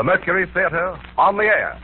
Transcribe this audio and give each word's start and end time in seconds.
the 0.00 0.04
Mercury 0.04 0.46
Theater 0.54 0.98
on 1.18 1.36
the 1.36 1.42
air. 1.42 1.78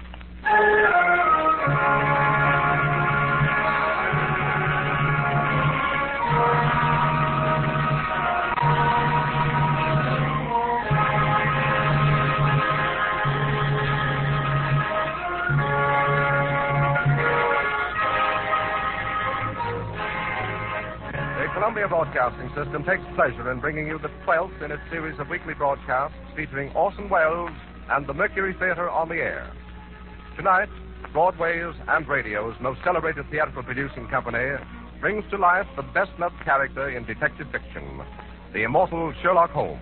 The 21.36 21.52
Columbia 21.52 21.86
Broadcasting 21.86 22.48
System 22.54 22.82
takes 22.84 23.02
pleasure 23.14 23.52
in 23.52 23.60
bringing 23.60 23.86
you 23.86 23.98
the 23.98 24.08
12th 24.24 24.62
in 24.62 24.72
its 24.72 24.80
series 24.90 25.20
of 25.20 25.28
weekly 25.28 25.52
broadcasts 25.52 26.16
featuring 26.34 26.72
Orson 26.74 27.10
Welles 27.10 27.50
and 27.90 28.06
the 28.06 28.14
Mercury 28.14 28.54
Theater 28.58 28.90
on 28.90 29.08
the 29.08 29.16
air. 29.16 29.50
Tonight, 30.36 30.68
Broadway's 31.12 31.74
and 31.88 32.06
radio's 32.08 32.54
most 32.60 32.80
celebrated 32.84 33.24
theatrical 33.30 33.62
producing 33.62 34.06
company 34.08 34.56
brings 35.00 35.24
to 35.30 35.36
life 35.36 35.66
the 35.76 35.82
best 35.82 36.10
loved 36.18 36.34
character 36.44 36.90
in 36.90 37.04
detective 37.04 37.46
fiction, 37.52 38.02
the 38.52 38.64
immortal 38.64 39.12
Sherlock 39.22 39.50
Holmes. 39.50 39.80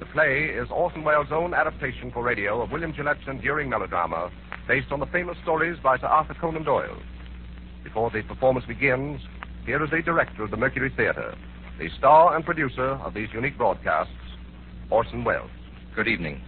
The 0.00 0.06
play 0.06 0.44
is 0.46 0.68
Orson 0.70 1.04
Welles' 1.04 1.28
own 1.30 1.54
adaptation 1.54 2.10
for 2.10 2.22
radio 2.22 2.62
of 2.62 2.70
William 2.70 2.92
Gillette's 2.92 3.28
enduring 3.28 3.68
melodrama 3.68 4.30
based 4.66 4.90
on 4.90 5.00
the 5.00 5.06
famous 5.06 5.36
stories 5.42 5.76
by 5.82 5.98
Sir 5.98 6.06
Arthur 6.06 6.34
Conan 6.34 6.64
Doyle. 6.64 6.98
Before 7.84 8.10
the 8.10 8.22
performance 8.22 8.66
begins, 8.66 9.20
here 9.66 9.82
is 9.84 9.90
the 9.90 10.02
director 10.02 10.42
of 10.42 10.50
the 10.50 10.56
Mercury 10.56 10.92
Theater, 10.96 11.36
the 11.78 11.88
star 11.98 12.34
and 12.34 12.44
producer 12.44 12.92
of 13.04 13.14
these 13.14 13.28
unique 13.32 13.56
broadcasts, 13.56 14.12
Orson 14.90 15.22
Welles. 15.22 15.50
Good 15.94 16.08
evening. 16.08 16.40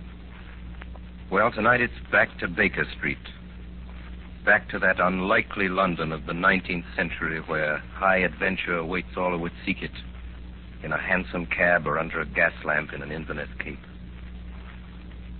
Well, 1.28 1.50
tonight 1.50 1.80
it's 1.80 1.92
back 2.12 2.38
to 2.38 2.46
Baker 2.46 2.86
Street. 2.96 3.18
Back 4.44 4.68
to 4.68 4.78
that 4.78 5.00
unlikely 5.00 5.68
London 5.68 6.12
of 6.12 6.24
the 6.24 6.32
19th 6.32 6.84
century 6.94 7.40
where 7.40 7.78
high 7.94 8.18
adventure 8.18 8.76
awaits 8.76 9.16
all 9.16 9.32
who 9.32 9.38
would 9.38 9.52
seek 9.64 9.82
it 9.82 9.90
in 10.84 10.92
a 10.92 11.02
hansom 11.02 11.46
cab 11.46 11.84
or 11.84 11.98
under 11.98 12.20
a 12.20 12.26
gas 12.26 12.52
lamp 12.64 12.92
in 12.92 13.02
an 13.02 13.10
Inverness 13.10 13.48
cape. 13.58 13.80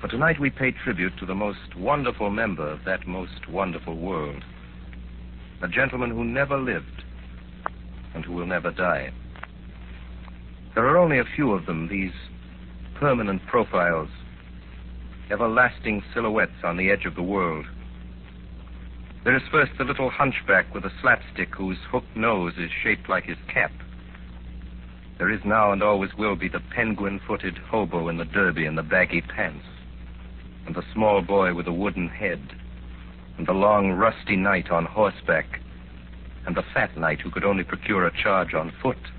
For 0.00 0.08
tonight 0.08 0.40
we 0.40 0.50
pay 0.50 0.72
tribute 0.72 1.16
to 1.18 1.26
the 1.26 1.36
most 1.36 1.76
wonderful 1.76 2.30
member 2.30 2.68
of 2.68 2.84
that 2.84 3.06
most 3.06 3.48
wonderful 3.48 3.96
world. 3.96 4.42
A 5.62 5.68
gentleman 5.68 6.10
who 6.10 6.24
never 6.24 6.58
lived 6.58 7.04
and 8.12 8.24
who 8.24 8.32
will 8.32 8.46
never 8.46 8.72
die. 8.72 9.12
There 10.74 10.88
are 10.88 10.98
only 10.98 11.20
a 11.20 11.34
few 11.36 11.52
of 11.52 11.66
them, 11.66 11.86
these 11.86 12.12
permanent 12.96 13.46
profiles, 13.46 14.08
everlasting 15.30 16.02
silhouettes 16.14 16.62
on 16.62 16.76
the 16.76 16.90
edge 16.90 17.04
of 17.04 17.14
the 17.14 17.22
world. 17.22 17.66
There 19.24 19.36
is 19.36 19.42
first 19.50 19.72
the 19.76 19.84
little 19.84 20.08
hunchback 20.08 20.72
with 20.72 20.84
a 20.84 20.92
slapstick 21.00 21.54
whose 21.54 21.78
hooked 21.90 22.16
nose 22.16 22.54
is 22.58 22.70
shaped 22.82 23.08
like 23.08 23.24
his 23.24 23.38
cap. 23.52 23.72
There 25.18 25.30
is 25.30 25.40
now 25.44 25.72
and 25.72 25.82
always 25.82 26.14
will 26.14 26.36
be 26.36 26.48
the 26.48 26.62
penguin 26.74 27.20
footed 27.26 27.58
hobo 27.58 28.08
in 28.08 28.18
the 28.18 28.24
derby 28.24 28.66
and 28.66 28.78
the 28.78 28.84
baggy 28.84 29.22
pants, 29.22 29.66
and 30.66 30.76
the 30.76 30.84
small 30.92 31.22
boy 31.22 31.54
with 31.54 31.66
a 31.66 31.72
wooden 31.72 32.08
head, 32.08 32.40
and 33.36 33.46
the 33.48 33.52
long 33.52 33.90
rusty 33.90 34.36
knight 34.36 34.70
on 34.70 34.84
horseback, 34.84 35.60
and 36.46 36.54
the 36.54 36.64
fat 36.72 36.96
knight 36.96 37.20
who 37.20 37.30
could 37.30 37.44
only 37.44 37.64
procure 37.64 38.06
a 38.06 38.22
charge 38.22 38.54
on 38.54 38.72
foot. 38.80 39.10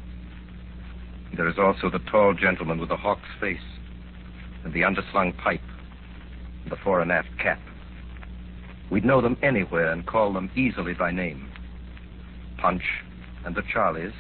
There 1.35 1.49
is 1.49 1.57
also 1.59 1.89
the 1.89 1.99
tall 1.99 2.33
gentleman 2.33 2.79
with 2.79 2.89
the 2.89 2.95
hawk's 2.95 3.27
face, 3.41 3.59
and 4.63 4.73
the 4.73 4.81
underslung 4.81 5.35
pipe, 5.37 5.59
the 6.69 6.77
fore 6.77 7.01
and 7.01 7.11
aft 7.11 7.29
cap. 7.41 7.59
We'd 8.89 9.05
know 9.05 9.21
them 9.21 9.37
anywhere 9.41 9.91
and 9.91 10.05
call 10.05 10.33
them 10.33 10.49
easily 10.55 10.93
by 10.93 11.11
name. 11.11 11.51
Punch 12.57 12.83
and 13.45 13.55
the 13.55 13.61
Charlies, 13.61 14.13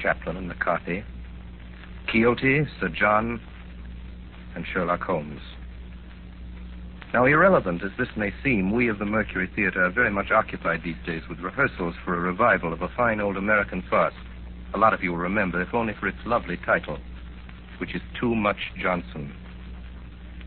Chaplin 0.00 0.36
and 0.36 0.48
McCarthy, 0.48 1.04
Quixote, 2.10 2.66
Sir 2.80 2.88
John, 2.88 3.40
and 4.54 4.64
Sherlock 4.72 5.02
Holmes. 5.02 5.40
Now, 7.12 7.24
irrelevant 7.24 7.82
as 7.82 7.90
this 7.98 8.08
may 8.16 8.32
seem, 8.44 8.70
we 8.70 8.88
of 8.88 8.98
the 8.98 9.06
Mercury 9.06 9.50
Theater 9.56 9.84
are 9.84 9.90
very 9.90 10.10
much 10.10 10.30
occupied 10.30 10.82
these 10.84 10.96
days 11.06 11.22
with 11.28 11.40
rehearsals 11.40 11.94
for 12.04 12.14
a 12.14 12.20
revival 12.20 12.72
of 12.72 12.82
a 12.82 12.88
fine 12.88 13.20
old 13.20 13.38
American 13.38 13.82
farce. 13.88 14.14
A 14.74 14.78
lot 14.78 14.92
of 14.92 15.02
you 15.02 15.12
will 15.12 15.18
remember, 15.18 15.62
if 15.62 15.72
only 15.72 15.94
for 15.98 16.06
its 16.06 16.18
lovely 16.26 16.58
title, 16.58 16.98
which 17.78 17.94
is 17.94 18.02
Too 18.20 18.34
Much 18.34 18.58
Johnson. 18.78 19.32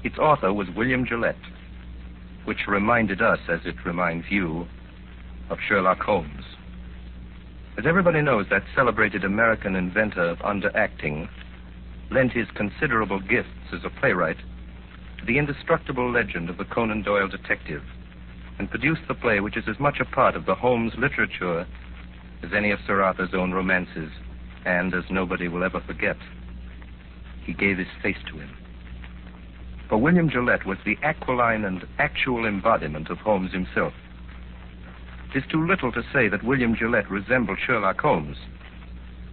Its 0.03 0.17
author 0.17 0.51
was 0.51 0.67
William 0.75 1.05
Gillette, 1.05 1.35
which 2.45 2.67
reminded 2.67 3.21
us, 3.21 3.39
as 3.47 3.59
it 3.65 3.85
reminds 3.85 4.31
you, 4.31 4.67
of 5.49 5.59
Sherlock 5.67 5.99
Holmes. 6.01 6.45
As 7.77 7.85
everybody 7.85 8.21
knows, 8.21 8.47
that 8.49 8.63
celebrated 8.75 9.23
American 9.23 9.75
inventor 9.75 10.23
of 10.23 10.39
underacting 10.39 11.29
lent 12.09 12.33
his 12.33 12.47
considerable 12.55 13.19
gifts 13.19 13.71
as 13.73 13.85
a 13.85 13.89
playwright 13.89 14.37
to 15.19 15.25
the 15.25 15.37
indestructible 15.37 16.11
legend 16.11 16.49
of 16.49 16.57
the 16.57 16.65
Conan 16.65 17.03
Doyle 17.03 17.27
detective 17.27 17.83
and 18.59 18.69
produced 18.69 19.01
the 19.07 19.13
play 19.13 19.39
which 19.39 19.55
is 19.55 19.63
as 19.69 19.79
much 19.79 19.99
a 19.99 20.05
part 20.05 20.35
of 20.35 20.45
the 20.45 20.55
Holmes 20.55 20.93
literature 20.97 21.65
as 22.43 22.53
any 22.53 22.71
of 22.71 22.79
Sir 22.85 23.01
Arthur's 23.01 23.33
own 23.33 23.53
romances 23.53 24.11
and 24.65 24.93
as 24.93 25.03
nobody 25.09 25.47
will 25.47 25.63
ever 25.63 25.79
forget. 25.79 26.17
He 27.45 27.53
gave 27.53 27.77
his 27.77 27.87
face 28.01 28.17
to 28.27 28.37
him. 28.37 28.49
For 29.91 29.97
William 29.97 30.29
Gillette 30.29 30.65
was 30.65 30.77
the 30.85 30.97
aquiline 31.03 31.65
and 31.65 31.85
actual 31.99 32.45
embodiment 32.45 33.09
of 33.09 33.17
Holmes 33.17 33.51
himself. 33.51 33.91
It 35.29 35.39
is 35.39 35.43
too 35.51 35.67
little 35.67 35.91
to 35.91 36.01
say 36.13 36.29
that 36.29 36.45
William 36.45 36.77
Gillette 36.77 37.11
resembled 37.11 37.59
Sherlock 37.59 37.99
Holmes. 37.99 38.37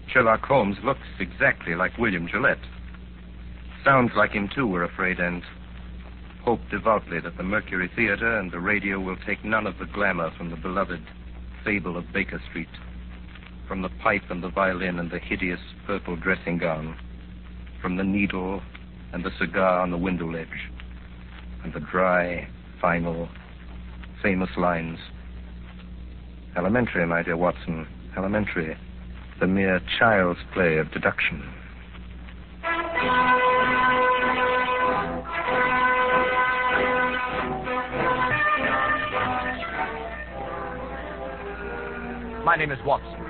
Sherlock 0.09 0.45
Holmes 0.45 0.77
looks 0.83 1.07
exactly 1.21 1.77
like 1.77 1.97
William 1.97 2.27
Gillette. 2.27 2.59
Sounds 3.85 4.11
like 4.17 4.33
him, 4.33 4.49
too, 4.53 4.67
we're 4.67 4.83
afraid, 4.83 5.21
and 5.21 5.45
hope 6.43 6.61
devoutly 6.73 7.21
that 7.21 7.37
the 7.37 7.45
Mercury 7.45 7.89
Theater 7.95 8.41
and 8.41 8.51
the 8.51 8.59
radio 8.59 8.99
will 8.99 9.17
take 9.25 9.45
none 9.45 9.65
of 9.65 9.79
the 9.79 9.87
glamour 9.87 10.33
from 10.37 10.51
the 10.51 10.57
beloved 10.57 11.07
fable 11.63 11.97
of 11.97 12.13
Baker 12.13 12.43
Street, 12.51 12.67
from 13.69 13.83
the 13.83 13.91
pipe 14.03 14.29
and 14.29 14.43
the 14.43 14.51
violin 14.51 14.99
and 14.99 15.13
the 15.13 15.21
hideous 15.21 15.61
purple 15.87 16.17
dressing 16.17 16.59
gown, 16.59 16.97
from 17.81 17.95
the 17.95 18.03
needle 18.03 18.61
and 19.13 19.25
the 19.25 19.31
cigar 19.39 19.81
on 19.81 19.91
the 19.91 19.97
window 19.97 20.31
ledge, 20.31 20.71
and 21.65 21.73
the 21.73 21.81
dry, 21.81 22.49
final, 22.81 23.29
famous 24.23 24.51
lines. 24.57 24.99
Elementary, 26.57 27.07
my 27.07 27.23
dear 27.23 27.37
Watson, 27.37 27.87
elementary, 28.17 28.77
the 29.41 29.47
mere 29.47 29.81
child's 29.99 30.41
play 30.53 30.79
of 30.79 30.91
deduction. 30.91 31.43
My 42.45 42.57
name 42.57 42.73
is 42.73 42.79
Watson. 42.85 43.21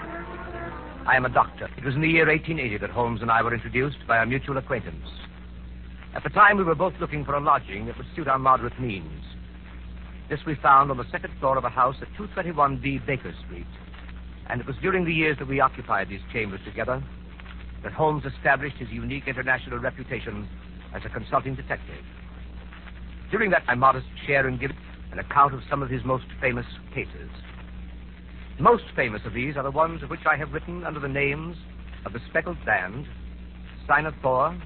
I 1.06 1.16
am 1.16 1.25
a 1.25 1.28
doctor. 1.28 1.69
It 1.77 1.84
was 1.84 1.95
in 1.95 2.00
the 2.00 2.09
year 2.09 2.28
1880 2.28 2.78
that 2.78 2.91
Holmes 2.91 3.21
and 3.21 3.31
I 3.31 3.43
were 3.43 3.53
introduced 3.53 3.99
by 4.06 4.22
a 4.22 4.27
mutual 4.27 4.59
acquaintance. 4.59 5.06
At 6.15 6.23
the 6.23 6.31
time, 6.31 6.57
we 6.57 6.65
were 6.65 6.75
both 6.75 6.95
looking 7.01 7.25
for 7.25 7.35
a 7.35 7.41
lodging 7.41 7.87
that 7.87 7.97
would 7.97 8.07
suit 8.17 8.29
our 8.29 8.39
moderate 8.39 8.81
means. 8.81 9.25
This 10.31 10.41
we 10.47 10.57
found 10.57 10.91
on 10.91 10.97
the 10.97 11.11
second 11.11 11.33
floor 11.39 11.57
of 11.57 11.65
a 11.65 11.69
house 11.69 11.97
at 12.03 12.09
221B 12.19 13.07
Baker 13.07 13.35
Street. 13.47 13.67
And 14.49 14.61
it 14.61 14.67
was 14.67 14.77
during 14.81 15.05
the 15.05 15.13
years 15.13 15.39
that 15.39 15.49
we 15.49 15.61
occupied 15.61 16.09
these 16.09 16.21
chambers 16.33 16.61
together 16.65 17.03
that 17.83 17.93
Holmes 17.93 18.25
established 18.25 18.77
his 18.77 18.89
unique 18.91 19.25
international 19.27 19.79
reputation 19.79 20.49
as 20.95 21.03
a 21.05 21.09
consulting 21.09 21.55
detective. 21.55 22.05
During 23.31 23.51
that, 23.51 23.67
my 23.67 23.75
modest 23.75 24.07
share 24.27 24.49
in 24.49 24.59
giving 24.59 24.77
an 25.13 25.19
account 25.19 25.54
of 25.54 25.61
some 25.71 25.83
of 25.83 25.91
his 25.91 26.04
most 26.04 26.25
famous 26.41 26.66
cases. 26.95 27.31
Most 28.59 28.84
famous 28.97 29.22
of 29.25 29.34
these 29.34 29.57
are 29.57 29.63
the 29.63 29.71
ones 29.71 30.03
of 30.03 30.11
which 30.11 30.27
I 30.28 30.37
have 30.37 30.53
written 30.53 30.84
under 30.84 31.01
the 31.01 31.09
names 31.09 31.57
of 32.04 32.13
the 32.13 32.21
Speckled 32.31 32.59
Band, 32.65 33.07
Sign 33.87 34.07
of 34.07 34.15
Four, 34.22 34.57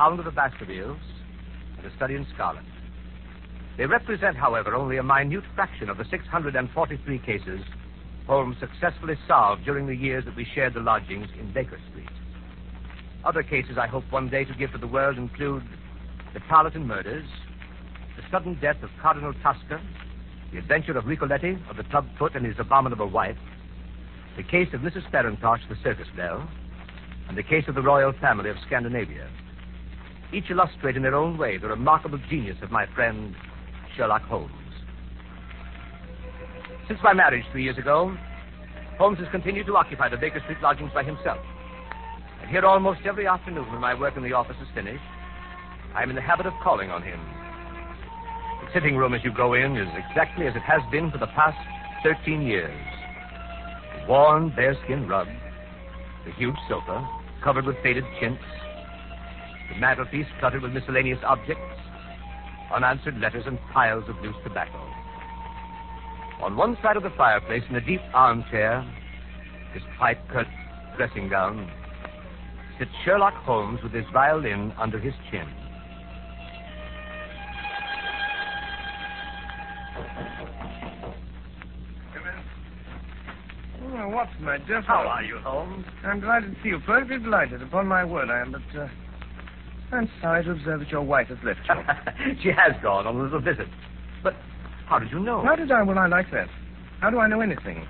Hound 0.00 0.18
of 0.18 0.24
the 0.24 0.30
Baskervilles, 0.30 0.96
and 1.76 1.84
A 1.84 1.94
Study 1.96 2.14
in 2.14 2.26
Scarlet. 2.32 2.64
They 3.76 3.84
represent, 3.84 4.34
however, 4.34 4.74
only 4.74 4.96
a 4.96 5.02
minute 5.02 5.44
fraction 5.54 5.90
of 5.90 5.98
the 5.98 6.06
643 6.10 7.18
cases 7.18 7.60
Holmes 8.26 8.56
successfully 8.60 9.16
solved 9.28 9.62
during 9.66 9.86
the 9.86 9.94
years 9.94 10.24
that 10.24 10.34
we 10.34 10.46
shared 10.54 10.72
the 10.72 10.80
lodgings 10.80 11.28
in 11.38 11.52
Baker 11.52 11.78
Street. 11.90 12.08
Other 13.26 13.42
cases 13.42 13.76
I 13.76 13.88
hope 13.88 14.04
one 14.08 14.30
day 14.30 14.46
to 14.46 14.54
give 14.54 14.72
to 14.72 14.78
the 14.78 14.86
world 14.86 15.18
include 15.18 15.64
the 16.32 16.40
Tarleton 16.48 16.86
murders, 16.86 17.28
the 18.16 18.22
sudden 18.30 18.58
death 18.58 18.82
of 18.82 18.88
Cardinal 19.02 19.34
Tosca, 19.42 19.82
the 20.50 20.58
adventure 20.60 20.96
of 20.96 21.04
Ricoletti, 21.04 21.60
of 21.68 21.76
the 21.76 21.84
clubfoot 21.84 22.34
and 22.36 22.46
his 22.46 22.56
abominable 22.58 23.10
wife, 23.10 23.36
the 24.38 24.44
case 24.44 24.68
of 24.72 24.80
Mrs. 24.80 25.10
Farintosh, 25.10 25.68
the 25.68 25.76
circus 25.84 26.08
belle, 26.16 26.48
and 27.28 27.36
the 27.36 27.42
case 27.42 27.64
of 27.68 27.74
the 27.74 27.82
royal 27.82 28.14
family 28.18 28.48
of 28.48 28.56
Scandinavia. 28.66 29.28
Each 30.32 30.50
illustrate 30.50 30.96
in 30.96 31.02
their 31.02 31.14
own 31.14 31.36
way 31.38 31.58
the 31.58 31.68
remarkable 31.68 32.18
genius 32.28 32.56
of 32.62 32.70
my 32.70 32.86
friend 32.94 33.34
Sherlock 33.96 34.22
Holmes. 34.22 34.52
Since 36.88 37.00
my 37.02 37.12
marriage 37.12 37.44
three 37.52 37.64
years 37.64 37.78
ago, 37.78 38.16
Holmes 38.98 39.18
has 39.18 39.28
continued 39.30 39.66
to 39.66 39.76
occupy 39.76 40.08
the 40.08 40.16
Baker 40.16 40.40
Street 40.40 40.58
lodgings 40.62 40.90
by 40.92 41.02
himself. 41.02 41.38
And 42.40 42.50
here 42.50 42.64
almost 42.64 43.00
every 43.06 43.26
afternoon 43.26 43.70
when 43.70 43.80
my 43.80 43.98
work 43.98 44.16
in 44.16 44.22
the 44.22 44.32
office 44.32 44.56
is 44.60 44.68
finished, 44.74 45.02
I 45.94 46.02
am 46.02 46.10
in 46.10 46.16
the 46.16 46.22
habit 46.22 46.46
of 46.46 46.52
calling 46.62 46.90
on 46.90 47.02
him. 47.02 47.18
The 48.64 48.72
sitting 48.74 48.96
room 48.96 49.14
as 49.14 49.24
you 49.24 49.32
go 49.32 49.54
in 49.54 49.76
is 49.76 49.88
exactly 50.08 50.46
as 50.46 50.54
it 50.54 50.62
has 50.62 50.80
been 50.92 51.10
for 51.10 51.18
the 51.18 51.26
past 51.28 51.58
13 52.02 52.42
years. 52.42 52.70
The 54.00 54.12
worn 54.12 54.50
bearskin 54.54 55.08
rug, 55.08 55.28
the 56.24 56.32
huge 56.32 56.56
sofa 56.68 57.08
covered 57.42 57.66
with 57.66 57.76
faded 57.82 58.04
chintz, 58.20 58.42
the 59.70 59.78
mantelpiece 59.80 60.26
cluttered 60.38 60.62
with 60.62 60.72
miscellaneous 60.72 61.18
objects, 61.24 61.62
unanswered 62.74 63.18
letters, 63.18 63.44
and 63.46 63.58
piles 63.72 64.04
of 64.08 64.16
loose 64.22 64.36
tobacco. 64.44 64.78
On 66.42 66.56
one 66.56 66.76
side 66.82 66.96
of 66.96 67.02
the 67.02 67.10
fireplace, 67.16 67.62
in 67.68 67.76
a 67.76 67.80
deep 67.80 68.00
armchair, 68.12 68.82
his 69.72 69.82
pipe 69.98 70.18
cut 70.32 70.46
dressing 70.96 71.28
gown, 71.28 71.70
sits 72.78 72.90
Sherlock 73.04 73.34
Holmes 73.44 73.80
with 73.82 73.92
his 73.92 74.04
violin 74.12 74.72
under 74.78 74.98
his 74.98 75.14
chin. 75.30 75.46
Watson, 84.08 84.44
my 84.44 84.58
dear 84.58 84.82
How 84.82 85.06
are 85.06 85.22
you, 85.22 85.38
Holmes? 85.38 85.84
I'm 86.04 86.20
delighted 86.20 86.54
to 86.54 86.62
see 86.62 86.70
you. 86.70 86.80
Perfectly 86.80 87.18
delighted. 87.18 87.62
Upon 87.62 87.86
my 87.86 88.04
word, 88.04 88.28
I 88.28 88.40
am. 88.40 88.52
But 88.52 88.78
uh, 88.78 88.88
I'm 89.92 90.08
sorry 90.20 90.44
to 90.44 90.52
observe 90.52 90.80
that 90.80 90.90
your 90.90 91.02
wife 91.02 91.28
has 91.28 91.38
left 91.44 91.60
you. 91.68 92.34
she 92.42 92.48
has 92.50 92.72
gone 92.82 93.06
on 93.06 93.16
a 93.16 93.22
little 93.22 93.40
visit. 93.40 93.66
But 94.22 94.34
how 94.86 94.98
did 94.98 95.10
you 95.10 95.18
know? 95.20 95.42
How 95.42 95.56
did 95.56 95.70
I? 95.72 95.82
Well, 95.82 95.98
I 95.98 96.06
like 96.06 96.30
that. 96.32 96.48
How 97.00 97.10
do 97.10 97.18
I 97.18 97.26
know 97.28 97.40
anything? 97.40 97.86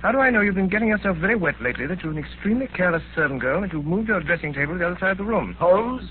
How 0.00 0.12
do 0.12 0.18
I 0.18 0.30
know 0.30 0.40
you've 0.42 0.54
been 0.54 0.68
getting 0.68 0.88
yourself 0.88 1.16
very 1.16 1.34
wet 1.36 1.54
lately, 1.62 1.86
that 1.86 2.02
you're 2.02 2.12
an 2.12 2.18
extremely 2.18 2.66
careless 2.68 3.02
servant 3.14 3.40
girl, 3.40 3.56
and 3.62 3.64
that 3.64 3.72
you've 3.74 3.86
moved 3.86 4.08
your 4.08 4.20
dressing 4.22 4.52
table 4.52 4.74
to 4.74 4.78
the 4.78 4.86
other 4.86 4.98
side 5.00 5.12
of 5.12 5.18
the 5.18 5.24
room? 5.24 5.54
Holmes, 5.58 6.02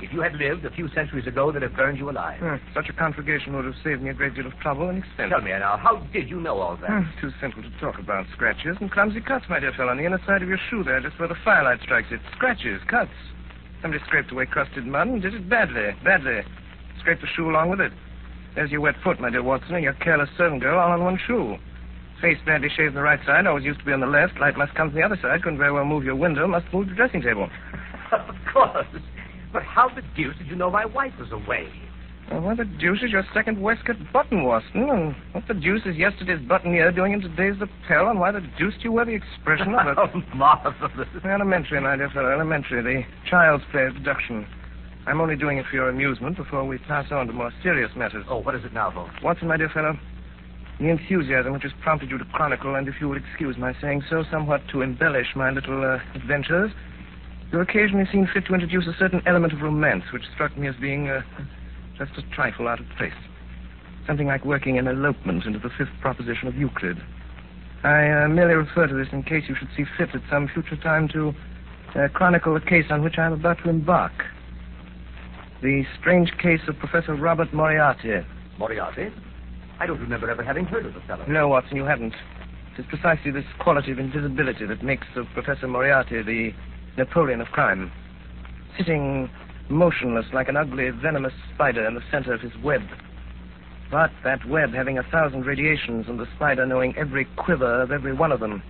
if 0.00 0.12
you 0.12 0.20
had 0.20 0.34
lived 0.34 0.64
a 0.66 0.70
few 0.70 0.88
centuries 0.90 1.26
ago, 1.26 1.50
they'd 1.50 1.62
have 1.62 1.74
burned 1.74 1.96
you 1.98 2.10
alive. 2.10 2.38
Hmm, 2.40 2.56
Such 2.74 2.88
a 2.90 2.92
conflagration 2.92 3.56
would 3.56 3.64
have 3.64 3.74
saved 3.82 4.02
me 4.02 4.10
a 4.10 4.14
great 4.14 4.34
deal 4.34 4.46
of 4.46 4.52
trouble 4.60 4.88
and 4.90 4.98
expense. 4.98 5.30
Tell 5.30 5.40
me 5.40 5.50
now, 5.50 5.78
how 5.78 5.96
did 6.12 6.28
you 6.28 6.40
know 6.40 6.58
all 6.60 6.76
that? 6.76 6.90
Hmm, 6.90 7.04
Too 7.20 7.30
simple 7.40 7.62
to 7.62 7.70
talk 7.80 7.98
about. 7.98 8.26
Scratches 8.34 8.76
and 8.80 8.90
clumsy 8.92 9.20
cuts, 9.22 9.46
my 9.48 9.58
dear 9.60 9.72
fellow, 9.72 9.90
on 9.92 9.96
the 9.96 10.04
inner 10.04 10.20
side 10.26 10.42
of 10.42 10.48
your 10.48 10.58
shoe 10.70 10.84
there, 10.84 11.00
just 11.00 11.18
where 11.18 11.28
the 11.28 11.36
firelight 11.44 11.80
strikes 11.82 12.08
it. 12.10 12.20
Scratches, 12.36 12.80
cuts. 12.88 13.10
Somebody 13.82 14.02
scraped 14.06 14.30
away 14.30 14.46
crusted 14.46 14.86
mud 14.86 15.08
and 15.08 15.20
did 15.20 15.34
it 15.34 15.48
badly, 15.48 15.90
badly. 16.04 16.40
Scraped 17.00 17.20
the 17.20 17.26
shoe 17.34 17.50
along 17.50 17.70
with 17.70 17.80
it. 17.80 17.92
There's 18.54 18.70
your 18.70 18.80
wet 18.80 18.94
foot, 19.02 19.18
my 19.18 19.28
dear 19.28 19.42
Watson, 19.42 19.74
and 19.74 19.82
your 19.82 19.94
careless 19.94 20.30
servant 20.38 20.62
girl 20.62 20.78
all 20.78 20.92
on 20.92 21.02
one 21.02 21.18
shoe. 21.26 21.56
Face 22.20 22.38
badly 22.46 22.68
shaved 22.68 22.90
on 22.90 22.94
the 22.94 23.02
right 23.02 23.18
side, 23.26 23.46
always 23.46 23.64
used 23.64 23.80
to 23.80 23.84
be 23.84 23.92
on 23.92 23.98
the 23.98 24.06
left. 24.06 24.38
Light 24.38 24.56
must 24.56 24.74
come 24.74 24.90
from 24.90 25.00
the 25.00 25.04
other 25.04 25.18
side. 25.20 25.42
Couldn't 25.42 25.58
very 25.58 25.72
well 25.72 25.84
move 25.84 26.04
your 26.04 26.14
window, 26.14 26.46
must 26.46 26.72
move 26.72 26.88
the 26.88 26.94
dressing 26.94 27.20
table. 27.20 27.50
of 28.12 28.36
course. 28.52 28.86
But 29.52 29.64
how 29.64 29.88
the 29.88 30.02
deuce 30.14 30.36
did 30.38 30.46
you 30.46 30.54
know 30.54 30.70
my 30.70 30.84
wife 30.84 31.12
was 31.18 31.32
away? 31.32 31.68
Well, 32.30 32.40
what 32.40 32.56
the 32.56 32.64
deuce 32.64 33.02
is 33.02 33.10
your 33.10 33.24
second 33.34 33.60
waistcoat 33.60 33.96
button, 34.12 34.44
Watson? 34.44 34.88
And 34.88 35.14
what 35.32 35.46
the 35.48 35.54
deuce 35.54 35.82
is 35.84 35.96
yesterday's 35.96 36.40
button-ear 36.48 36.92
doing 36.92 37.12
in 37.12 37.20
today's 37.20 37.54
lapel? 37.60 38.08
And 38.08 38.20
why 38.20 38.32
the 38.32 38.40
deuce 38.58 38.74
do 38.74 38.84
you 38.84 38.92
wear 38.92 39.04
the 39.04 39.14
expression 39.14 39.74
of 39.74 39.86
it? 39.86 39.98
oh, 39.98 40.36
marvelous. 40.36 41.08
Elementary, 41.24 41.80
my 41.80 41.96
dear 41.96 42.10
fellow, 42.10 42.30
elementary. 42.30 42.82
The 42.82 43.02
child's 43.28 43.64
play 43.70 43.84
of 43.84 43.94
deduction. 43.94 44.46
I'm 45.06 45.20
only 45.20 45.36
doing 45.36 45.58
it 45.58 45.66
for 45.68 45.76
your 45.76 45.88
amusement 45.88 46.36
before 46.36 46.64
we 46.64 46.78
pass 46.78 47.10
on 47.10 47.26
to 47.26 47.32
more 47.32 47.52
serious 47.62 47.90
matters. 47.96 48.24
Oh, 48.28 48.38
what 48.38 48.54
is 48.54 48.64
it 48.64 48.72
now, 48.72 48.90
Holmes? 48.90 49.12
Watson, 49.22 49.48
my 49.48 49.56
dear 49.56 49.68
fellow, 49.68 49.98
the 50.78 50.88
enthusiasm 50.88 51.52
which 51.52 51.64
has 51.64 51.72
prompted 51.82 52.10
you 52.10 52.18
to 52.18 52.24
chronicle, 52.26 52.76
and 52.76 52.88
if 52.88 52.94
you 53.00 53.08
will 53.08 53.16
excuse 53.16 53.56
my 53.58 53.74
saying 53.80 54.04
so, 54.08 54.24
somewhat 54.30 54.62
to 54.70 54.82
embellish 54.82 55.34
my 55.34 55.50
little 55.50 55.84
uh, 55.84 55.98
adventures, 56.14 56.70
you 57.52 57.60
occasionally 57.60 58.06
seen 58.10 58.28
fit 58.32 58.46
to 58.46 58.54
introduce 58.54 58.86
a 58.86 58.96
certain 58.98 59.22
element 59.26 59.52
of 59.52 59.60
romance 59.60 60.04
which 60.12 60.22
struck 60.34 60.56
me 60.56 60.68
as 60.68 60.74
being 60.80 61.08
uh, 61.08 61.20
just 61.98 62.12
a 62.18 62.22
trifle 62.34 62.68
out 62.68 62.80
of 62.80 62.86
place. 62.96 63.12
Something 64.06 64.26
like 64.26 64.44
working 64.44 64.78
an 64.78 64.88
elopement 64.88 65.44
into 65.44 65.58
the 65.58 65.70
fifth 65.76 65.92
proposition 66.00 66.48
of 66.48 66.56
Euclid. 66.56 66.98
I 67.84 68.10
uh, 68.10 68.28
merely 68.28 68.54
refer 68.54 68.86
to 68.86 68.94
this 68.94 69.08
in 69.12 69.22
case 69.22 69.44
you 69.48 69.56
should 69.58 69.68
see 69.76 69.84
fit 69.96 70.14
at 70.14 70.22
some 70.30 70.48
future 70.48 70.76
time 70.76 71.08
to 71.08 71.32
uh, 71.94 72.08
chronicle 72.08 72.54
the 72.54 72.60
case 72.60 72.86
on 72.90 73.02
which 73.02 73.18
I 73.18 73.26
am 73.26 73.32
about 73.32 73.58
to 73.64 73.68
embark. 73.68 74.12
The 75.62 75.84
strange 76.00 76.32
case 76.38 76.60
of 76.68 76.78
Professor 76.78 77.14
Robert 77.14 77.52
Moriarty. 77.52 78.24
Moriarty? 78.58 79.08
I 79.78 79.86
don't 79.86 80.00
remember 80.00 80.30
ever 80.30 80.42
having 80.42 80.64
heard 80.64 80.86
of 80.86 80.94
the 80.94 81.00
fellow. 81.00 81.24
No, 81.26 81.48
Watson, 81.48 81.76
you 81.76 81.84
haven't. 81.84 82.14
It 82.74 82.80
is 82.80 82.86
precisely 82.88 83.30
this 83.30 83.44
quality 83.58 83.92
of 83.92 83.98
invisibility 83.98 84.64
that 84.66 84.82
makes 84.82 85.06
of 85.16 85.26
Professor 85.34 85.68
Moriarty 85.68 86.22
the 86.22 86.52
Napoleon 86.96 87.40
of 87.40 87.48
crime. 87.48 87.92
Sitting 88.78 89.28
motionless 89.72 90.26
like 90.32 90.48
an 90.48 90.56
ugly, 90.56 90.90
venomous 90.90 91.32
spider 91.54 91.86
in 91.86 91.94
the 91.94 92.02
center 92.10 92.32
of 92.32 92.40
his 92.40 92.52
web. 92.62 92.82
But 93.90 94.10
that 94.24 94.46
web 94.48 94.72
having 94.72 94.98
a 94.98 95.02
thousand 95.02 95.44
radiations 95.44 96.06
and 96.08 96.18
the 96.18 96.28
spider 96.36 96.64
knowing 96.64 96.96
every 96.96 97.26
quiver 97.36 97.82
of 97.82 97.90
every 97.90 98.12
one 98.12 98.32
of 98.32 98.40
them. 98.40 98.62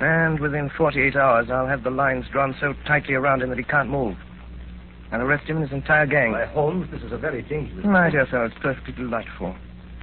And 0.00 0.40
within 0.40 0.70
48 0.76 1.16
hours, 1.16 1.48
I'll 1.50 1.66
have 1.66 1.84
the 1.84 1.90
lines 1.90 2.26
drawn 2.32 2.54
so 2.60 2.74
tightly 2.86 3.14
around 3.14 3.42
him 3.42 3.50
that 3.50 3.58
he 3.58 3.64
can't 3.64 3.90
move. 3.90 4.16
I'll 5.12 5.20
arrest 5.20 5.46
him 5.46 5.56
and 5.56 5.68
his 5.68 5.74
entire 5.74 6.06
gang. 6.06 6.32
Why, 6.32 6.46
Holmes, 6.46 6.88
this 6.90 7.02
is 7.02 7.12
a 7.12 7.18
very 7.18 7.42
dangerous... 7.42 7.84
My 7.84 8.08
dear 8.10 8.26
fellow, 8.26 8.46
it's 8.46 8.54
perfectly 8.62 8.94
delightful. 8.94 9.54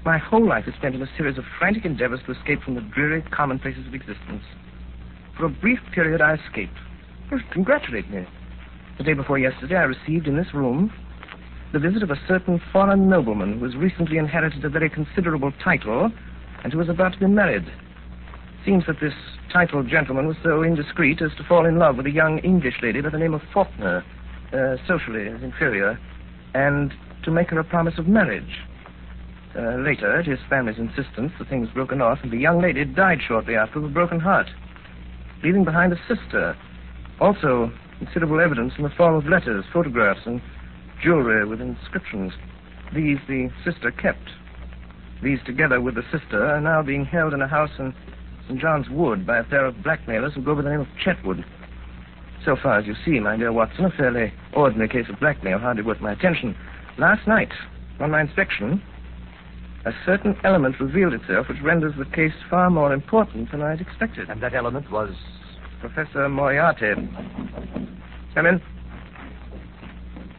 My 0.06 0.18
whole 0.18 0.48
life 0.48 0.68
is 0.68 0.76
spent 0.76 0.96
in 0.96 1.02
a 1.02 1.10
series 1.18 1.38
of 1.38 1.44
frantic 1.58 1.84
endeavors 1.84 2.20
to 2.26 2.32
escape 2.32 2.62
from 2.62 2.76
the 2.76 2.82
dreary 2.82 3.24
commonplaces 3.32 3.88
of 3.88 3.94
existence. 3.94 4.44
For 5.38 5.46
a 5.46 5.50
brief 5.50 5.80
period, 5.94 6.22
I 6.22 6.36
escaped. 6.36 6.78
Well, 7.32 7.42
congratulate 7.52 8.10
me. 8.10 8.26
The 9.00 9.06
day 9.06 9.14
before 9.14 9.40
yesterday, 9.40 9.78
I 9.78 9.84
received 9.84 10.28
in 10.28 10.36
this 10.36 10.54
room 10.54 10.92
the 11.72 11.80
visit 11.80 12.04
of 12.04 12.12
a 12.12 12.20
certain 12.28 12.62
foreign 12.74 13.08
nobleman 13.08 13.58
who 13.58 13.64
has 13.64 13.78
recently 13.78 14.18
inherited 14.18 14.66
a 14.66 14.70
very 14.70 14.90
considerable 14.90 15.54
title 15.64 16.12
and 16.66 16.74
who 16.74 16.82
is 16.82 16.90
about 16.90 17.14
to 17.14 17.20
be 17.20 17.28
married. 17.28 17.64
Seems 18.66 18.86
that 18.88 19.00
this 19.00 19.14
titled 19.54 19.88
gentleman 19.88 20.28
was 20.28 20.36
so 20.44 20.64
indiscreet 20.64 21.22
as 21.22 21.32
to 21.38 21.46
fall 21.46 21.66
in 21.66 21.80
love 21.80 21.96
with 21.96 22.08
a 22.08 22.12
young 22.12 22.40
English 22.40 22.74
lady 22.84 23.00
by 23.00 23.08
the 23.08 23.18
name 23.18 23.34
of 23.34 23.42
Faulkner, 23.54 24.04
uh, 24.52 24.76
socially 24.86 25.28
inferior, 25.28 25.98
and 26.54 26.94
to 27.24 27.32
make 27.32 27.52
her 27.52 27.60
a 27.60 27.64
promise 27.64 27.98
of 27.98 28.06
marriage. 28.06 28.60
Uh, 29.56 29.78
later, 29.78 30.20
at 30.20 30.26
his 30.26 30.40
family's 30.50 30.78
insistence, 30.78 31.32
the 31.40 31.46
thing 31.46 31.62
was 31.62 31.70
broken 31.70 32.02
off, 32.02 32.20
and 32.22 32.34
the 32.34 32.38
young 32.38 32.62
lady 32.62 32.84
died 32.84 33.20
shortly 33.26 33.56
after 33.56 33.80
with 33.80 33.92
a 33.92 33.94
broken 33.94 34.20
heart, 34.20 34.48
leaving 35.42 35.64
behind 35.64 35.94
a 35.94 36.00
sister. 36.06 36.58
Also, 37.22 37.72
considerable 38.00 38.40
evidence 38.40 38.74
in 38.78 38.84
the 38.84 38.90
form 38.90 39.16
of 39.16 39.26
letters, 39.26 39.66
photographs, 39.72 40.22
and 40.26 40.42
jewelry 41.04 41.46
with 41.46 41.62
inscriptions. 41.62 42.34
These 42.94 43.20
the 43.28 43.50
sister 43.64 43.92
kept. 43.92 44.30
These, 45.22 45.40
together 45.46 45.82
with 45.82 45.96
the 45.96 46.04
sister, 46.12 46.46
are 46.46 46.62
now 46.62 46.82
being 46.82 47.06
held 47.06 47.34
in 47.34 47.42
a 47.42 47.48
house 47.48 47.72
in 47.78 47.94
St. 48.48 48.60
John's 48.60 48.90
Wood 48.90 49.28
by 49.28 49.38
a 49.38 49.44
pair 49.44 49.66
of 49.66 49.84
blackmailers 49.84 50.34
who 50.34 50.42
go 50.42 50.56
by 50.56 50.64
the 50.64 50.70
name 50.70 50.80
of 50.80 50.88
Chetwood. 51.04 51.44
So 52.46 52.56
far 52.56 52.80
as 52.80 52.88
you 52.88 52.96
see, 53.06 53.20
my 53.20 53.36
dear 53.36 53.52
Watson, 53.52 53.86
a 53.86 53.92
fairly 53.92 54.34
ordinary 54.54 54.88
case 54.88 55.08
of 55.10 55.20
blackmail, 55.20 55.60
hardly 55.60 55.84
worth 55.84 56.00
my 56.00 56.14
attention. 56.14 56.56
Last 56.98 57.28
night, 57.28 57.52
on 58.00 58.12
my 58.12 58.22
inspection, 58.22 58.82
a 59.86 59.92
certain 60.06 60.38
element 60.44 60.80
revealed 60.80 61.14
itself 61.14 61.50
which 61.50 61.62
renders 61.62 61.94
the 61.98 62.06
case 62.06 62.34
far 62.50 62.70
more 62.70 62.94
important 62.94 63.52
than 63.52 63.62
I 63.62 63.72
had 63.72 63.82
expected. 63.82 64.30
And 64.30 64.42
that 64.42 64.54
element 64.54 64.90
was... 64.90 65.12
Professor 65.80 66.28
Moriarty. 66.30 66.94
Come 68.36 68.46
in. 68.46 68.62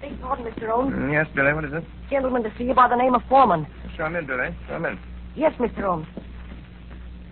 Beg 0.00 0.20
pardon, 0.20 0.44
Mr. 0.46 0.68
Holmes. 0.68 0.94
Mm, 0.94 1.12
yes, 1.12 1.26
Billy, 1.34 1.52
what 1.52 1.64
is 1.64 1.72
it? 1.72 1.84
Gentleman 2.10 2.42
to 2.42 2.52
see 2.58 2.64
you 2.64 2.74
by 2.74 2.88
the 2.88 2.96
name 2.96 3.14
of 3.14 3.22
Foreman. 3.28 3.66
Show 3.96 4.06
him 4.06 4.16
in, 4.16 4.26
Billy. 4.26 4.54
Show 4.68 4.76
him 4.76 4.84
in. 4.86 4.98
Yes, 5.36 5.52
Mr. 5.58 5.82
Holmes. 5.82 6.06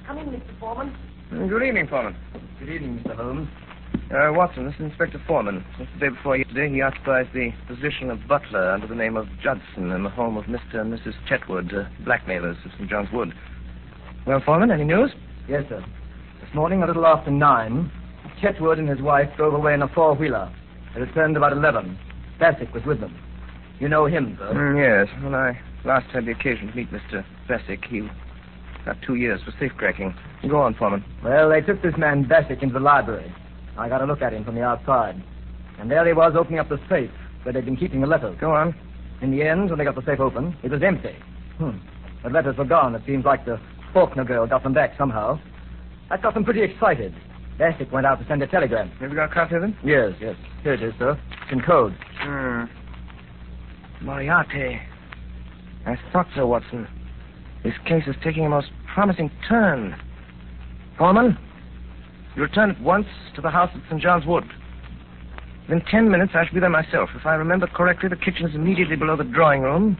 Come 0.06 0.18
in, 0.18 0.26
Mr. 0.26 0.58
Foreman. 0.58 0.96
Mm, 1.32 1.48
Good 1.48 1.62
evening, 1.62 1.86
Foreman. 1.88 2.16
Good 2.58 2.68
evening, 2.70 3.02
Mr. 3.04 3.16
Holmes. 3.16 3.48
Uh, 4.10 4.32
Watson, 4.32 4.64
this 4.64 4.74
is 4.76 4.80
Inspector 4.80 5.20
Foreman. 5.26 5.64
Since 5.76 5.88
the 5.94 6.00
day 6.00 6.08
before 6.08 6.36
yesterday, 6.36 6.70
he 6.72 6.80
occupies 6.80 7.26
the 7.34 7.50
position 7.66 8.10
of 8.10 8.26
butler 8.26 8.70
under 8.70 8.86
the 8.86 8.94
name 8.94 9.16
of 9.16 9.26
Judson 9.42 9.90
in 9.92 10.02
the 10.02 10.08
home 10.10 10.36
of 10.38 10.44
Mr. 10.44 10.80
and 10.80 10.92
Mrs. 10.92 11.12
Chetwood, 11.28 11.72
uh, 11.74 11.84
blackmailers 12.04 12.56
of 12.64 12.70
St. 12.78 12.88
John's 12.88 13.08
Wood. 13.12 13.32
Well, 14.26 14.40
Foreman, 14.44 14.70
any 14.70 14.84
news? 14.84 15.10
Yes, 15.48 15.64
sir. 15.68 15.84
This 16.40 16.54
morning, 16.54 16.82
a 16.82 16.86
little 16.86 17.06
after 17.06 17.30
nine, 17.30 17.90
Chetwood 18.40 18.78
and 18.78 18.88
his 18.88 19.00
wife 19.00 19.28
drove 19.36 19.54
away 19.54 19.74
in 19.74 19.82
a 19.82 19.88
four-wheeler. 19.88 20.52
They 20.94 21.00
returned 21.00 21.36
about 21.36 21.52
eleven. 21.52 21.98
Bassick 22.38 22.72
was 22.72 22.84
with 22.84 23.00
them. 23.00 23.16
You 23.80 23.88
know 23.88 24.06
him, 24.06 24.36
sir. 24.38 24.52
Mm, 24.52 25.06
yes. 25.06 25.22
When 25.22 25.34
I 25.34 25.58
last 25.84 26.10
had 26.10 26.26
the 26.26 26.32
occasion 26.32 26.68
to 26.68 26.74
meet 26.76 26.90
Mr. 26.90 27.24
Bassick, 27.48 27.84
he 27.84 28.08
got 28.84 28.96
two 29.02 29.14
years 29.14 29.40
for 29.44 29.52
safecracking. 29.52 30.14
Go 30.48 30.60
on, 30.60 30.74
Foreman. 30.74 31.04
Well, 31.22 31.50
they 31.50 31.60
took 31.60 31.82
this 31.82 31.96
man 31.96 32.24
Bassick 32.24 32.62
into 32.62 32.74
the 32.74 32.80
library. 32.80 33.32
I 33.76 33.88
got 33.88 34.02
a 34.02 34.04
look 34.04 34.22
at 34.22 34.32
him 34.32 34.44
from 34.44 34.54
the 34.54 34.62
outside. 34.62 35.22
And 35.78 35.90
there 35.90 36.06
he 36.06 36.12
was 36.12 36.34
opening 36.36 36.58
up 36.58 36.68
the 36.68 36.80
safe, 36.88 37.10
where 37.42 37.52
they'd 37.52 37.64
been 37.64 37.76
keeping 37.76 38.00
the 38.00 38.06
letters. 38.06 38.36
Go 38.40 38.50
on. 38.52 38.74
In 39.20 39.30
the 39.30 39.42
end, 39.42 39.70
when 39.70 39.78
they 39.78 39.84
got 39.84 39.94
the 39.94 40.04
safe 40.04 40.20
open, 40.20 40.56
it 40.62 40.70
was 40.70 40.82
empty. 40.82 41.14
Hmm. 41.58 41.78
The 42.24 42.30
letters 42.30 42.56
were 42.56 42.64
gone. 42.64 42.94
It 42.94 43.02
seems 43.06 43.24
like 43.24 43.44
the 43.44 43.60
Faulkner 43.92 44.24
girl 44.24 44.46
got 44.46 44.62
them 44.62 44.74
back 44.74 44.94
somehow. 44.98 45.38
That 46.10 46.22
got 46.22 46.34
them 46.34 46.44
pretty 46.44 46.62
excited. 46.62 47.14
Bassick 47.58 47.90
went 47.90 48.06
out 48.06 48.20
to 48.20 48.26
send 48.28 48.42
a 48.42 48.46
telegram. 48.46 48.88
Have 49.00 49.10
you 49.10 49.16
got 49.16 49.30
a 49.30 49.34
copy 49.34 49.56
of 49.56 49.64
it? 49.64 49.74
Yes, 49.84 50.12
yes. 50.20 50.36
Here 50.62 50.74
it 50.74 50.82
is, 50.82 50.94
sir. 50.98 51.18
It's 51.42 51.52
in 51.52 51.60
code. 51.60 51.92
Hmm. 52.20 52.64
Moriarty. 54.00 54.80
I 55.84 55.96
thought 56.12 56.28
so, 56.36 56.46
Watson. 56.46 56.86
This 57.64 57.74
case 57.84 58.04
is 58.06 58.14
taking 58.22 58.46
a 58.46 58.48
most 58.48 58.68
promising 58.94 59.30
turn. 59.48 59.96
Foreman, 60.96 61.36
you 62.36 62.42
return 62.42 62.70
at 62.70 62.80
once 62.80 63.06
to 63.34 63.40
the 63.40 63.50
house 63.50 63.70
at 63.74 63.82
St. 63.88 64.00
John's 64.00 64.24
Wood. 64.24 64.44
Within 65.62 65.84
ten 65.90 66.08
minutes, 66.10 66.32
I 66.34 66.44
shall 66.44 66.54
be 66.54 66.60
there 66.60 66.70
myself. 66.70 67.10
If 67.16 67.26
I 67.26 67.34
remember 67.34 67.66
correctly, 67.66 68.08
the 68.08 68.16
kitchen 68.16 68.46
is 68.46 68.54
immediately 68.54 68.96
below 68.96 69.16
the 69.16 69.24
drawing 69.24 69.62
room. 69.62 69.98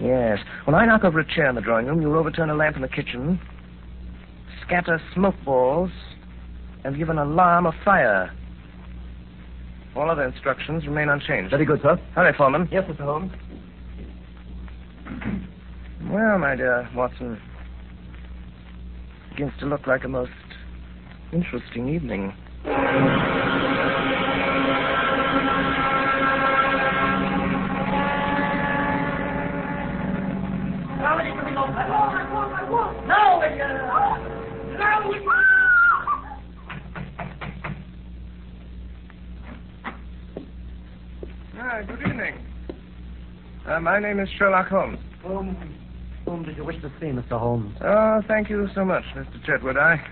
Yes. 0.00 0.38
When 0.64 0.74
I 0.74 0.86
knock 0.86 1.04
over 1.04 1.20
a 1.20 1.34
chair 1.34 1.48
in 1.48 1.56
the 1.56 1.60
drawing 1.60 1.86
room, 1.86 2.00
you'll 2.00 2.16
overturn 2.16 2.48
a 2.48 2.54
lamp 2.54 2.76
in 2.76 2.82
the 2.82 2.88
kitchen, 2.88 3.40
scatter 4.70 5.02
smoke 5.14 5.34
balls, 5.44 5.90
and 6.84 6.96
give 6.96 7.08
an 7.08 7.18
alarm 7.18 7.66
of 7.66 7.74
fire. 7.84 8.32
All 9.96 10.08
other 10.08 10.22
instructions 10.22 10.86
remain 10.86 11.08
unchanged. 11.08 11.50
Very 11.50 11.64
good, 11.64 11.80
sir. 11.82 11.96
Hurry, 12.14 12.32
Foreman. 12.36 12.68
Yes, 12.70 12.84
Mr. 12.88 13.00
Holmes. 13.00 13.32
Well, 16.10 16.38
my 16.38 16.56
dear 16.56 16.88
Watson, 16.92 17.34
it 17.34 19.30
begins 19.30 19.52
to 19.60 19.66
look 19.66 19.86
like 19.86 20.02
a 20.02 20.08
most 20.08 20.32
interesting 21.32 21.88
evening. 21.88 22.32
Ah, 41.62 41.82
good 41.86 42.00
evening. 42.00 42.34
Uh, 43.70 43.78
my 43.78 44.00
name 44.00 44.18
is 44.18 44.28
Sherlock 44.36 44.66
Holmes. 44.66 44.98
Whom, 45.22 45.56
whom 46.24 46.42
did 46.42 46.56
you 46.56 46.64
wish 46.64 46.82
to 46.82 46.90
see, 46.98 47.06
Mr. 47.06 47.38
Holmes? 47.38 47.76
Oh, 47.80 48.20
thank 48.26 48.50
you 48.50 48.68
so 48.74 48.84
much, 48.84 49.04
Mr. 49.14 49.44
Chetwood. 49.46 49.76
I 49.76 50.04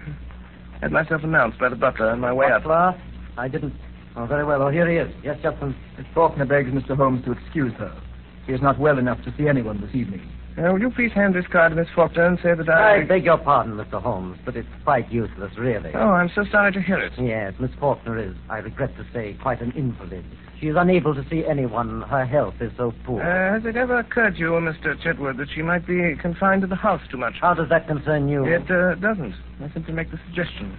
had 0.81 0.93
myself 0.93 1.25
announced 1.25 1.59
by 1.59 1.69
the 1.69 1.75
butler 1.75 2.09
on 2.11 2.21
my 2.21 2.33
way 2.33 2.47
up. 2.47 2.63
Butler? 2.63 3.03
I 3.37 3.49
didn't. 3.49 3.75
Oh, 4.15 4.27
very 4.27 4.45
well. 4.45 4.63
Oh, 4.63 4.69
here 4.69 4.89
he 4.89 4.97
is. 4.97 5.13
Yes, 5.25 5.39
Judson. 5.43 5.75
Miss 5.97 6.07
Faulkner 6.15 6.45
begs 6.45 6.71
Mr. 6.71 6.97
Holmes 6.97 7.25
to 7.25 7.33
excuse 7.33 7.73
her. 7.79 8.01
She 8.47 8.53
is 8.53 8.63
not 8.63 8.79
well 8.79 8.97
enough 8.97 9.21
to 9.25 9.35
see 9.37 9.49
anyone 9.49 9.81
this 9.81 9.93
evening. 9.93 10.21
Uh, 10.59 10.73
will 10.73 10.81
you 10.81 10.91
please 10.91 11.13
hand 11.13 11.37
this 11.37 11.45
card 11.53 11.71
to 11.71 11.77
Miss 11.77 11.87
Faulkner 11.95 12.27
and 12.27 12.37
say 12.43 12.53
that 12.53 12.69
I... 12.69 13.03
I 13.03 13.05
beg 13.05 13.25
your 13.25 13.39
pardon, 13.39 13.75
Mr. 13.75 14.03
Holmes, 14.03 14.39
but 14.45 14.57
it's 14.57 14.69
quite 14.83 15.09
useless, 15.13 15.53
really. 15.57 15.93
Oh, 15.95 16.11
I'm 16.11 16.31
so 16.35 16.45
sorry 16.51 16.73
to 16.73 16.83
hear 16.83 16.99
it. 16.99 17.13
Yes, 17.17 17.55
Miss 17.61 17.71
Faulkner 17.79 18.19
is, 18.19 18.35
I 18.51 18.59
regret 18.59 18.97
to 18.97 19.07
say, 19.13 19.37
quite 19.41 19.61
an 19.61 19.71
invalid. 19.77 20.25
She 20.61 20.67
is 20.67 20.75
unable 20.77 21.15
to 21.15 21.25
see 21.31 21.45
anyone. 21.49 22.03
Her 22.03 22.27
health 22.27 22.55
is 22.61 22.73
so 22.77 22.93
poor. 23.07 23.23
Uh, 23.23 23.55
has 23.55 23.67
it 23.67 23.77
ever 23.77 24.01
occurred 24.01 24.35
to 24.35 24.41
you, 24.41 24.51
Mr. 24.51 25.01
Chetwood, 25.01 25.37
that 25.37 25.47
she 25.55 25.63
might 25.63 25.87
be 25.87 26.17
confined 26.21 26.63
to 26.63 26.67
the 26.67 26.75
house 26.75 27.03
too 27.09 27.19
much? 27.19 27.35
How 27.41 27.55
does 27.55 27.69
that 27.69 27.87
concern 27.87 28.29
you? 28.29 28.45
It 28.45 28.69
uh, 28.69 28.97
doesn't. 28.97 29.35
I 29.63 29.73
simply 29.73 29.95
make 29.95 30.11
the 30.11 30.19
suggestion. 30.27 30.77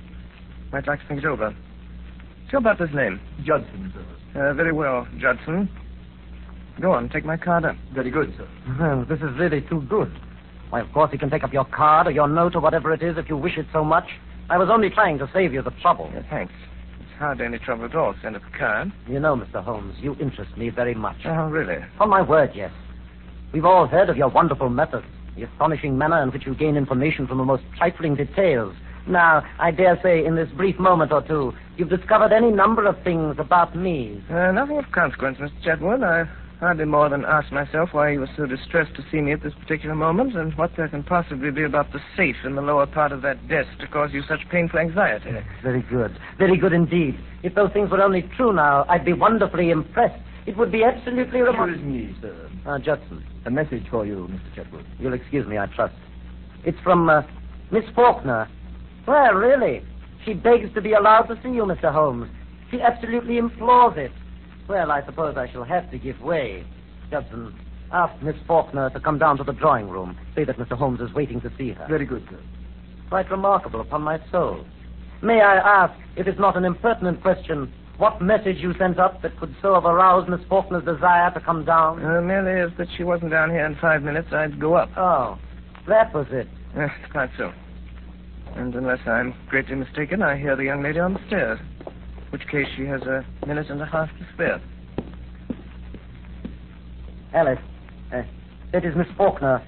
Might 0.73 0.87
like 0.87 0.99
to 0.99 1.07
think 1.07 1.19
it 1.19 1.25
over. 1.25 1.51
What's 1.51 2.51
your 2.51 2.61
butler's 2.61 2.93
name? 2.93 3.21
Judson, 3.45 3.93
sir. 3.95 4.49
Uh, 4.49 4.53
very 4.55 4.73
well, 4.73 5.07
Judson. 5.19 5.69
Go 6.81 6.93
on, 6.93 7.09
take 7.09 7.25
my 7.25 7.35
card 7.37 7.65
up. 7.65 7.75
Very 7.93 8.09
good, 8.09 8.33
sir. 8.37 8.47
Well, 8.79 9.05
this 9.07 9.19
is 9.19 9.37
really 9.37 9.61
too 9.61 9.81
good. 9.89 10.11
Why, 10.69 10.81
of 10.81 10.91
course, 10.93 11.09
you 11.11 11.19
can 11.19 11.29
take 11.29 11.43
up 11.43 11.51
your 11.51 11.65
card 11.65 12.07
or 12.07 12.11
your 12.11 12.27
note 12.27 12.55
or 12.55 12.61
whatever 12.61 12.93
it 12.93 13.01
is 13.01 13.17
if 13.17 13.27
you 13.27 13.35
wish 13.35 13.57
it 13.57 13.65
so 13.73 13.83
much. 13.83 14.05
I 14.49 14.57
was 14.57 14.69
only 14.71 14.89
trying 14.89 15.17
to 15.19 15.29
save 15.33 15.51
you 15.53 15.61
the 15.61 15.71
trouble. 15.81 16.09
Yeah, 16.13 16.21
thanks. 16.29 16.53
It's 16.99 17.09
hardly 17.19 17.45
any 17.45 17.57
trouble 17.59 17.85
at 17.85 17.95
all. 17.95 18.15
Send 18.21 18.35
up 18.35 18.43
a 18.53 18.57
card. 18.57 18.91
You 19.07 19.19
know, 19.19 19.35
Mr. 19.35 19.63
Holmes, 19.63 19.95
you 19.99 20.15
interest 20.19 20.55
me 20.57 20.69
very 20.69 20.95
much. 20.95 21.17
Oh, 21.25 21.49
really? 21.49 21.77
On 21.99 22.09
my 22.09 22.21
word, 22.21 22.51
yes. 22.53 22.71
We've 23.51 23.65
all 23.65 23.87
heard 23.87 24.09
of 24.09 24.17
your 24.17 24.29
wonderful 24.29 24.69
methods, 24.69 25.07
the 25.35 25.43
astonishing 25.43 25.97
manner 25.97 26.21
in 26.21 26.29
which 26.31 26.45
you 26.45 26.55
gain 26.55 26.77
information 26.77 27.27
from 27.27 27.39
the 27.39 27.45
most 27.45 27.63
trifling 27.77 28.15
details. 28.15 28.75
Now, 29.07 29.43
I 29.59 29.71
dare 29.71 29.99
say 30.03 30.23
in 30.23 30.35
this 30.35 30.49
brief 30.55 30.77
moment 30.77 31.11
or 31.11 31.23
two, 31.23 31.53
you've 31.77 31.89
discovered 31.89 32.31
any 32.31 32.51
number 32.51 32.85
of 32.85 32.95
things 33.03 33.35
about 33.39 33.75
me. 33.75 34.23
Uh, 34.29 34.51
nothing 34.51 34.77
of 34.77 34.85
consequence, 34.91 35.39
Mr. 35.39 35.63
Chetwood. 35.63 36.03
I 36.03 36.29
hardly 36.59 36.85
more 36.85 37.07
than 37.09 37.23
asked 37.25 37.51
myself 37.51 37.89
why 37.93 38.11
you 38.11 38.19
were 38.19 38.29
so 38.35 38.45
distressed 38.45 38.93
to 38.95 39.03
see 39.11 39.21
me 39.21 39.31
at 39.31 39.41
this 39.41 39.53
particular 39.53 39.95
moment 39.95 40.35
and 40.35 40.53
what 40.57 40.71
there 40.75 40.87
can 40.89 41.03
possibly 41.03 41.51
be 41.51 41.63
about 41.63 41.91
the 41.93 41.99
safe 42.17 42.35
in 42.43 42.55
the 42.55 42.61
lower 42.61 42.85
part 42.85 43.11
of 43.11 43.21
that 43.21 43.47
desk 43.47 43.69
to 43.79 43.87
cause 43.87 44.09
you 44.13 44.21
such 44.27 44.39
painful 44.51 44.79
anxiety. 44.79 45.29
Very 45.63 45.81
good. 45.83 46.17
Very 46.37 46.57
good 46.57 46.73
indeed. 46.73 47.17
If 47.43 47.55
those 47.55 47.71
things 47.71 47.89
were 47.89 48.01
only 48.01 48.23
true 48.35 48.51
now, 48.53 48.85
I'd 48.89 49.05
be 49.05 49.13
wonderfully 49.13 49.69
impressed. 49.69 50.21
It 50.45 50.57
would 50.57 50.71
be 50.71 50.83
absolutely 50.83 51.39
remarkable. 51.41 51.75
Excuse 51.79 52.15
me, 52.15 52.17
sir. 52.21 52.49
Uh, 52.65 52.77
Judson, 52.79 53.23
A 53.45 53.51
message 53.51 53.83
for 53.89 54.05
you, 54.05 54.27
Mr. 54.29 54.55
Chetwood. 54.55 54.85
you'll 54.99 55.13
excuse 55.13 55.47
me, 55.47 55.57
I 55.57 55.67
trust. 55.67 55.95
It's 56.65 56.77
from 56.83 57.09
uh, 57.09 57.21
Miss 57.71 57.85
Faulkner. 57.95 58.49
Well, 59.07 59.33
really. 59.33 59.81
She 60.25 60.33
begs 60.33 60.73
to 60.73 60.81
be 60.81 60.91
allowed 60.93 61.23
to 61.23 61.35
see 61.41 61.49
you, 61.49 61.63
Mr. 61.63 61.91
Holmes. 61.93 62.29
She 62.69 62.81
absolutely 62.81 63.37
implores 63.37 63.93
it. 63.97 64.11
Well, 64.69 64.91
I 64.91 65.03
suppose 65.03 65.35
I 65.35 65.51
shall 65.51 65.63
have 65.63 65.89
to 65.89 65.97
give 65.97 66.21
way. 66.21 66.63
Judson, 67.09 67.55
ask 67.91 68.21
Miss 68.21 68.35
Faulkner 68.45 68.91
to 68.91 68.99
come 68.99 69.17
down 69.17 69.35
to 69.37 69.43
the 69.43 69.51
drawing 69.51 69.89
room. 69.89 70.15
Say 70.35 70.43
that 70.43 70.59
Mr. 70.59 70.77
Holmes 70.77 71.01
is 71.01 71.11
waiting 71.11 71.41
to 71.41 71.51
see 71.57 71.71
her. 71.71 71.87
Very 71.89 72.05
good, 72.05 72.23
sir. 72.29 72.39
Quite 73.09 73.31
remarkable, 73.31 73.81
upon 73.81 74.03
my 74.03 74.19
soul. 74.31 74.63
May 75.23 75.41
I 75.41 75.55
ask, 75.55 75.99
if 76.15 76.27
it's 76.27 76.39
not 76.39 76.55
an 76.55 76.65
impertinent 76.65 77.23
question, 77.23 77.73
what 77.97 78.21
message 78.21 78.57
you 78.59 78.75
sent 78.77 78.99
up 78.99 79.23
that 79.23 79.37
could 79.39 79.55
so 79.59 79.73
have 79.73 79.85
aroused 79.85 80.29
Miss 80.29 80.39
Faulkner's 80.47 80.85
desire 80.85 81.33
to 81.33 81.39
come 81.39 81.65
down? 81.65 82.05
Uh, 82.05 82.21
merely 82.21 82.71
if 82.71 82.77
that 82.77 82.87
she 82.95 83.03
wasn't 83.03 83.31
down 83.31 83.49
here 83.49 83.65
in 83.65 83.75
five 83.81 84.03
minutes, 84.03 84.27
I'd 84.31 84.59
go 84.59 84.75
up. 84.75 84.91
Oh, 84.95 85.39
that 85.87 86.13
was 86.13 86.27
it. 86.29 86.47
Uh, 86.77 86.87
quite 87.11 87.31
so. 87.37 87.51
And 88.55 88.75
unless 88.75 88.99
I'm 89.07 89.33
greatly 89.47 89.75
mistaken, 89.75 90.21
I 90.21 90.37
hear 90.37 90.55
the 90.55 90.63
young 90.63 90.83
lady 90.83 90.99
on 90.99 91.15
the 91.15 91.19
stairs. 91.25 91.59
In 92.31 92.37
which 92.37 92.47
case 92.47 92.67
she 92.77 92.85
has 92.85 93.01
a 93.01 93.25
minute 93.47 93.71
and 93.71 93.81
a 93.81 93.87
half 93.87 94.07
to 94.09 94.27
spare. 94.35 94.61
Alice, 97.33 97.57
uh, 98.13 98.21
that 98.71 98.85
is 98.85 98.95
Miss 98.95 99.07
Faulkner. 99.17 99.63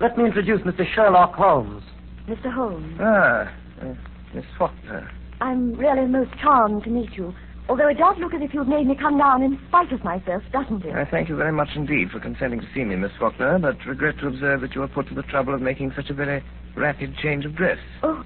Let 0.00 0.16
me 0.16 0.24
introduce 0.24 0.62
Mr. 0.62 0.90
Sherlock 0.94 1.34
Holmes. 1.34 1.82
Mr. 2.26 2.50
Holmes, 2.50 2.98
Ah, 3.00 3.52
uh, 3.82 3.94
Miss 4.34 4.46
Faulkner. 4.58 5.10
I'm 5.42 5.74
really 5.74 6.06
most 6.06 6.30
charmed 6.40 6.84
to 6.84 6.90
meet 6.90 7.12
you. 7.12 7.34
Although 7.68 7.88
it 7.88 7.98
does 7.98 8.16
look 8.18 8.32
as 8.32 8.40
if 8.40 8.54
you've 8.54 8.68
made 8.68 8.86
me 8.86 8.94
come 8.94 9.18
down 9.18 9.42
in 9.42 9.58
spite 9.68 9.92
of 9.92 10.02
myself, 10.02 10.42
doesn't 10.52 10.86
it? 10.86 10.94
I 10.94 11.04
thank 11.04 11.28
you 11.28 11.36
very 11.36 11.52
much 11.52 11.68
indeed 11.74 12.10
for 12.10 12.20
consenting 12.20 12.60
to 12.60 12.66
see 12.74 12.84
me, 12.84 12.96
Miss 12.96 13.12
Faulkner, 13.18 13.58
but 13.58 13.76
regret 13.86 14.18
to 14.20 14.28
observe 14.28 14.62
that 14.62 14.74
you 14.74 14.82
are 14.82 14.88
put 14.88 15.06
to 15.08 15.14
the 15.14 15.22
trouble 15.24 15.52
of 15.54 15.60
making 15.60 15.92
such 15.94 16.08
a 16.08 16.14
very 16.14 16.42
rapid 16.76 17.14
change 17.22 17.44
of 17.44 17.54
dress. 17.54 17.78
Oh, 18.02 18.24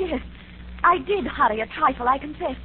yes. 0.00 0.20
I 0.84 0.98
did 0.98 1.26
hurry 1.26 1.60
a 1.60 1.66
trifle, 1.66 2.08
I 2.08 2.18
confess. 2.18 2.56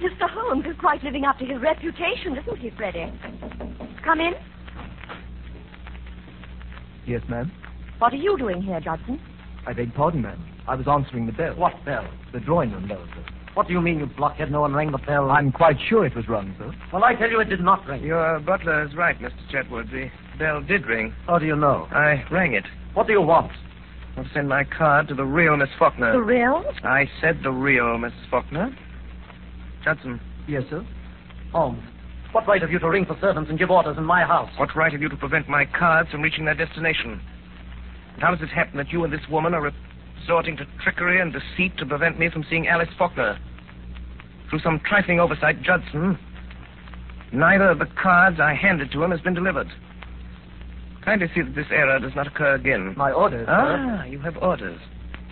Mr. 0.00 0.28
Holmes 0.28 0.64
is 0.66 0.76
quite 0.80 1.02
living 1.04 1.24
up 1.24 1.38
to 1.38 1.44
his 1.44 1.60
reputation, 1.60 2.36
isn't 2.36 2.58
he, 2.58 2.70
Freddie? 2.70 3.12
Come 4.04 4.20
in. 4.20 4.32
Yes, 7.06 7.22
ma'am. 7.28 7.52
What 7.98 8.12
are 8.12 8.16
you 8.16 8.36
doing 8.36 8.62
here, 8.62 8.80
Judson? 8.80 9.20
I 9.66 9.72
beg 9.72 9.94
pardon, 9.94 10.22
ma'am. 10.22 10.44
I 10.66 10.74
was 10.74 10.88
answering 10.88 11.26
the 11.26 11.32
bell. 11.32 11.54
What 11.54 11.72
bell? 11.84 12.08
The 12.32 12.40
drawing 12.40 12.72
room 12.72 12.88
bell, 12.88 13.04
sir. 13.14 13.24
What 13.54 13.66
do 13.66 13.74
you 13.74 13.82
mean, 13.82 13.98
you 13.98 14.06
blockhead? 14.06 14.50
No 14.50 14.62
one 14.62 14.72
rang 14.72 14.92
the 14.92 14.98
bell. 14.98 15.30
I'm 15.30 15.52
quite 15.52 15.76
sure 15.88 16.06
it 16.06 16.16
was 16.16 16.26
rung, 16.28 16.54
sir. 16.58 16.72
Well, 16.92 17.04
I 17.04 17.14
tell 17.14 17.30
you, 17.30 17.38
it 17.40 17.50
did 17.50 17.60
not 17.60 17.86
ring. 17.86 18.02
Your 18.02 18.40
butler 18.40 18.84
is 18.86 18.96
right, 18.96 19.18
Mr. 19.20 19.32
Chetwood. 19.50 19.90
The 19.90 20.10
bell 20.38 20.62
did 20.62 20.86
ring. 20.86 21.12
How 21.26 21.38
do 21.38 21.46
you 21.46 21.54
know? 21.54 21.86
I 21.90 22.24
rang 22.30 22.54
it. 22.54 22.64
What 22.94 23.06
do 23.06 23.12
you 23.12 23.20
want? 23.20 23.52
I'll 24.16 24.26
send 24.34 24.48
my 24.48 24.64
card 24.64 25.08
to 25.08 25.14
the 25.14 25.24
real 25.24 25.56
Miss 25.56 25.70
Faulkner. 25.78 26.12
The 26.12 26.20
real? 26.22 26.64
I 26.84 27.08
said 27.20 27.40
the 27.42 27.50
real 27.50 27.96
Miss 27.98 28.12
Faulkner. 28.30 28.76
Judson, 29.84 30.20
Yes, 30.46 30.64
sir. 30.70 30.84
Holmes, 31.52 31.82
what 32.32 32.46
right 32.46 32.60
have 32.60 32.70
you 32.70 32.78
to 32.78 32.88
ring 32.88 33.04
for 33.06 33.16
servants 33.20 33.48
and 33.50 33.58
give 33.58 33.70
orders 33.70 33.96
in 33.96 34.04
my 34.04 34.22
house? 34.24 34.50
what 34.56 34.74
right 34.74 34.92
have 34.92 35.00
you 35.00 35.08
to 35.08 35.16
prevent 35.16 35.48
my 35.48 35.64
cards 35.64 36.10
from 36.10 36.22
reaching 36.22 36.44
their 36.44 36.54
destination? 36.54 37.20
And 38.14 38.22
how 38.22 38.30
does 38.34 38.42
it 38.42 38.48
happen 38.48 38.76
that 38.78 38.90
you 38.92 39.04
and 39.04 39.12
this 39.12 39.26
woman 39.30 39.54
are 39.54 39.72
resorting 40.20 40.56
to 40.56 40.66
trickery 40.82 41.20
and 41.20 41.32
deceit 41.32 41.76
to 41.78 41.86
prevent 41.86 42.18
me 42.18 42.28
from 42.30 42.44
seeing 42.50 42.68
Alice 42.68 42.88
Faulkner? 42.98 43.38
Through 44.50 44.60
some 44.60 44.80
trifling 44.80 45.20
oversight, 45.20 45.62
Judson, 45.62 46.18
neither 47.32 47.70
of 47.70 47.78
the 47.78 47.88
cards 48.00 48.40
I 48.40 48.54
handed 48.54 48.90
to 48.92 49.02
him 49.02 49.10
has 49.10 49.20
been 49.20 49.34
delivered. 49.34 49.68
Kindly 51.04 51.28
see 51.34 51.42
that 51.42 51.54
this 51.54 51.66
error 51.70 51.98
does 51.98 52.12
not 52.14 52.26
occur 52.26 52.54
again. 52.54 52.94
My 52.96 53.10
orders, 53.10 53.46
sir. 53.46 53.98
Ah, 54.00 54.04
you 54.04 54.20
have 54.20 54.36
orders. 54.36 54.78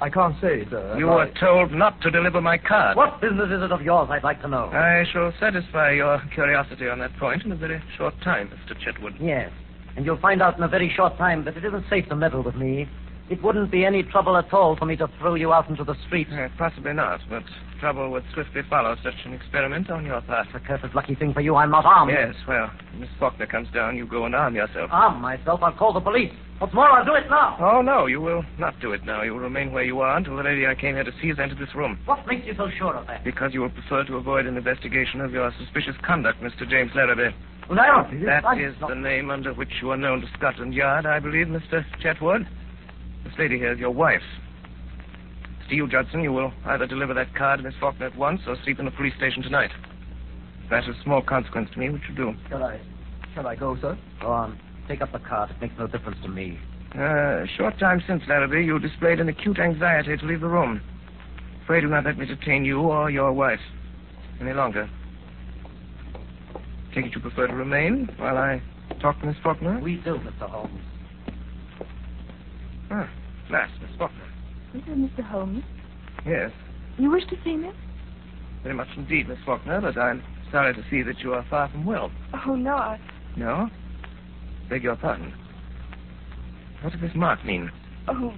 I 0.03 0.09
can't 0.09 0.35
say, 0.41 0.67
sir. 0.71 0.97
You 0.99 1.07
were 1.07 1.31
told 1.39 1.73
not 1.73 2.01
to 2.01 2.11
deliver 2.11 2.41
my 2.41 2.57
card. 2.57 2.97
What 2.97 3.21
business 3.21 3.51
is 3.53 3.63
it 3.63 3.71
of 3.71 3.83
yours, 3.83 4.09
I'd 4.11 4.25
like 4.25 4.41
to 4.43 4.49
know? 4.49 4.65
I 4.73 5.05
shall 5.13 5.33
satisfy 5.39 5.93
your 5.93 6.21
curiosity 6.35 6.89
on 6.89 6.99
that 7.01 7.15
point 7.19 7.45
in 7.45 7.53
a 7.53 7.57
very 7.57 7.83
short 7.99 8.15
time, 8.23 8.49
Mr. 8.49 8.75
Chetwood. 8.83 9.15
Yes. 9.21 9.51
And 9.97 10.07
you'll 10.07 10.21
find 10.21 10.41
out 10.41 10.57
in 10.57 10.63
a 10.63 10.69
very 10.69 10.91
short 10.97 11.19
time 11.19 11.45
that 11.45 11.57
it 11.57 11.65
isn't 11.65 11.85
safe 11.91 12.09
to 12.09 12.17
meddle 12.17 12.43
with 12.43 12.55
me. 12.57 12.89
It 13.29 13.43
wouldn't 13.43 13.71
be 13.71 13.85
any 13.85 14.03
trouble 14.03 14.37
at 14.39 14.53
all 14.53 14.75
for 14.77 14.87
me 14.87 14.97
to 14.97 15.09
throw 15.21 15.35
you 15.35 15.53
out 15.53 15.69
into 15.69 15.85
the 15.85 15.95
street. 16.07 16.29
Uh, 16.33 16.49
possibly 16.57 16.95
not, 16.95 17.21
but 17.29 17.45
trouble 17.81 18.11
would 18.11 18.25
swiftly 18.35 18.63
follow 18.69 18.95
such 19.03 19.15
an 19.25 19.33
experiment 19.33 19.91
on 19.91 20.05
your 20.05 20.21
part. 20.21 20.47
It's 20.47 20.57
a 20.57 20.61
cursed 20.61 20.95
lucky 20.95 21.15
thing 21.15 21.33
for 21.33 21.41
you 21.41 21.57
I'm 21.57 21.71
not 21.71 21.85
armed. 21.87 22.13
Yes, 22.13 22.35
well, 22.47 22.71
Miss 22.99 23.09
Faulkner 23.19 23.47
comes 23.47 23.69
down, 23.75 23.97
you 23.97 24.07
go 24.07 24.27
and 24.27 24.35
arm 24.35 24.55
yourself. 24.55 24.91
Arm 24.93 25.21
myself, 25.21 25.61
I'll 25.63 25.73
call 25.73 25.93
the 25.93 26.01
police. 26.01 26.33
What's 26.59 26.75
more, 26.75 26.91
I'll 26.91 27.05
do 27.07 27.15
it 27.15 27.25
now. 27.31 27.57
Oh, 27.59 27.81
no, 27.81 28.05
you 28.07 28.21
will 28.21 28.45
not 28.59 28.79
do 28.81 28.93
it 28.93 29.03
now. 29.07 29.23
You 29.23 29.33
will 29.33 29.41
remain 29.41 29.73
where 29.73 29.83
you 29.83 30.01
are 30.01 30.17
until 30.19 30.37
the 30.37 30.43
lady 30.43 30.67
I 30.67 30.75
came 30.75 30.95
here 30.95 31.05
to 31.05 31.13
see 31.23 31.29
has 31.29 31.39
entered 31.39 31.59
this 31.59 31.75
room. 31.75 31.99
What 32.05 32.27
makes 32.27 32.47
you 32.47 32.55
so 32.55 32.69
sure 32.79 32.95
of 32.95 33.07
that? 33.07 33.25
Because 33.25 33.55
you 33.55 33.63
will 33.63 33.71
prefer 33.71 34.05
to 34.05 34.17
avoid 34.17 34.45
an 34.45 34.59
investigation 34.59 35.23
of 35.23 35.33
your 35.33 35.51
suspicious 35.59 35.95
conduct, 36.03 36.43
Mr. 36.43 36.69
James 36.69 36.91
Larrabee. 36.95 37.35
Well, 37.69 37.77
now, 37.77 38.07
That 38.27 38.45
I- 38.45 38.57
is 38.61 38.75
the 38.87 38.95
name 38.95 39.31
under 39.31 39.55
which 39.55 39.81
you 39.81 39.91
are 39.91 39.97
known 39.97 40.21
to 40.21 40.27
Scotland 40.37 40.75
Yard, 40.75 41.07
I 41.07 41.19
believe, 41.19 41.47
Mr. 41.47 41.83
Chetwood. 42.03 42.47
This 43.25 43.39
lady 43.39 43.57
here 43.59 43.73
is 43.73 43.79
your 43.79 43.91
wife. 43.93 44.23
To 45.71 45.77
you, 45.77 45.87
Judson, 45.87 46.25
you 46.25 46.33
will 46.33 46.53
either 46.67 46.85
deliver 46.85 47.15
that 47.15 47.33
card 47.37 47.61
to 47.61 47.65
Miss 47.65 47.75
Faulkner 47.79 48.07
at 48.07 48.17
once 48.17 48.41
or 48.49 48.57
sleep 48.65 48.81
in 48.81 48.87
the 48.87 48.91
police 48.91 49.15
station 49.17 49.41
tonight. 49.41 49.71
That 50.69 50.83
is 50.89 50.97
small 51.05 51.23
consequence 51.23 51.71
to 51.75 51.79
me, 51.79 51.91
What 51.91 52.01
you 52.09 52.15
do. 52.17 52.35
Shall 52.49 52.65
I? 52.65 52.81
Shall 53.37 53.47
I 53.47 53.55
go, 53.55 53.77
sir? 53.81 53.97
Go 54.21 54.33
on. 54.33 54.59
Take 54.89 55.01
up 55.01 55.13
the 55.13 55.21
card. 55.21 55.51
It 55.51 55.61
makes 55.61 55.75
no 55.79 55.87
difference 55.87 56.19
to 56.25 56.29
me. 56.29 56.59
Uh, 56.99 57.45
a 57.45 57.47
short 57.57 57.79
time 57.79 58.03
since, 58.05 58.21
Larrabee, 58.27 58.65
you 58.65 58.81
displayed 58.81 59.21
an 59.21 59.29
acute 59.29 59.61
anxiety 59.61 60.17
to 60.17 60.27
leave 60.27 60.41
the 60.41 60.49
room. 60.49 60.81
Pray 61.67 61.81
do 61.81 61.87
not 61.87 62.05
let 62.05 62.19
me 62.19 62.27
detain 62.27 62.65
you 62.65 62.81
or 62.81 63.09
your 63.09 63.33
wife 63.33 63.61
any 64.41 64.53
longer. 64.53 64.91
Take 66.93 67.07
it 67.07 67.15
you 67.15 67.21
prefer 67.21 67.47
to 67.47 67.55
remain 67.55 68.09
while 68.17 68.37
I 68.37 68.61
talk 69.01 69.21
to 69.21 69.27
Miss 69.27 69.37
Faulkner? 69.45 69.79
We 69.79 69.97
do, 69.99 70.17
Mr. 70.17 70.51
Holmes. 70.51 70.81
Ah, 72.91 73.09
last, 73.49 73.73
Miss 73.81 73.91
Faulkner. 73.97 74.30
Is 74.75 74.83
it 74.87 74.97
Mr. 75.17 75.23
Holmes? 75.25 75.65
Yes, 76.27 76.51
You 76.99 77.11
wish 77.11 77.25
to 77.31 77.37
see 77.45 77.57
me? 77.57 77.71
very 78.63 78.75
much 78.75 78.89
indeed, 78.97 79.27
Miss 79.27 79.39
Faulkner, 79.47 79.81
but 79.81 79.97
I'm 79.97 80.23
sorry 80.53 80.75
to 80.75 80.85
see 80.91 81.01
that 81.03 81.21
you 81.21 81.33
are 81.33 81.45
far 81.49 81.69
from 81.71 81.87
well. 81.87 82.11
Oh, 82.47 82.55
no, 82.55 82.75
I... 82.75 83.01
No? 83.37 83.71
Beg 84.69 84.83
your 84.83 84.97
pardon. 84.97 85.33
What 86.83 86.93
does 86.93 87.01
this 87.01 87.13
mark 87.15 87.43
mean? 87.45 87.71
Oh, 88.07 88.35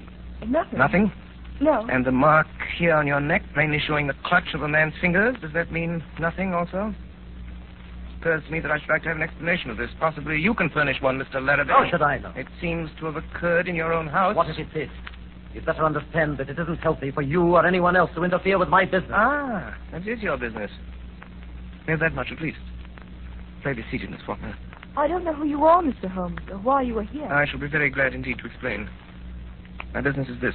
nothing. 0.47 0.79
Nothing? 0.79 1.13
No. 1.61 1.87
And 1.91 2.05
the 2.07 2.13
mark 2.13 2.47
here 2.79 2.95
on 2.95 3.07
your 3.09 3.21
neck, 3.21 3.43
plainly 3.53 3.79
showing 3.85 4.07
the 4.07 4.15
clutch 4.25 4.55
of 4.55 4.63
a 4.63 4.69
man's 4.69 4.95
fingers, 5.01 5.37
does 5.41 5.53
that 5.55 5.73
mean 5.73 6.03
nothing 6.21 6.55
also? 6.55 6.95
It 6.95 8.21
occurs 8.21 8.45
to 8.47 8.53
me 8.53 8.61
that 8.61 8.71
I 8.71 8.79
should 8.79 8.89
like 8.91 9.03
to 9.03 9.09
have 9.09 9.17
an 9.17 9.23
explanation 9.25 9.71
of 9.71 9.77
this. 9.77 9.91
Possibly 9.99 10.39
you 10.39 10.55
can 10.55 10.71
furnish 10.71 11.01
one, 11.03 11.19
Mr. 11.19 11.45
Larrabee. 11.45 11.71
How 11.73 11.89
should 11.91 12.03
I 12.03 12.19
know? 12.19 12.33
It 12.37 12.47
seems 12.61 12.91
to 13.01 13.07
have 13.07 13.17
occurred 13.17 13.67
in 13.67 13.75
your 13.75 13.93
own 13.93 14.07
house. 14.07 14.37
What 14.37 14.49
if 14.49 14.59
it 14.59 14.73
did? 14.73 14.89
You'd 15.55 15.67
better 15.67 15.85
understand 15.85 16.39
that 16.39 16.49
it 16.49 16.59
isn't 16.59 16.79
healthy 16.79 17.11
for 17.11 17.23
you 17.23 17.43
or 17.43 17.67
anyone 17.67 17.97
else 17.97 18.11
to 18.15 18.25
interfere 18.25 18.59
with 18.59 18.69
my 18.69 18.85
business. 18.85 19.13
Ah, 19.13 19.77
that 19.93 20.07
is 20.07 20.21
your 20.21 20.39
business. 20.39 20.71
Know 21.87 21.97
that 21.99 22.15
much 22.15 22.29
at 22.33 22.41
least. 22.41 22.59
Pray 23.63 23.75
be 23.75 23.85
seated, 23.91 24.11
Miss 24.11 24.21
Faulkner. 24.27 24.57
I 24.97 25.09
don't 25.09 25.25
know 25.25 25.33
who 25.33 25.45
you 25.47 25.65
are, 25.65 25.83
Mr. 25.83 26.11
Holmes, 26.11 26.41
or 26.51 26.59
why 26.59 26.83
you 26.83 26.99
are 26.99 27.05
here. 27.05 27.27
I 27.27 27.47
shall 27.47 27.61
be 27.61 27.69
very 27.69 27.91
glad 27.91 28.15
indeed 28.15 28.39
to 28.39 28.47
explain. 28.47 28.89
My 29.95 30.01
business 30.01 30.29
is 30.29 30.41
this. 30.41 30.55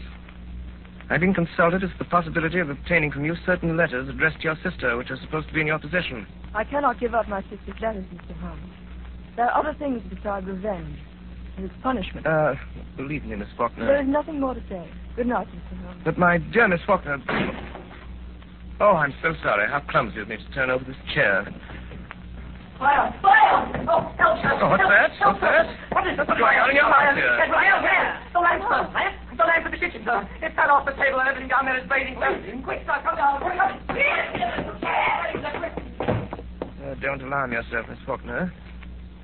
I've 1.09 1.21
been 1.21 1.33
consulted 1.33 1.83
as 1.83 1.89
to 1.91 1.97
the 1.99 2.05
possibility 2.05 2.59
of 2.59 2.69
obtaining 2.69 3.11
from 3.11 3.23
you 3.23 3.35
certain 3.45 3.77
letters 3.77 4.09
addressed 4.09 4.37
to 4.37 4.43
your 4.43 4.57
sister, 4.63 4.97
which 4.97 5.09
are 5.09 5.17
supposed 5.21 5.47
to 5.47 5.53
be 5.53 5.61
in 5.61 5.67
your 5.67 5.79
possession. 5.79 6.27
I 6.53 6.63
cannot 6.63 6.99
give 6.99 7.13
up 7.13 7.27
my 7.29 7.41
sister's 7.43 7.79
letters, 7.81 8.05
Mr. 8.13 8.37
Holmes. 8.39 8.73
There 9.35 9.45
are 9.45 9.59
other 9.59 9.77
things 9.77 10.01
besides 10.09 10.47
revenge. 10.47 10.97
And 11.57 11.65
it's 11.65 11.73
punishment. 11.81 12.25
Uh, 12.25 12.53
believe 12.95 13.25
me, 13.25 13.35
Miss 13.35 13.47
Faulkner. 13.57 13.85
There 13.85 14.01
is 14.01 14.07
nothing 14.07 14.39
more 14.39 14.53
to 14.53 14.61
say. 14.69 14.87
Good 15.15 15.25
night, 15.25 15.47
Mr. 15.47 15.81
Holmes. 15.81 16.01
But 16.05 16.17
my 16.17 16.37
dear 16.37 16.67
Miss 16.67 16.81
Faulkner. 16.85 17.17
Oh, 18.79 18.93
I'm 18.93 19.13
so 19.23 19.33
sorry. 19.41 19.67
How 19.67 19.81
clumsy 19.89 20.21
of 20.21 20.27
me 20.27 20.37
to 20.37 20.53
turn 20.53 20.69
over 20.69 20.85
this 20.85 20.95
chair. 21.15 21.49
Fire! 22.77 23.09
Fire! 23.23 23.73
Oh, 23.89 24.05
help! 24.21 24.37
Oh, 24.61 24.69
what's 24.69 24.85
that? 24.85 25.09
What's 25.17 25.41
that? 25.41 25.65
What 25.89 26.05
is 26.05 26.13
What's 26.15 26.29
going 26.29 26.61
on 26.61 26.69
in 26.69 26.75
your 26.75 26.85
house 26.85 27.17
here? 27.17 27.37
Get 27.41 27.49
right 27.49 27.73
out 27.73 27.81
here! 27.81 28.21
The 28.33 28.39
lamp, 28.39 28.61
sir. 28.69 28.85
Lamp? 28.93 29.17
The 29.33 29.43
lamp 29.49 29.65
in 29.65 29.71
the 29.71 29.81
kitchen, 29.81 30.05
sir. 30.05 30.29
It 30.45 30.53
fell 30.53 30.69
off 30.69 30.85
the 30.85 30.93
table 30.93 31.17
and 31.17 31.27
everything 31.27 31.49
down 31.49 31.65
there 31.65 31.81
is 31.81 31.89
blazing. 31.89 32.21
Blazing. 32.21 32.61
Quick, 32.61 32.85
sir, 32.85 33.01
come 33.01 33.17
down. 33.17 33.41
Quick, 33.41 33.57
come. 33.57 33.81
Uh, 36.85 36.93
don't 37.01 37.21
alarm 37.25 37.51
yourself, 37.51 37.89
Miss 37.89 37.97
Faulkner. 38.05 38.53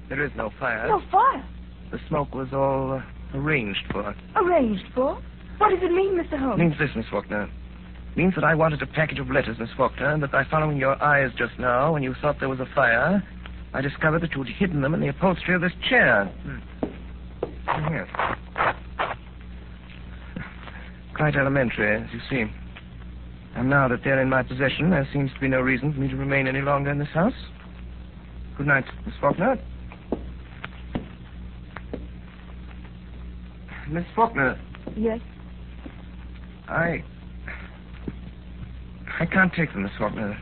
There 0.10 0.26
is 0.26 0.32
no 0.36 0.50
fire. 0.60 0.88
No 0.90 1.00
fire. 1.12 1.46
The 1.94 2.00
smoke 2.10 2.34
was 2.34 2.48
all 2.52 2.94
uh, 2.94 3.38
arranged 3.38 3.84
for. 3.92 4.16
Arranged 4.36 4.84
for? 4.96 5.22
What 5.60 5.70
does 5.70 5.78
it 5.84 5.92
mean, 5.92 6.16
Mr. 6.16 6.40
Holmes? 6.40 6.60
It 6.60 6.64
means 6.64 6.74
this, 6.80 6.90
Miss 6.96 7.06
Faulkner. 7.12 7.48
means 8.16 8.34
that 8.34 8.44
I 8.44 8.56
wanted 8.56 8.82
a 8.82 8.88
package 8.88 9.20
of 9.20 9.30
letters, 9.30 9.58
Miss 9.60 9.70
Faulkner, 9.78 10.10
and 10.10 10.24
that 10.24 10.32
by 10.32 10.44
following 10.50 10.78
your 10.78 11.02
eyes 11.04 11.30
just 11.38 11.54
now, 11.60 11.94
when 11.94 12.02
you 12.02 12.16
thought 12.20 12.38
there 12.40 12.50
was 12.50 12.60
a 12.60 12.66
fire, 12.74 13.22
I 13.76 13.82
discovered 13.82 14.24
that 14.24 14.32
you'd 14.34 14.48
hidden 14.48 14.82
them 14.82 14.96
in 14.96 15.02
the 15.02 15.10
upholstery 15.10 15.54
of 15.54 15.62
this 15.62 15.72
chair. 15.88 16.26
Hmm. 16.26 17.88
Here. 17.88 18.08
Quite 21.16 21.36
elementary, 21.36 22.02
as 22.02 22.10
you 22.12 22.22
see. 22.28 22.52
And 23.56 23.70
now 23.70 23.88
that 23.88 24.00
they're 24.04 24.20
in 24.20 24.30
my 24.30 24.42
possession, 24.42 24.90
there 24.90 25.08
seems 25.14 25.32
to 25.36 25.40
be 25.40 25.48
no 25.48 25.62
reason 25.62 25.94
for 25.94 26.00
me 26.00 26.08
to 26.08 26.16
remain 26.16 26.48
any 26.48 26.62
longer 26.62 26.90
in 26.90 26.98
this 26.98 27.14
house. 27.14 27.34
Good 28.58 28.66
night, 28.66 28.86
Miss 29.06 29.14
Faulkner. 29.22 29.60
Miss 33.94 34.06
Faulkner, 34.16 34.60
Yes. 34.98 35.20
I. 36.68 37.04
I 39.20 39.26
can't 39.28 39.54
take 39.54 39.72
them, 39.72 39.84
Miss 39.84 39.92
Faulkner. 40.00 40.36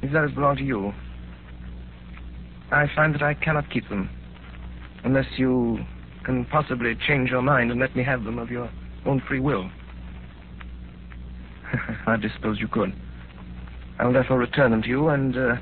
These 0.00 0.12
letters 0.12 0.30
belong 0.32 0.56
to 0.56 0.62
you. 0.62 0.92
I 2.70 2.86
find 2.94 3.12
that 3.14 3.22
I 3.22 3.34
cannot 3.34 3.68
keep 3.70 3.88
them 3.88 4.08
unless 5.04 5.26
you 5.36 5.78
can 6.24 6.44
possibly 6.46 6.94
change 7.06 7.30
your 7.30 7.42
mind 7.42 7.72
and 7.72 7.80
let 7.80 7.96
me 7.96 8.04
have 8.04 8.22
them 8.24 8.38
of 8.38 8.50
your 8.50 8.70
own 9.04 9.20
free 9.26 9.40
will. 9.40 9.68
I 12.06 12.16
just 12.16 12.36
suppose 12.36 12.60
you 12.60 12.68
could. 12.68 12.94
I'll 13.98 14.12
therefore 14.12 14.38
return 14.38 14.70
them 14.70 14.82
to 14.82 14.88
you 14.88 15.08
and, 15.08 15.36
uh... 15.36 15.56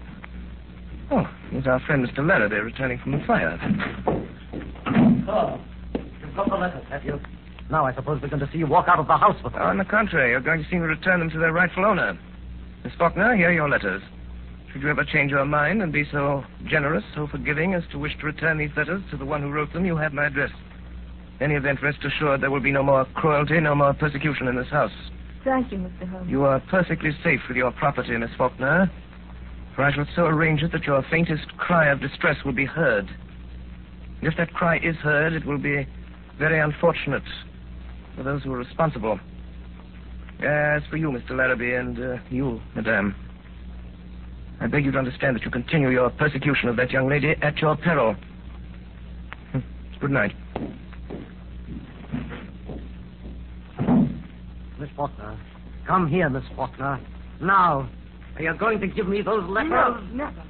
Oh, 1.11 1.27
here's 1.51 1.67
our 1.67 1.81
friend 1.81 2.07
Mr. 2.07 2.27
Larrabee 2.27 2.57
returning 2.57 2.99
from 2.99 3.13
the 3.13 3.25
fire. 3.27 3.59
So, 5.27 5.61
you've 5.61 5.74
got 6.35 6.49
the 6.49 6.57
letters, 6.57 6.85
have 6.91 7.05
you? 7.05 7.21
Now 7.71 7.87
I 7.87 7.95
suppose 7.95 8.21
we're 8.21 8.29
going 8.29 8.41
to 8.41 8.51
see 8.53 8.59
you 8.59 8.67
walk 8.67 8.89
out 8.89 8.99
of 8.99 9.07
the 9.07 9.17
house 9.17 9.37
with 9.43 9.55
them. 9.55 9.63
On 9.63 9.79
the 9.79 9.85
contrary, 9.85 10.31
you're 10.31 10.41
going 10.41 10.63
to 10.63 10.69
see 10.69 10.77
me 10.77 10.83
return 10.83 11.21
them 11.21 11.31
to 11.31 11.39
their 11.39 11.53
rightful 11.53 11.85
owner. 11.85 12.19
Miss 12.85 12.93
Faulkner, 12.99 13.37
here 13.37 13.49
are 13.49 13.53
your 13.53 13.69
letters. 13.69 14.03
Should 14.73 14.83
you 14.83 14.91
ever 14.91 15.05
change 15.05 15.31
your 15.31 15.45
mind 15.45 15.83
and 15.83 15.93
be 15.93 16.05
so 16.11 16.45
generous, 16.67 17.05
so 17.15 17.27
forgiving 17.29 17.75
as 17.75 17.83
to 17.93 17.99
wish 17.99 18.13
to 18.21 18.27
return 18.27 18.59
these 18.59 18.73
letters 18.77 19.03
to 19.11 19.17
the 19.17 19.25
one 19.25 19.41
who 19.41 19.51
wrote 19.51 19.73
them, 19.73 19.85
you 19.85 19.97
have 19.97 20.13
my 20.13 20.27
address. 20.27 20.51
In 21.41 21.47
any 21.47 21.55
event, 21.55 21.83
rest 21.83 21.99
assured 22.05 22.41
there 22.41 22.51
will 22.51 22.61
be 22.61 22.73
no 22.73 22.83
more 22.83 23.05
cruelty, 23.15 23.61
no 23.61 23.75
more 23.75 23.95
persecution 23.95 24.49
in 24.49 24.57
this 24.57 24.69
house. 24.69 24.93
Thank 25.45 25.71
you, 25.73 25.79
Mr. 25.79 26.09
Holmes. 26.09 26.31
You 26.31 26.45
are 26.45 26.61
perfectly 26.71 27.11
safe 27.23 27.41
with 27.49 27.57
your 27.57 27.71
property, 27.73 28.17
Miss 28.17 28.31
Faulkner. 28.37 28.91
For 29.75 29.83
I 29.83 29.93
shall 29.93 30.07
so 30.15 30.27
arrange 30.27 30.63
it 30.63 30.73
that 30.73 30.85
your 30.85 31.05
faintest 31.11 31.57
cry 31.57 31.91
of 31.91 32.01
distress 32.01 32.37
will 32.45 32.53
be 32.53 32.65
heard. 32.65 33.09
And 34.19 34.29
if 34.29 34.37
that 34.39 34.55
cry 34.55 34.79
is 34.79 34.97
heard, 34.97 35.33
it 35.33 35.45
will 35.45 35.59
be 35.59 35.87
very 36.39 36.61
unfortunate 36.61 37.23
for 38.17 38.23
those 38.23 38.43
who 38.43 38.53
are 38.53 38.59
responsible. 38.59 39.19
As 40.41 40.83
for 40.91 40.97
you, 40.97 41.09
Mr. 41.11 41.31
Larrabee, 41.31 41.75
and 41.75 41.99
uh, 41.99 42.17
you, 42.31 42.61
Madame, 42.75 43.15
I 44.61 44.67
beg 44.67 44.85
you 44.85 44.93
to 44.93 44.99
understand 44.99 45.37
that 45.37 45.45
you 45.45 45.51
continue 45.51 45.91
your 45.91 46.11
persecution 46.11 46.69
of 46.69 46.77
that 46.77 46.91
young 46.91 47.09
lady 47.09 47.35
at 47.43 47.59
your 47.59 47.77
peril. 47.77 48.15
Hmm. 49.53 49.59
Good 50.01 50.11
night. 50.11 50.33
Miss 54.79 54.91
Faulkner. 54.97 55.39
Come 55.87 56.09
here, 56.09 56.29
Miss 56.29 56.45
Faulkner. 56.57 57.01
Now. 57.41 57.89
Are 58.37 58.43
you 58.43 58.55
going 58.55 58.81
to 58.81 58.89
give 58.89 59.07
me 59.07 59.23
those 59.23 59.49
letters? 59.49 59.71
No, 59.71 60.01
never. 60.13 60.43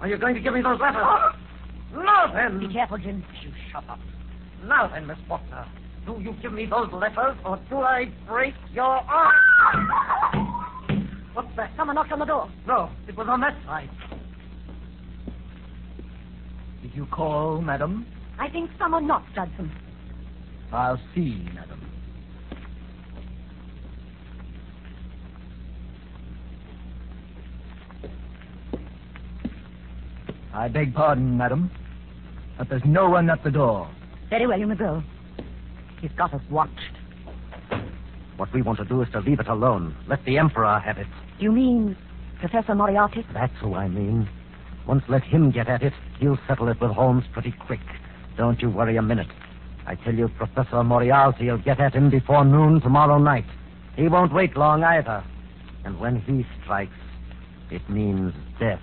Are 0.00 0.08
you 0.08 0.16
going 0.16 0.34
to 0.34 0.40
give 0.40 0.54
me 0.54 0.62
those 0.62 0.78
letters? 0.80 1.02
Now 1.92 2.32
then. 2.32 2.60
Be 2.60 2.72
careful, 2.72 2.98
Jim. 2.98 3.24
You 3.42 3.50
shut 3.72 3.84
up. 3.88 3.98
Now 4.64 4.88
then, 4.88 5.06
Miss 5.06 5.18
Faulkner, 5.28 5.66
do 6.06 6.20
you 6.20 6.34
give 6.40 6.52
me 6.52 6.66
those 6.66 6.92
letters 6.92 7.36
or 7.44 7.58
do 7.68 7.78
I 7.78 8.12
break 8.26 8.54
your 8.72 8.84
arm? 8.84 9.32
What's 11.34 11.48
that? 11.56 11.72
Someone 11.76 11.96
knocked 11.96 12.12
on 12.12 12.18
the 12.18 12.24
door. 12.24 12.48
No, 12.66 12.90
it 13.08 13.16
was 13.16 13.26
on 13.28 13.40
that 13.40 13.56
side. 13.64 13.90
Did 16.82 16.94
you 16.94 17.06
call, 17.06 17.60
madam? 17.60 18.06
I 18.38 18.48
think 18.50 18.70
someone 18.78 19.06
knocked, 19.06 19.34
Judson. 19.34 19.70
I'll 20.72 21.00
see, 21.14 21.48
madam. 21.54 21.80
I 30.54 30.68
beg 30.68 30.94
pardon, 30.94 31.36
madam, 31.36 31.70
but 32.58 32.68
there's 32.68 32.82
no 32.84 33.08
one 33.08 33.30
at 33.30 33.42
the 33.42 33.50
door. 33.50 33.88
Very 34.32 34.46
well, 34.46 34.58
you 34.58 34.66
may 34.66 34.76
go. 34.76 35.02
He's 36.00 36.10
got 36.12 36.32
us 36.32 36.40
watched. 36.50 36.72
What 38.38 38.50
we 38.54 38.62
want 38.62 38.78
to 38.78 38.84
do 38.86 39.02
is 39.02 39.08
to 39.12 39.20
leave 39.20 39.40
it 39.40 39.46
alone. 39.46 39.94
Let 40.08 40.24
the 40.24 40.38
Emperor 40.38 40.80
have 40.82 40.96
it. 40.96 41.06
You 41.38 41.52
mean 41.52 41.98
Professor 42.40 42.74
Moriarty? 42.74 43.26
That's 43.34 43.52
who 43.60 43.74
I 43.74 43.88
mean. 43.88 44.26
Once 44.88 45.02
let 45.06 45.22
him 45.22 45.50
get 45.50 45.68
at 45.68 45.82
it, 45.82 45.92
he'll 46.18 46.38
settle 46.48 46.68
it 46.68 46.80
with 46.80 46.92
Holmes 46.92 47.24
pretty 47.34 47.52
quick. 47.66 47.82
Don't 48.38 48.58
you 48.62 48.70
worry 48.70 48.96
a 48.96 49.02
minute. 49.02 49.28
I 49.86 49.96
tell 49.96 50.14
you, 50.14 50.28
Professor 50.28 50.82
Moriarty 50.82 51.50
will 51.50 51.58
get 51.58 51.78
at 51.78 51.92
him 51.92 52.08
before 52.08 52.42
noon 52.42 52.80
tomorrow 52.80 53.18
night. 53.18 53.44
He 53.96 54.08
won't 54.08 54.32
wait 54.32 54.56
long 54.56 54.82
either. 54.82 55.22
And 55.84 56.00
when 56.00 56.22
he 56.22 56.46
strikes, 56.62 56.96
it 57.70 57.86
means 57.90 58.32
death. 58.58 58.80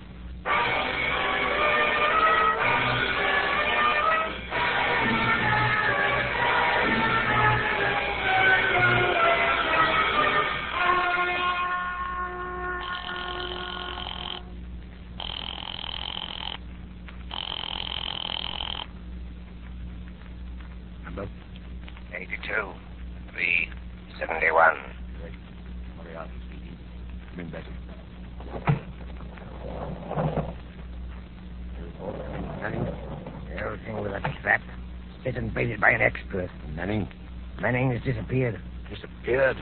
Disappeared. 38.30 38.60
Disappeared. 38.88 39.56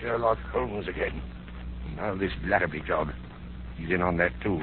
Sherlock 0.00 0.38
Holmes 0.50 0.88
again. 0.88 1.22
Now 1.96 2.14
this 2.14 2.32
Larrabee 2.44 2.80
job. 2.86 3.10
He's 3.76 3.90
in 3.90 4.02
on 4.02 4.16
that 4.16 4.32
too. 4.42 4.62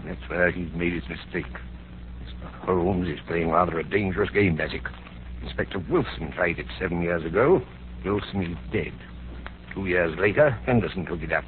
And 0.00 0.10
that's 0.10 0.30
where 0.30 0.50
he's 0.50 0.72
made 0.74 0.92
his 0.92 1.02
mistake. 1.08 1.52
Mr. 2.22 2.50
Holmes 2.64 3.08
is 3.08 3.18
playing 3.26 3.50
rather 3.50 3.78
a 3.78 3.84
dangerous 3.84 4.30
game, 4.30 4.56
Bassick. 4.56 4.86
Inspector 5.42 5.78
Wilson 5.90 6.32
tried 6.32 6.58
it 6.58 6.66
seven 6.78 7.02
years 7.02 7.24
ago. 7.24 7.62
Wilson 8.04 8.42
is 8.42 8.56
dead. 8.72 8.92
Two 9.74 9.86
years 9.86 10.16
later, 10.18 10.50
Henderson 10.64 11.06
took 11.06 11.22
it 11.22 11.32
up. 11.32 11.44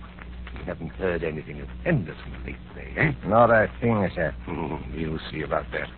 We 0.58 0.64
haven't 0.64 0.90
heard 0.90 1.22
anything 1.24 1.60
of 1.60 1.68
Henderson 1.84 2.32
lately, 2.44 2.92
eh? 2.96 3.12
Not 3.26 3.50
a 3.50 3.70
thing, 3.80 4.10
sir. 4.14 4.34
Hmm, 4.44 4.76
you'll 4.94 5.20
see 5.30 5.42
about 5.42 5.66
that. 5.72 5.88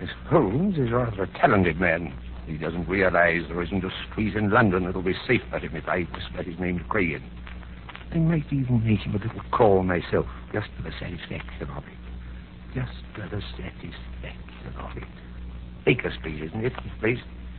This 0.00 0.10
Holmes 0.28 0.78
is 0.78 0.92
rather 0.92 1.24
a 1.24 1.38
talented 1.38 1.80
man. 1.80 2.12
He 2.48 2.56
doesn't 2.56 2.88
realize 2.88 3.42
there 3.48 3.62
isn't 3.62 3.84
a 3.84 3.90
street 4.10 4.34
in 4.34 4.50
London 4.50 4.86
that'll 4.86 5.02
be 5.02 5.14
safe 5.26 5.42
for 5.50 5.58
him 5.58 5.76
if 5.76 5.86
I 5.86 6.08
whisper 6.14 6.42
his 6.42 6.58
name 6.58 6.78
to 6.78 6.84
Craigin. 6.84 7.22
I 8.10 8.16
might 8.16 8.46
even 8.50 8.82
make 8.82 9.00
him 9.00 9.14
a 9.14 9.18
little 9.18 9.42
call 9.52 9.82
myself, 9.82 10.24
just 10.52 10.68
for 10.76 10.82
the 10.82 10.92
satisfaction 10.98 11.68
of 11.76 11.84
it. 11.84 12.74
Just 12.74 13.04
for 13.14 13.28
the 13.28 13.42
satisfaction 13.52 14.74
of 14.80 14.96
it. 14.96 15.04
Baker 15.84 16.10
Street, 16.18 16.42
isn't 16.42 16.64
it, 16.64 16.72
place? 17.00 17.18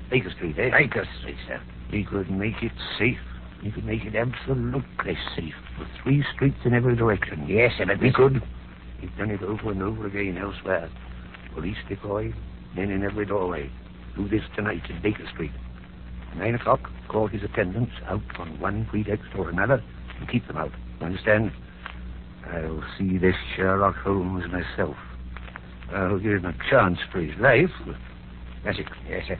Baker 0.09 0.31
Street, 0.31 0.57
eh? 0.57 0.71
Baker 0.71 1.07
Street, 1.19 1.37
sir. 1.47 1.61
We 1.91 2.03
could 2.03 2.31
make 2.31 2.63
it 2.63 2.71
safe. 2.97 3.19
We 3.63 3.71
could 3.71 3.85
make 3.85 4.03
it 4.05 4.15
absolutely 4.15 5.17
safe, 5.35 5.53
with 5.77 5.87
three 6.01 6.25
streets 6.33 6.57
in 6.65 6.73
every 6.73 6.95
direction. 6.95 7.45
Yes, 7.47 7.73
sir, 7.77 7.85
but 7.85 8.01
we 8.01 8.11
could. 8.11 8.41
We've 9.01 9.15
done 9.17 9.29
it 9.29 9.43
over 9.43 9.71
and 9.71 9.83
over 9.83 10.07
again 10.07 10.39
elsewhere. 10.39 10.89
Police 11.53 11.77
decoy, 11.87 12.33
men 12.75 12.89
in 12.89 13.03
every 13.03 13.27
doorway. 13.27 13.69
Do 14.19 14.27
this 14.27 14.43
tonight 14.53 14.81
in 14.89 15.01
Baker 15.01 15.25
Street. 15.33 15.53
Nine 16.35 16.53
o'clock, 16.53 16.89
call 17.07 17.27
his 17.27 17.41
attendants 17.41 17.93
out 18.05 18.21
on 18.37 18.59
one 18.59 18.85
pretext 18.87 19.29
or 19.37 19.49
another 19.49 19.81
and 20.19 20.27
keep 20.27 20.45
them 20.45 20.57
out. 20.57 20.73
You 20.99 21.05
understand? 21.05 21.53
I'll 22.51 22.83
see 22.97 23.17
this 23.17 23.35
Sherlock 23.55 23.95
Holmes 23.95 24.43
myself. 24.51 24.97
I'll 25.93 26.19
give 26.19 26.33
him 26.33 26.45
a 26.45 26.53
chance 26.69 26.99
for 27.13 27.21
his 27.21 27.39
life. 27.39 27.71
That's 28.65 28.77
it. 28.77 28.87
Yes, 29.07 29.23
sir. 29.29 29.39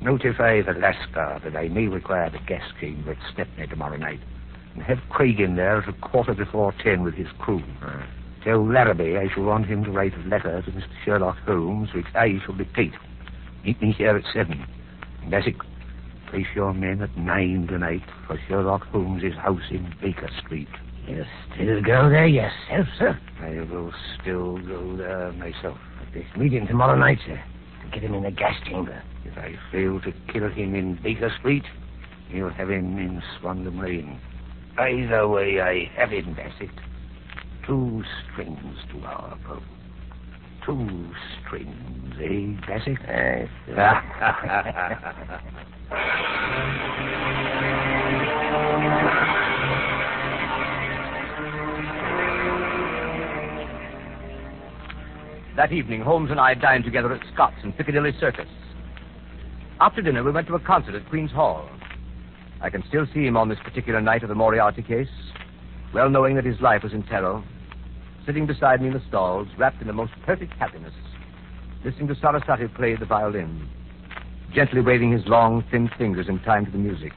Notify 0.00 0.62
the 0.62 0.72
Lascar 0.72 1.44
that 1.44 1.54
I 1.54 1.68
may 1.68 1.86
require 1.86 2.30
the 2.30 2.38
gas 2.46 2.64
chamber 2.80 3.10
at 3.10 3.18
Stepney 3.34 3.66
tomorrow 3.66 3.98
night. 3.98 4.20
And 4.72 4.82
have 4.84 5.00
Craigin 5.10 5.56
there 5.56 5.82
at 5.82 5.88
a 5.88 5.92
quarter 5.92 6.32
before 6.32 6.72
ten 6.82 7.02
with 7.02 7.12
his 7.12 7.28
crew. 7.38 7.62
Tell 8.42 8.64
Larrabee 8.64 9.18
I 9.18 9.28
shall 9.34 9.44
want 9.44 9.66
him 9.66 9.84
to 9.84 9.90
write 9.90 10.14
a 10.14 10.28
letter 10.28 10.62
to 10.62 10.70
Mr. 10.70 10.88
Sherlock 11.04 11.36
Holmes, 11.40 11.92
which 11.92 12.06
I 12.14 12.40
shall 12.46 12.54
dictate. 12.54 12.94
Meet 13.68 13.82
me 13.82 13.92
here 13.92 14.16
at 14.16 14.24
seven. 14.32 14.64
And 15.22 15.30
place 16.30 16.46
your 16.54 16.72
men 16.72 17.02
at 17.02 17.14
nine 17.18 17.66
tonight 17.68 18.00
for 18.26 18.40
Sherlock 18.48 18.84
Holmes's 18.84 19.34
house 19.34 19.60
in 19.70 19.92
Baker 20.00 20.30
Street. 20.42 20.68
You 21.06 21.22
still 21.52 21.82
go 21.82 22.08
there 22.08 22.26
yourself, 22.26 22.86
sir? 22.98 23.20
I 23.42 23.60
will 23.70 23.92
still 24.18 24.56
go 24.56 24.96
there 24.96 25.32
myself. 25.32 25.76
At 26.00 26.14
this 26.14 26.24
meeting 26.34 26.66
tomorrow 26.66 26.98
night, 26.98 27.18
sir. 27.26 27.38
To 27.84 27.90
get 27.90 28.04
him 28.04 28.14
in 28.14 28.22
the 28.22 28.30
gas 28.30 28.54
chamber. 28.64 29.02
If 29.26 29.36
I 29.36 29.54
fail 29.70 30.00
to 30.00 30.12
kill 30.32 30.48
him 30.48 30.74
in 30.74 30.98
Baker 31.02 31.30
Street, 31.38 31.64
you'll 32.30 32.48
have 32.48 32.70
him 32.70 32.96
in 32.96 33.22
Swandam 33.38 33.82
Lane. 33.82 34.18
Either 34.78 35.28
way, 35.28 35.60
I 35.60 35.90
have 35.94 36.08
him, 36.08 36.34
Bassick. 36.34 36.70
Two 37.66 38.02
strings 38.32 38.78
to 38.92 39.04
our 39.04 39.36
bow. 39.46 39.60
Two 40.68 41.08
strings, 41.46 42.14
eh, 42.20 42.52
Bassick? 42.66 42.98
That 55.56 55.72
evening, 55.72 56.02
Holmes 56.02 56.30
and 56.30 56.38
I 56.38 56.52
dined 56.52 56.84
together 56.84 57.14
at 57.14 57.22
Scott's 57.32 57.56
in 57.64 57.72
Piccadilly 57.72 58.12
Circus. 58.20 58.46
After 59.80 60.02
dinner, 60.02 60.22
we 60.22 60.30
went 60.30 60.48
to 60.48 60.54
a 60.54 60.60
concert 60.60 60.94
at 60.94 61.08
Queen's 61.08 61.30
Hall. 61.30 61.66
I 62.60 62.68
can 62.68 62.84
still 62.88 63.06
see 63.14 63.24
him 63.24 63.38
on 63.38 63.48
this 63.48 63.58
particular 63.64 64.02
night 64.02 64.22
of 64.22 64.28
the 64.28 64.34
Moriarty 64.34 64.82
case, 64.82 65.08
well 65.94 66.10
knowing 66.10 66.36
that 66.36 66.44
his 66.44 66.60
life 66.60 66.82
was 66.82 66.92
in 66.92 67.02
peril, 67.02 67.42
sitting 68.28 68.46
beside 68.46 68.82
me 68.82 68.88
in 68.88 68.92
the 68.92 69.02
stalls, 69.08 69.48
wrapped 69.56 69.80
in 69.80 69.86
the 69.86 69.92
most 69.94 70.12
perfect 70.26 70.52
happiness, 70.58 70.92
listening 71.82 72.06
to 72.06 72.14
Sarasate 72.14 72.74
play 72.74 72.94
the 72.94 73.06
violin, 73.06 73.66
gently 74.52 74.82
waving 74.82 75.10
his 75.10 75.22
long, 75.24 75.64
thin 75.70 75.88
fingers 75.96 76.28
in 76.28 76.38
time 76.40 76.66
to 76.66 76.70
the 76.70 76.76
music. 76.76 77.12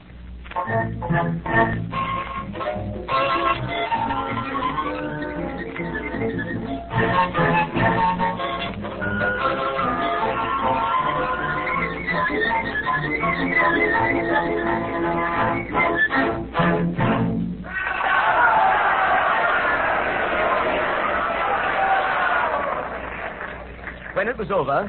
When 24.22 24.28
it 24.28 24.38
was 24.38 24.52
over, 24.52 24.86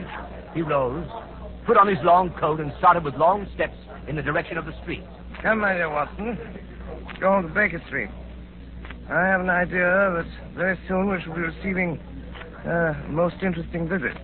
he 0.54 0.62
rose, 0.62 1.08
put 1.66 1.76
on 1.76 1.88
his 1.88 1.98
long 2.04 2.30
coat, 2.40 2.60
and 2.60 2.72
started 2.78 3.04
with 3.04 3.16
long 3.16 3.48
steps 3.56 3.74
in 4.08 4.16
the 4.16 4.22
direction 4.22 4.60
of 4.60 4.66
the 4.68 4.80
street. 4.84 5.04
Come, 5.42 5.62
my 5.62 5.74
dear 5.74 5.90
Watson. 5.90 6.38
Go 7.20 7.32
on 7.32 7.42
to 7.42 7.50
Baker 7.50 7.82
Street. 7.88 8.12
I 9.10 9.26
have 9.26 9.42
an 9.42 9.50
idea 9.50 9.82
that 9.82 10.28
very 10.56 10.78
soon 10.88 11.10
we 11.10 11.20
shall 11.24 11.34
be 11.34 11.42
receiving 11.42 12.00
a 12.64 12.94
most 13.10 13.38
interesting 13.42 13.90
visit. 13.90 14.16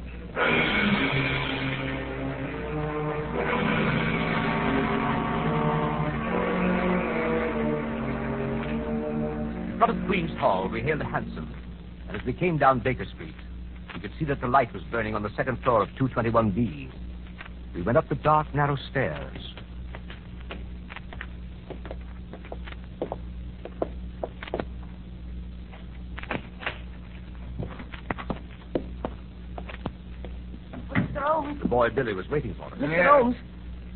Of 9.81 9.95
Queen's 10.05 10.37
Hall, 10.37 10.69
we 10.71 10.81
hailed 10.81 11.01
a 11.01 11.05
hansom, 11.05 11.51
and 12.07 12.15
as 12.15 12.23
we 12.27 12.33
came 12.33 12.59
down 12.59 12.77
Baker 12.77 13.05
Street, 13.05 13.33
we 13.93 14.01
could 14.01 14.11
see 14.19 14.25
that 14.25 14.41
the 14.41 14.47
light 14.47 14.73
was 14.73 14.83
burning 14.91 15.15
on 15.15 15.23
the 15.23 15.29
second 15.35 15.61
floor 15.63 15.81
of 15.83 15.89
221B. 15.99 16.91
We 17.75 17.81
went 17.81 17.97
up 17.97 18.09
the 18.09 18.15
dark, 18.15 18.53
narrow 18.53 18.77
stairs. 18.89 19.53
Mr. 30.91 31.21
Holmes. 31.21 31.61
The 31.61 31.67
boy 31.67 31.89
Billy 31.89 32.13
was 32.13 32.27
waiting 32.29 32.55
for 32.55 32.65
us. 32.65 32.73
Mr. 32.73 32.91
Yeah. 32.91 33.09
Holmes. 33.09 33.35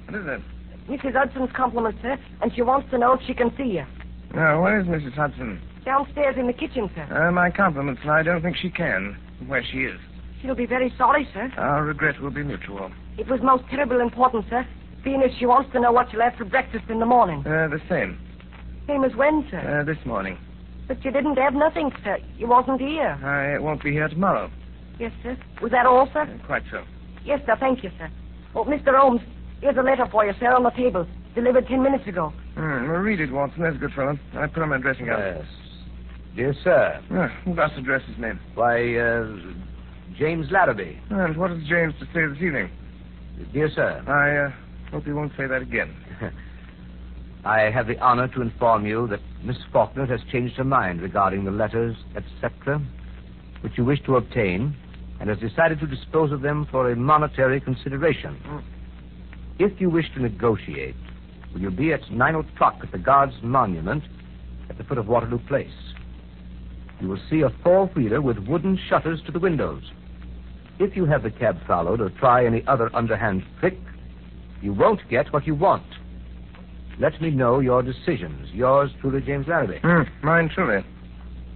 What 0.08 0.21
is 0.21 0.27
it? 0.27 0.41
Mrs. 0.89 1.13
Hudson's 1.13 1.49
compliments, 1.56 1.99
sir, 2.01 2.17
and 2.41 2.53
she 2.53 2.62
wants 2.62 2.89
to 2.91 2.97
know 2.97 3.13
if 3.13 3.21
she 3.25 3.34
can 3.34 3.56
see 3.58 3.63
you. 3.63 3.86
Now, 4.34 4.62
where 4.62 4.79
is 4.79 4.88
Mrs. 4.88 5.13
Hudson? 5.13 5.62
Downstairs 5.86 6.36
in 6.38 6.47
the 6.47 6.53
kitchen, 6.53 6.89
sir. 6.95 7.03
Uh, 7.27 7.32
my 7.32 7.49
compliments, 7.49 8.01
and 8.03 8.12
I 8.12 8.23
don't 8.23 8.41
think 8.41 8.58
she 8.58 8.69
can, 8.69 9.17
where 9.47 9.63
she 9.63 9.79
is. 9.84 9.99
She'll 10.41 10.56
be 10.56 10.65
very 10.65 10.93
sorry, 10.97 11.27
sir. 11.34 11.51
Our 11.58 11.86
regret 11.86 12.19
will 12.21 12.32
be 12.32 12.43
mutual. 12.43 12.91
It 13.17 13.27
was 13.27 13.39
most 13.41 13.63
terrible 13.69 14.01
important, 14.01 14.45
sir. 14.49 14.65
Being 15.03 15.21
as 15.21 15.32
she 15.38 15.45
wants 15.45 15.71
to 15.73 15.79
know 15.79 15.91
what 15.91 16.10
she'll 16.12 16.21
have 16.21 16.36
for 16.36 16.45
breakfast 16.45 16.86
in 16.89 16.99
the 16.99 17.06
morning. 17.06 17.39
Uh, 17.39 17.67
the 17.67 17.82
same. 17.89 18.17
Same 18.88 19.03
as 19.03 19.15
when, 19.15 19.47
sir? 19.49 19.82
Uh, 19.82 19.84
this 19.86 20.03
morning. 20.06 20.38
But 20.88 21.03
you 21.06 21.12
didn't 21.12 21.38
have 21.38 21.53
nothing, 21.53 21.91
sir. 22.03 22.17
You 22.38 22.47
wasn't 22.47 22.82
here. 22.82 23.17
I 23.23 23.58
won't 23.60 23.82
be 23.84 23.91
here 23.91 24.10
tomorrow. 24.10 24.51
Yes, 24.99 25.12
sir. 25.23 25.38
Was 25.62 25.71
that 25.71 25.86
all, 25.86 26.10
sir? 26.12 26.23
Uh, 26.23 26.45
quite 26.45 26.63
so. 26.71 26.84
Yes, 27.23 27.39
sir. 27.45 27.56
Thank 27.60 27.84
you, 27.84 27.91
sir. 27.97 28.10
Oh, 28.56 28.65
Mr. 28.65 28.97
Holmes, 28.97 29.21
here's 29.62 29.77
a 29.77 29.82
letter 29.82 30.06
for 30.12 30.25
you, 30.25 30.34
sir, 30.39 30.53
on 30.53 30.63
the 30.63 30.69
table. 30.71 31.08
Delivered 31.36 31.67
ten 31.67 31.82
minutes 31.82 32.06
ago. 32.08 32.32
Hmm, 32.56 32.88
well, 32.89 32.99
read 32.99 33.19
it, 33.19 33.32
Watson. 33.32 33.63
That's 33.63 33.75
a 33.75 33.79
good 33.79 33.93
fellow. 33.93 34.19
I 34.36 34.47
put 34.47 34.62
on 34.62 34.69
my 34.69 34.77
dressing 34.77 35.08
gown. 35.08 35.19
Yes. 35.19 35.45
Dear 36.36 36.56
sir. 36.63 37.02
Ah, 37.12 37.28
who 37.46 37.52
address 37.52 38.02
his 38.08 38.17
name? 38.17 38.39
Why, 38.56 38.96
uh, 38.98 39.38
James 40.17 40.48
Larrabee. 40.50 40.98
And 41.12 41.38
what 41.38 41.52
has 41.52 41.60
James 41.67 41.93
to 42.00 42.06
say 42.06 42.26
this 42.26 42.41
evening? 42.41 42.72
Dear 43.52 43.69
sir. 43.69 44.04
I 44.08 44.48
uh, 44.48 44.91
hope 44.91 45.06
you 45.06 45.15
won't 45.15 45.32
say 45.38 45.46
that 45.46 45.62
again. 45.62 45.96
I 47.46 47.69
have 47.72 47.88
the 47.88 48.00
honor 48.00 48.28
to 48.30 48.41
inform 48.41 48.86
you 48.86 49.08
that 49.08 49.19
Miss 49.43 49.58
Faulkner 49.72 50.06
has 50.08 50.22
changed 50.32 50.56
her 50.56 50.63
mind 50.63 51.02
regarding 51.02 51.43
the 51.43 51.52
letters, 51.52 51.96
etc., 52.15 52.82
which 53.62 53.74
you 53.78 53.86
wish 53.86 54.02
to 54.06 54.15
obtain, 54.15 54.76
and 55.19 55.30
has 55.30 55.38
decided 55.39 55.80
to 55.82 55.88
dispose 55.88 56.32
of 56.32 56.41
them 56.41 56.67
for 56.72 56.91
a 56.91 56.96
monetary 56.96 57.60
consideration. 57.60 58.63
If 59.60 59.80
you 59.80 59.89
wish 59.89 60.06
to 60.15 60.22
negotiate, 60.22 60.96
will 61.54 61.62
you 61.62 61.69
be 61.69 61.93
at 61.93 62.10
nine 62.12 62.36
o'clock 62.36 62.78
at 62.82 62.91
the 62.91 62.98
Guards 62.98 63.34
Monument 63.43 64.04
at 64.69 64.78
the 64.78 64.84
foot 64.84 64.98
of 64.98 65.08
Waterloo 65.08 65.39
Place? 65.48 65.92
You 67.04 67.10
will 67.10 67.20
see 67.30 67.42
a 67.42 67.50
four-wheeler 67.66 68.22
with 68.22 68.38
wooden 68.48 68.80
shutters 68.88 69.22
to 69.26 69.32
the 69.34 69.39
windows. 69.39 69.84
If 70.80 70.96
you 70.96 71.04
have 71.04 71.24
the 71.24 71.32
cab 71.32 71.58
followed 71.68 72.00
or 72.00 72.10
try 72.12 72.46
any 72.46 72.66
other 72.66 72.89
underhand 72.96 73.44
trick, 73.60 73.78
you 74.62 74.72
won't 74.72 75.02
get 75.10 75.34
what 75.34 75.46
you 75.46 75.54
want. 75.54 75.84
Let 77.02 77.22
me 77.22 77.30
know 77.30 77.60
your 77.60 77.84
decisions. 77.84 78.48
Yours 78.54 78.89
truly, 79.02 79.20
James 79.20 79.50
Larrabee. 79.50 79.80
Hmm, 79.84 80.04
mine 80.26 80.48
truly. 80.56 80.86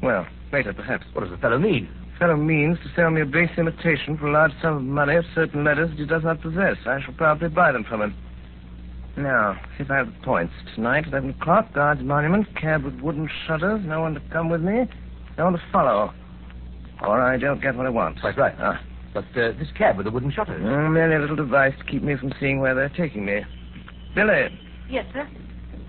Well, 0.04 0.28
later, 0.52 0.74
perhaps. 0.74 1.06
What 1.14 1.22
does 1.22 1.32
the 1.32 1.38
fellow 1.38 1.58
mean? 1.58 1.88
fellow 2.20 2.36
means 2.36 2.78
to 2.80 2.90
sell 2.94 3.10
me 3.10 3.22
a 3.22 3.26
base 3.26 3.52
imitation 3.58 4.18
for 4.18 4.28
a 4.28 4.32
large 4.32 4.52
sum 4.62 4.76
of 4.76 4.82
money 4.82 5.16
of 5.16 5.24
certain 5.34 5.64
letters 5.64 5.92
that 5.92 6.00
he 6.00 6.06
does 6.06 6.24
not 6.24 6.42
possess. 6.42 6.76
I 6.86 7.00
shall 7.06 7.14
probably 7.14 7.48
buy 7.48 7.72
them 7.72 7.86
from 7.86 8.02
him. 8.02 8.16
Now, 9.16 9.58
if 9.80 9.90
I 9.90 9.98
have 9.98 10.08
the 10.08 10.26
points. 10.26 10.54
Tonight, 10.76 11.06
11 11.08 11.30
o'clock, 11.30 11.74
Guards 11.74 12.02
Monument, 12.02 12.48
cab 12.60 12.84
with 12.84 13.00
wooden 13.00 13.30
shutters, 13.46 13.82
no 13.86 14.02
one 14.02 14.16
to 14.16 14.22
come 14.32 14.50
with 14.50 14.62
me, 14.62 14.88
no 15.38 15.45
one 15.45 15.54
to 15.54 15.62
follow. 15.71 16.13
Or 17.02 17.21
I 17.21 17.38
don't 17.38 17.62
get 17.62 17.76
what 17.76 17.86
I 17.86 17.89
want. 17.89 18.19
Quite 18.21 18.38
right. 18.38 18.56
Ah. 18.60 18.82
But 19.13 19.26
uh, 19.36 19.52
this 19.58 19.67
cab 19.78 19.97
with 19.97 20.06
the 20.06 20.12
wooden 20.12 20.32
shutters. 20.32 20.62
Mm, 20.62 20.93
merely 20.93 21.15
a 21.15 21.19
little 21.19 21.36
device 21.36 21.73
to 21.80 21.86
keep 21.86 22.04
me 22.04 22.15
from 22.17 22.34
seeing 22.39 22.60
where 22.60 22.76
they're 22.76 22.89
taking 22.89 23.26
me. 23.26 23.41
Billy, 24.15 24.47
Yes, 24.89 25.06
sir. 25.13 25.28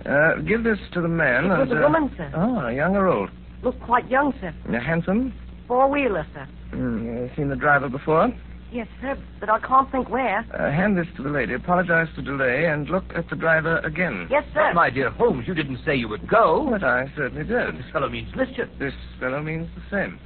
uh, 0.07 0.41
give 0.43 0.65
this 0.65 0.79
to 0.93 1.01
the 1.01 1.09
man. 1.09 1.47
It 1.47 1.49
was 1.49 1.71
and, 1.71 1.79
a 1.79 1.87
uh, 1.87 1.91
woman, 1.91 2.15
sir. 2.17 2.31
Oh, 2.35 2.69
young 2.69 2.95
or 2.97 3.07
old? 3.09 3.31
Looked 3.63 3.83
quite 3.83 4.09
young, 4.11 4.33
sir. 4.41 4.53
Handsome? 4.79 5.33
Four-wheeler, 5.67 6.27
sir. 6.35 6.47
Mm, 6.73 7.05
you 7.05 7.31
seen 7.37 7.49
the 7.49 7.57
driver 7.57 7.89
before? 7.89 8.33
Yes, 8.71 8.87
sir, 9.01 9.17
but 9.41 9.49
I 9.49 9.59
can't 9.61 9.91
think 9.91 10.11
where. 10.11 10.45
Uh, 10.53 10.71
hand 10.71 10.99
this 10.99 11.07
to 11.17 11.23
the 11.23 11.31
lady. 11.31 11.55
Apologize 11.55 12.09
for 12.15 12.21
delay 12.21 12.67
and 12.67 12.89
look 12.91 13.05
at 13.17 13.29
the 13.31 13.37
driver 13.37 13.79
again. 13.79 14.27
Yes, 14.31 14.45
sir. 14.53 14.69
But, 14.69 14.75
my 14.75 14.91
dear 14.91 15.09
Holmes, 15.11 15.49
you 15.49 15.55
didn't 15.55 15.79
say 15.87 15.97
you 15.97 16.09
would 16.09 16.29
go. 16.29 16.69
But 16.71 16.85
I 16.85 17.11
certainly 17.17 17.45
did. 17.45 17.79
This 17.79 17.91
fellow 17.93 18.11
means 18.11 18.35
mischief. 18.37 18.69
This 18.79 18.93
fellow 19.19 19.41
means 19.43 19.69
the 19.75 19.83
same. 19.91 20.19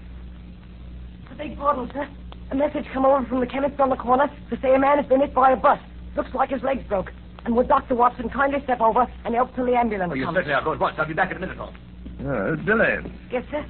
I 1.30 1.34
beg 1.34 1.56
pardon, 1.56 1.88
sir. 1.94 2.08
A 2.50 2.54
message 2.56 2.84
come 2.92 3.06
over 3.06 3.24
from 3.26 3.40
the 3.40 3.46
chemist 3.46 3.78
on 3.80 3.90
the 3.90 3.96
corner 3.96 4.26
to 4.50 4.60
say 4.60 4.74
a 4.74 4.78
man 4.78 4.98
has 4.98 5.06
been 5.06 5.20
hit 5.20 5.32
by 5.32 5.52
a 5.52 5.56
bus. 5.56 5.78
Looks 6.16 6.34
like 6.34 6.50
his 6.50 6.62
legs 6.62 6.82
broke. 6.88 7.12
And 7.44 7.54
would 7.56 7.68
Dr. 7.68 7.94
Watson 7.94 8.28
kindly 8.28 8.60
step 8.64 8.80
over 8.80 9.06
and 9.24 9.34
help 9.34 9.54
till 9.54 9.66
the 9.66 9.74
ambulance 9.76 10.10
Oh, 10.12 10.16
you 10.16 10.24
comes? 10.24 10.36
certainly 10.36 10.54
are. 10.54 10.62
Go 10.62 10.72
at 10.74 10.80
once. 10.80 10.96
I'll 10.98 11.06
be 11.06 11.14
back 11.14 11.30
in 11.30 11.36
a 11.36 11.40
minute, 11.40 11.56
Holmes. 11.56 11.76
Uh, 12.20 12.56
Billy, 12.64 13.10
Yes, 13.30 13.44
sir. 13.50 13.64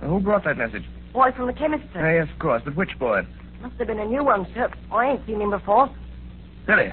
who 0.00 0.20
brought 0.20 0.44
that 0.44 0.58
message? 0.58 0.84
Boy 1.12 1.30
from 1.36 1.46
the 1.46 1.52
chemist, 1.52 1.84
Uh, 1.96 2.00
yes, 2.08 2.28
of 2.32 2.38
course, 2.38 2.62
but 2.64 2.76
which 2.76 2.96
boy? 2.98 3.22
Must 3.62 3.76
have 3.76 3.86
been 3.86 3.98
a 3.98 4.06
new 4.06 4.24
one, 4.24 4.46
sir. 4.54 4.70
I 4.90 5.10
ain't 5.10 5.26
seen 5.26 5.40
him 5.40 5.50
before. 5.50 5.90
Billy, 6.66 6.92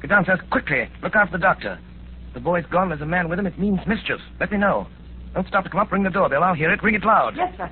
get 0.00 0.10
downstairs 0.10 0.40
quickly. 0.50 0.88
Look 1.02 1.14
after 1.14 1.38
the 1.38 1.42
doctor. 1.42 1.78
The 2.34 2.40
boy's 2.40 2.66
gone. 2.66 2.88
There's 2.88 3.00
a 3.00 3.06
man 3.06 3.28
with 3.28 3.38
him. 3.38 3.46
It 3.46 3.58
means 3.58 3.78
mischief. 3.86 4.20
Let 4.40 4.50
me 4.50 4.58
know. 4.58 4.88
Don't 5.34 5.46
stop 5.46 5.64
to 5.64 5.70
come 5.70 5.80
up. 5.80 5.92
Ring 5.92 6.02
the 6.02 6.10
doorbell. 6.10 6.42
I'll 6.42 6.54
hear 6.54 6.72
it. 6.72 6.82
Ring 6.82 6.94
it 6.96 7.04
loud. 7.04 7.34
Yes, 7.36 7.54
sir. 7.56 7.70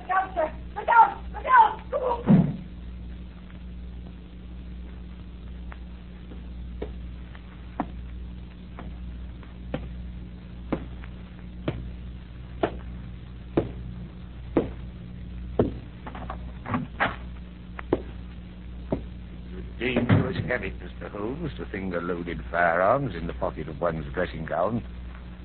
Look 0.00 0.10
out, 0.10 0.34
sir. 0.34 0.52
Look 0.76 0.88
out. 0.88 1.18
Look 1.32 1.46
out. 1.46 1.80
Dangerous 19.78 20.36
habit, 20.48 20.72
Mr. 20.80 21.08
Holmes, 21.08 21.52
to 21.56 21.64
finger 21.66 22.02
loaded 22.02 22.37
firearms 22.50 23.14
in 23.14 23.26
the 23.26 23.32
pocket 23.34 23.68
of 23.68 23.80
one's 23.80 24.12
dressing 24.14 24.44
gown. 24.44 24.82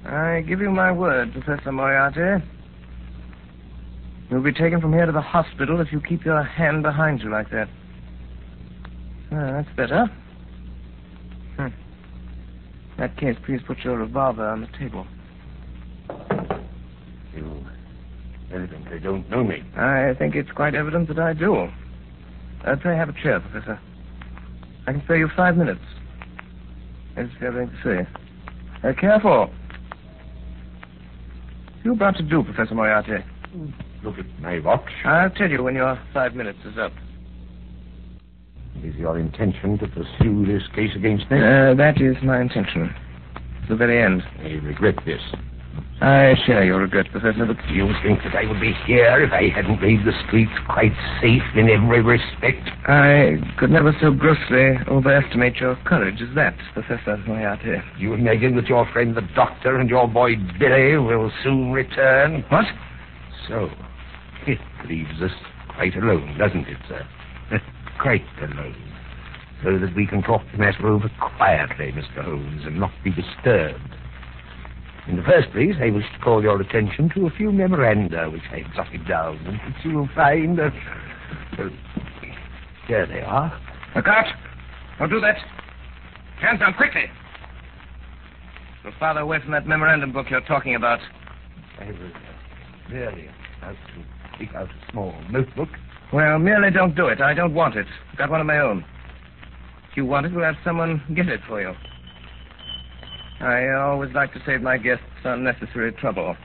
I 0.06 0.42
give 0.42 0.60
you 0.60 0.70
my 0.70 0.92
word, 0.92 1.34
Professor 1.34 1.72
Moriarty. 1.72 2.44
You'll 4.30 4.42
be 4.42 4.54
taken 4.54 4.82
from 4.82 4.94
here 4.94 5.06
to 5.06 5.12
the 5.12 5.22
hospital 5.22 5.80
if 5.80 5.92
you 5.92 6.02
keep 6.02 6.26
your 6.26 6.44
hand 6.44 6.84
behind 6.84 7.22
you 7.22 7.30
like 7.30 7.50
that. 7.52 7.70
Ah, 9.32 9.52
that's 9.52 9.76
better. 9.76 10.06
Hmm. 11.56 11.62
In 11.62 11.74
that 12.98 13.18
case, 13.18 13.36
please 13.46 13.62
put 13.66 13.80
your 13.80 13.98
revolver 13.98 14.48
on 14.48 14.62
the 14.62 14.68
table. 14.78 15.06
You 17.36 17.66
evidently 18.52 19.00
don't 19.00 19.30
know 19.30 19.44
me. 19.44 19.64
I 19.76 20.14
think 20.18 20.36
it's 20.36 20.52
quite 20.52 20.76
evident 20.76 21.08
that 21.10 21.20
I 21.20 21.34
do. 21.34 21.70
Uh, 22.66 22.76
pray 22.82 22.96
have 22.96 23.10
a 23.10 23.14
chair, 23.14 23.40
Professor. 23.40 23.80
I 24.88 24.92
can 24.94 25.04
spare 25.04 25.18
you 25.18 25.30
five 25.36 25.58
minutes. 25.58 25.82
You 27.16 27.28
have 27.42 27.56
anything 27.56 27.78
to 27.84 27.84
say? 27.84 28.08
Uh, 28.88 28.94
careful. 29.00 29.40
What 29.40 29.50
are 29.50 29.52
you 31.84 31.94
about 31.94 32.16
to 32.18 32.24
do, 32.24 32.44
Professor 32.44 32.76
Moriarty? 32.76 33.24
Look 34.04 34.18
at 34.18 34.26
my 34.40 34.60
watch. 34.60 34.90
I'll 35.06 35.30
tell 35.30 35.50
you 35.50 35.64
when 35.64 35.76
your 35.76 36.00
five 36.14 36.34
minutes 36.34 36.60
is 36.66 36.78
up. 36.78 36.92
Is 38.84 38.96
your 38.96 39.20
intention 39.20 39.78
to 39.78 39.88
pursue 39.88 40.46
this 40.46 40.64
case 40.76 40.92
against 40.96 41.30
me? 41.30 41.38
Uh, 41.38 41.74
that 41.76 42.02
is 42.02 42.18
my 42.24 42.42
intention. 42.42 42.94
To 43.64 43.70
the 43.70 43.76
very 43.76 44.04
end. 44.04 44.24
I 44.40 44.54
regret 44.66 44.96
this. 45.06 45.22
I 46.04 46.36
share 46.46 46.66
your 46.66 46.80
regret, 46.80 47.10
Professor, 47.12 47.46
but 47.46 47.56
Do 47.70 47.74
you 47.74 47.88
think 48.04 48.20
that 48.24 48.36
I 48.36 48.46
would 48.46 48.60
be 48.60 48.74
here 48.86 49.24
if 49.24 49.32
I 49.32 49.48
hadn't 49.56 49.80
made 49.80 50.04
the 50.04 50.12
streets 50.28 50.52
quite 50.68 50.92
safe 51.22 51.42
in 51.56 51.70
every 51.70 52.02
respect? 52.02 52.68
I 52.90 53.40
could 53.58 53.72
never 53.72 53.96
so 54.02 54.12
grossly 54.12 54.76
overestimate 54.90 55.56
your 55.62 55.78
courage 55.86 56.22
as 56.22 56.28
that, 56.36 56.58
Professor 56.74 57.16
Moriarty. 57.26 57.78
You 57.98 58.16
imagine 58.16 58.58
that 58.58 58.68
your 58.68 58.86
friend 58.92 59.16
the 59.16 59.22
doctor 59.34 59.80
and 59.80 59.90
your 59.90 60.10
boy 60.10 60.36
Billy 60.60 60.98
will 60.98 61.32
soon 61.42 61.72
return? 61.72 62.44
What? 62.50 62.66
So, 63.48 63.70
it 64.46 64.60
leaves 64.90 65.22
us 65.22 65.32
quite 65.74 65.96
alone, 65.96 66.38
doesn't 66.38 66.68
it, 66.68 66.80
sir? 66.90 67.08
quite 68.02 68.26
alone. 68.42 68.76
So 69.64 69.80
that 69.80 69.96
we 69.96 70.06
can 70.06 70.22
talk 70.22 70.42
the 70.52 70.58
matter 70.58 70.86
over 70.86 71.10
quietly, 71.38 71.94
Mr. 71.94 72.26
Holmes, 72.26 72.64
and 72.66 72.78
not 72.78 72.92
be 73.06 73.12
disturbed. 73.12 73.96
In 75.08 75.18
the 75.18 75.24
first 75.24 75.52
place, 75.52 75.76
I 75.82 75.90
wish 75.90 76.06
to 76.14 76.20
call 76.24 76.42
your 76.42 76.62
attention 76.62 77.10
to 77.16 77.28
a 77.28 77.30
few 77.32 77.52
memoranda 77.52 78.30
which 78.30 78.44
I 78.52 78.60
have 78.60 78.74
jotted 78.74 79.06
down, 79.06 79.36
and 79.46 79.58
which 79.58 79.84
you 79.84 79.98
will 79.98 80.10
find. 80.16 80.58
Uh, 80.60 80.70
uh, 81.60 81.70
here 82.88 83.06
they 83.06 83.20
are. 83.20 83.52
Out! 83.96 84.26
Don't 85.00 85.10
do 85.10 85.20
that. 85.20 85.36
Hands 86.42 86.60
down, 86.60 86.74
quickly. 86.76 87.04
Go 88.84 88.92
farther 89.00 89.22
away 89.22 89.40
from 89.42 89.52
that 89.52 89.68
memorandum 89.68 90.14
book 90.14 90.28
you're 90.30 90.42
talking 90.42 90.76
about. 90.76 91.00
I 91.80 91.88
was 91.88 91.96
uh, 91.96 92.94
really 92.94 93.30
about 93.58 93.76
to 93.76 94.38
take 94.40 94.56
out 94.56 94.70
a 94.70 94.92
small 94.92 95.14
notebook. 95.30 95.70
Well, 96.14 96.40
merely 96.40 96.72
don't 96.72 96.96
do 96.96 97.08
it. 97.08 97.22
I 97.22 97.34
don't 97.34 97.54
want 97.54 97.76
it. 97.76 97.88
I've 98.12 98.18
got 98.18 98.30
one 98.30 98.40
of 98.40 98.48
my 98.48 98.60
own. 98.60 98.86
If 99.92 99.98
you 99.98 100.06
want 100.06 100.26
it, 100.26 100.34
we'll 100.34 100.46
have 100.46 100.56
someone 100.64 101.02
get 101.16 101.28
it 101.28 101.42
for 101.48 101.62
you. 101.62 101.74
I 103.44 103.74
always 103.74 104.14
like 104.14 104.32
to 104.34 104.40
save 104.46 104.62
my 104.62 104.78
guests 104.78 105.04
unnecessary 105.26 105.92
trouble. 105.92 106.38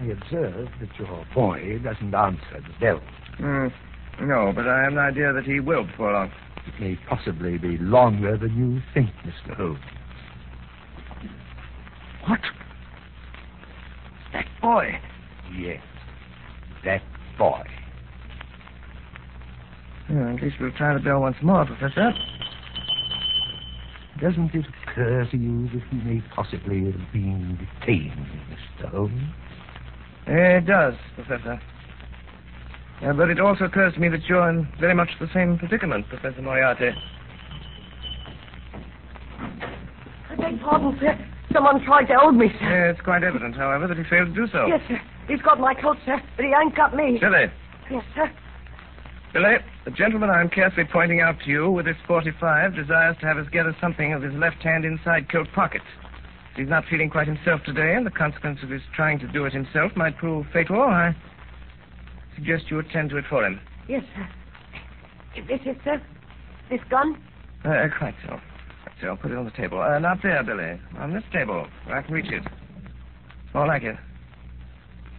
I 0.00 0.06
observe 0.06 0.68
that 0.80 0.98
your 0.98 1.24
boy 1.32 1.78
doesn't 1.78 2.12
answer 2.12 2.60
the 2.60 2.80
bell. 2.80 3.00
Hmm. 3.36 3.68
No, 4.26 4.52
but 4.52 4.66
I 4.66 4.82
have 4.82 4.92
an 4.92 4.98
idea 4.98 5.32
that 5.32 5.44
he 5.44 5.60
will 5.60 5.84
before 5.84 6.12
long. 6.12 6.32
It 6.66 6.80
may 6.80 6.98
possibly 7.08 7.56
be 7.56 7.78
longer 7.78 8.36
than 8.36 8.56
you 8.56 8.82
think, 8.94 9.10
Mr. 9.24 9.56
Holmes. 9.56 9.78
What? 12.26 12.40
That 14.32 14.46
boy. 14.60 14.98
Yes, 15.56 15.82
that 16.84 17.02
boy. 17.38 17.62
Well, 20.10 20.34
at 20.34 20.42
least 20.42 20.56
we'll 20.60 20.72
try 20.72 20.94
the 20.94 21.00
bell 21.00 21.20
once 21.20 21.36
more, 21.42 21.64
Professor. 21.64 22.12
Doesn't 24.22 24.54
it 24.54 24.64
occur 24.86 25.26
to 25.32 25.36
you 25.36 25.68
that 25.70 25.82
he 25.90 25.96
may 25.96 26.22
possibly 26.32 26.84
have 26.92 27.12
been 27.12 27.58
detained, 27.58 28.12
Mr. 28.78 28.88
Holmes? 28.88 29.20
It 30.28 30.64
does, 30.64 30.94
Professor. 31.16 31.60
Uh, 33.02 33.12
but 33.14 33.30
it 33.30 33.40
also 33.40 33.64
occurs 33.64 33.94
to 33.94 34.00
me 34.00 34.08
that 34.08 34.22
you're 34.28 34.48
in 34.48 34.68
very 34.78 34.94
much 34.94 35.08
the 35.18 35.26
same 35.34 35.58
predicament, 35.58 36.08
Professor 36.08 36.40
Moriarty. 36.40 36.90
I 40.30 40.36
beg 40.36 40.60
pardon, 40.60 40.96
sir. 41.00 41.18
Someone 41.52 41.84
tried 41.84 42.04
to 42.04 42.14
hold 42.16 42.36
me, 42.36 42.46
sir. 42.60 42.64
Yeah, 42.86 42.90
it's 42.92 43.00
quite 43.00 43.24
evident, 43.24 43.56
however, 43.56 43.88
that 43.88 43.98
he 43.98 44.04
failed 44.08 44.28
to 44.28 44.34
do 44.34 44.46
so. 44.52 44.66
Yes, 44.68 44.82
sir. 44.86 45.00
He's 45.26 45.42
got 45.42 45.58
my 45.58 45.74
coat, 45.74 45.96
sir, 46.06 46.22
but 46.36 46.44
he 46.44 46.52
ain't 46.52 46.76
got 46.76 46.94
me. 46.94 47.18
Billy, 47.20 47.46
Yes, 47.90 48.04
sir. 48.14 48.30
Billy, 49.32 49.56
the 49.84 49.90
gentleman 49.90 50.30
I'm 50.30 50.48
carefully 50.48 50.86
pointing 50.90 51.20
out 51.20 51.40
to 51.44 51.50
you 51.50 51.70
with 51.70 51.86
this 51.86 51.96
45 52.06 52.74
desires 52.74 53.16
to 53.20 53.26
have 53.26 53.38
us 53.38 53.46
gather 53.50 53.76
something 53.80 54.12
of 54.12 54.22
his 54.22 54.32
left 54.34 54.62
hand 54.62 54.84
inside 54.84 55.30
coat 55.30 55.48
pocket. 55.54 55.82
He's 56.54 56.68
not 56.68 56.84
feeling 56.88 57.10
quite 57.10 57.26
himself 57.26 57.62
today, 57.64 57.94
and 57.94 58.06
the 58.06 58.10
consequence 58.10 58.60
of 58.62 58.68
his 58.68 58.82
trying 58.94 59.18
to 59.20 59.26
do 59.28 59.44
it 59.46 59.52
himself 59.52 59.92
might 59.96 60.16
prove 60.18 60.46
fatal. 60.52 60.80
I 60.82 61.16
suggest 62.36 62.70
you 62.70 62.78
attend 62.78 63.10
to 63.10 63.16
it 63.16 63.24
for 63.28 63.44
him. 63.44 63.58
Yes, 63.88 64.04
sir. 64.14 64.28
Is 65.40 65.48
this 65.48 65.60
it, 65.64 65.78
sir? 65.82 66.00
This 66.70 66.80
gun? 66.90 67.20
Uh, 67.64 67.88
quite 67.96 68.14
so. 68.26 68.38
Quite 68.82 68.96
so. 69.00 69.16
Put 69.16 69.30
it 69.30 69.38
on 69.38 69.46
the 69.46 69.50
table. 69.52 69.80
Uh, 69.80 69.98
not 69.98 70.22
there, 70.22 70.42
Billy. 70.44 70.78
On 70.98 71.12
this 71.12 71.24
table, 71.32 71.66
where 71.86 71.96
I 71.96 72.02
can 72.02 72.14
reach 72.14 72.30
it. 72.30 72.42
More 73.54 73.66
like 73.66 73.82
it. 73.82 73.96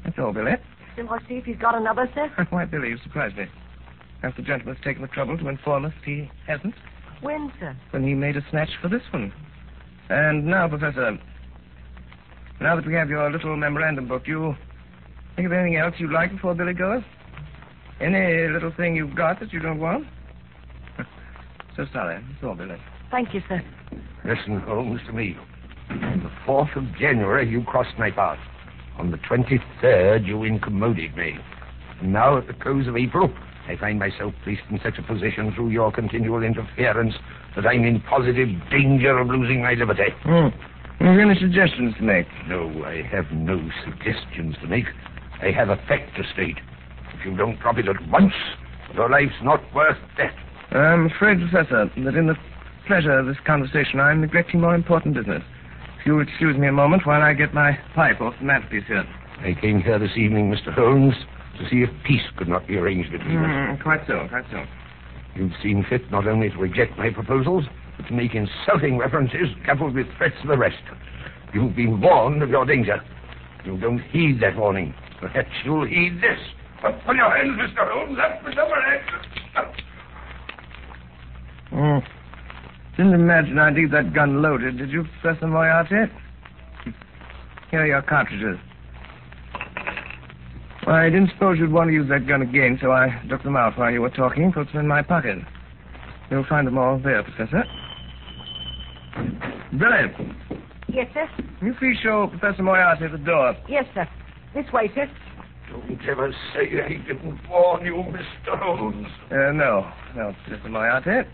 That's 0.03 0.17
all, 0.19 0.33
Billy. 0.33 0.53
Then 0.95 1.09
I'll 1.09 1.19
see 1.27 1.35
if 1.35 1.45
he's 1.45 1.57
got 1.57 1.75
another, 1.75 2.09
sir. 2.13 2.29
Why, 2.51 2.65
Billy, 2.65 2.89
you 2.89 2.97
surprised 3.03 3.37
me. 3.37 3.45
Perhaps 4.23 4.37
the 4.37 4.43
gentleman's 4.43 4.79
taken 4.85 5.01
the 5.01 5.09
trouble 5.09 5.37
to 5.37 5.49
inform 5.49 5.83
us 5.83 5.91
that 5.99 6.05
he 6.05 6.31
hasn't 6.47 6.73
When, 7.19 7.51
sir? 7.59 7.75
when 7.91 8.07
he 8.07 8.13
made 8.13 8.37
a 8.37 8.45
snatch 8.51 8.69
for 8.81 8.87
this 8.87 9.01
one. 9.11 9.33
And 10.07 10.45
now, 10.45 10.69
Professor, 10.69 11.19
now 12.61 12.77
that 12.77 12.87
we 12.87 12.93
have 12.93 13.09
your 13.09 13.29
little 13.29 13.57
memorandum 13.57 14.07
book, 14.07 14.23
you 14.25 14.55
think 15.35 15.47
of 15.47 15.51
anything 15.51 15.75
else 15.75 15.95
you'd 15.97 16.13
like 16.13 16.31
before 16.31 16.55
Billy 16.55 16.73
goes? 16.73 17.03
Any 17.99 18.47
little 18.47 18.71
thing 18.77 18.95
you've 18.95 19.13
got 19.13 19.41
that 19.41 19.51
you 19.51 19.59
don't 19.59 19.81
want? 19.81 20.07
so 21.75 21.85
sorry. 21.91 22.15
That's 22.15 22.43
all, 22.45 22.55
Billy. 22.55 22.77
Thank 23.11 23.33
you, 23.33 23.41
sir. 23.49 23.61
Listen, 24.23 24.61
Holmes, 24.61 25.01
to 25.07 25.11
me. 25.11 25.35
On 25.89 26.23
the 26.23 26.31
4th 26.49 26.73
of 26.77 26.85
January, 26.97 27.49
you 27.49 27.61
crossed 27.65 27.99
my 27.99 28.09
path. 28.09 28.39
On 28.97 29.11
the 29.11 29.17
23rd, 29.17 30.25
you 30.25 30.43
incommoded 30.45 31.13
me. 31.17 31.35
And 31.99 32.13
now, 32.13 32.37
at 32.37 32.47
the 32.47 32.53
close 32.53 32.87
of 32.87 32.95
April, 32.95 33.29
I 33.67 33.77
find 33.77 33.97
myself 33.97 34.33
placed 34.43 34.61
in 34.69 34.79
such 34.83 34.97
a 34.97 35.03
position 35.03 35.53
through 35.55 35.69
your 35.69 35.91
continual 35.91 36.43
interference 36.43 37.13
that 37.55 37.65
I'm 37.65 37.85
in 37.85 38.01
positive 38.01 38.49
danger 38.69 39.17
of 39.17 39.27
losing 39.27 39.61
my 39.61 39.73
liberty. 39.73 40.11
Hmm. 40.23 40.49
Have 40.99 41.15
you 41.15 41.21
any 41.21 41.39
suggestions 41.39 41.95
to 41.97 42.03
make? 42.03 42.27
No, 42.47 42.69
I 42.85 43.01
have 43.11 43.31
no 43.31 43.59
suggestions 43.83 44.55
to 44.61 44.67
make. 44.67 44.85
I 45.41 45.51
have 45.51 45.69
a 45.69 45.77
fact 45.87 46.15
to 46.17 46.23
state. 46.33 46.57
If 47.13 47.25
you 47.25 47.35
don't 47.35 47.59
drop 47.59 47.77
it 47.77 47.87
at 47.87 48.07
once, 48.09 48.33
your 48.93 49.09
life's 49.09 49.33
not 49.43 49.61
worth 49.73 49.97
death. 50.17 50.33
I'm 50.71 51.07
afraid, 51.07 51.39
Professor, 51.39 51.89
that 51.95 52.15
in 52.15 52.27
the 52.27 52.35
pleasure 52.87 53.19
of 53.19 53.25
this 53.27 53.37
conversation, 53.45 53.99
I'm 53.99 54.21
neglecting 54.21 54.61
more 54.61 54.75
important 54.75 55.15
business. 55.15 55.43
If 55.99 56.05
you'll 56.05 56.21
excuse 56.21 56.57
me 56.57 56.67
a 56.67 56.71
moment 56.71 57.05
while 57.05 57.21
I 57.21 57.33
get 57.33 57.53
my 57.53 57.77
pipe 57.95 58.21
off 58.21 58.33
the 58.39 58.45
mantelpiece 58.45 58.83
here. 58.87 59.05
I 59.39 59.59
came 59.59 59.81
here 59.81 59.99
this 59.99 60.17
evening, 60.17 60.51
Mr. 60.51 60.73
Holmes, 60.73 61.15
to 61.59 61.69
see 61.69 61.83
if 61.83 61.89
peace 62.05 62.23
could 62.37 62.47
not 62.47 62.67
be 62.67 62.77
arranged 62.77 63.11
between 63.11 63.37
us. 63.37 63.45
Mm, 63.45 63.83
quite 63.83 64.01
so, 64.07 64.27
quite 64.29 64.45
so. 64.51 64.63
You've 65.35 65.51
seen 65.61 65.85
fit 65.89 66.09
not 66.11 66.27
only 66.27 66.49
to 66.49 66.57
reject 66.57 66.97
my 66.97 67.09
proposals, 67.09 67.65
but 67.97 68.07
to 68.07 68.13
make 68.13 68.35
insulting 68.35 68.97
references 68.97 69.49
coupled 69.65 69.95
with 69.95 70.07
threats 70.17 70.35
of 70.43 70.49
arrest. 70.49 70.81
You've 71.53 71.75
been 71.75 72.01
warned 72.01 72.41
of 72.41 72.49
your 72.49 72.65
danger. 72.65 73.01
You 73.65 73.77
don't 73.77 73.99
heed 74.11 74.41
that 74.41 74.57
warning. 74.57 74.93
Perhaps 75.19 75.49
you'll 75.63 75.85
heed 75.85 76.17
this. 76.17 76.39
Up 76.83 76.99
on 77.07 77.15
your 77.15 77.29
hands, 77.35 77.57
Mr. 77.57 77.89
Holmes. 77.89 78.17
Up 78.19 78.43
with 78.43 78.55
the. 78.55 78.61
Mm. 81.73 82.03
Didn't 82.97 83.13
imagine 83.13 83.57
I'd 83.57 83.73
leave 83.73 83.91
that 83.91 84.13
gun 84.13 84.41
loaded, 84.41 84.77
did 84.77 84.91
you, 84.91 85.05
Professor 85.21 85.47
Moriarty? 85.47 86.11
Here 87.71 87.81
are 87.81 87.87
your 87.87 88.01
cartridges. 88.03 88.59
Well, 90.85 90.95
I 90.95 91.09
didn't 91.09 91.29
suppose 91.29 91.57
you'd 91.59 91.71
want 91.71 91.89
to 91.89 91.93
use 91.93 92.09
that 92.09 92.27
gun 92.27 92.41
again, 92.41 92.77
so 92.81 92.91
I 92.91 93.21
took 93.29 93.41
them 93.43 93.55
out 93.55 93.77
while 93.77 93.91
you 93.91 94.01
were 94.01 94.09
talking, 94.09 94.51
put 94.51 94.67
them 94.71 94.79
in 94.81 94.87
my 94.87 95.01
pocket. 95.01 95.37
You'll 96.29 96.45
find 96.45 96.67
them 96.67 96.77
all 96.77 96.99
there, 96.99 97.23
Professor. 97.23 97.63
Billy, 99.77 100.59
Yes, 100.89 101.07
sir. 101.13 101.27
can 101.59 101.67
you 101.67 101.73
please 101.79 101.97
show 102.03 102.27
Professor 102.27 102.63
Moriarty 102.63 103.07
the 103.07 103.17
door? 103.17 103.55
Yes, 103.67 103.85
sir. 103.93 104.07
This 104.53 104.65
way, 104.73 104.91
sir. 104.93 105.09
Don't 105.71 105.99
ever 106.07 106.31
say 106.53 106.81
I 106.83 106.89
didn't 107.07 107.39
warn 107.49 107.85
you, 107.85 107.95
Mr. 107.95 108.59
Holmes. 108.59 109.07
Uh, 109.31 109.51
no, 109.53 109.89
no, 110.15 110.35
Professor 110.45 110.69
Moriarty. 110.69 111.29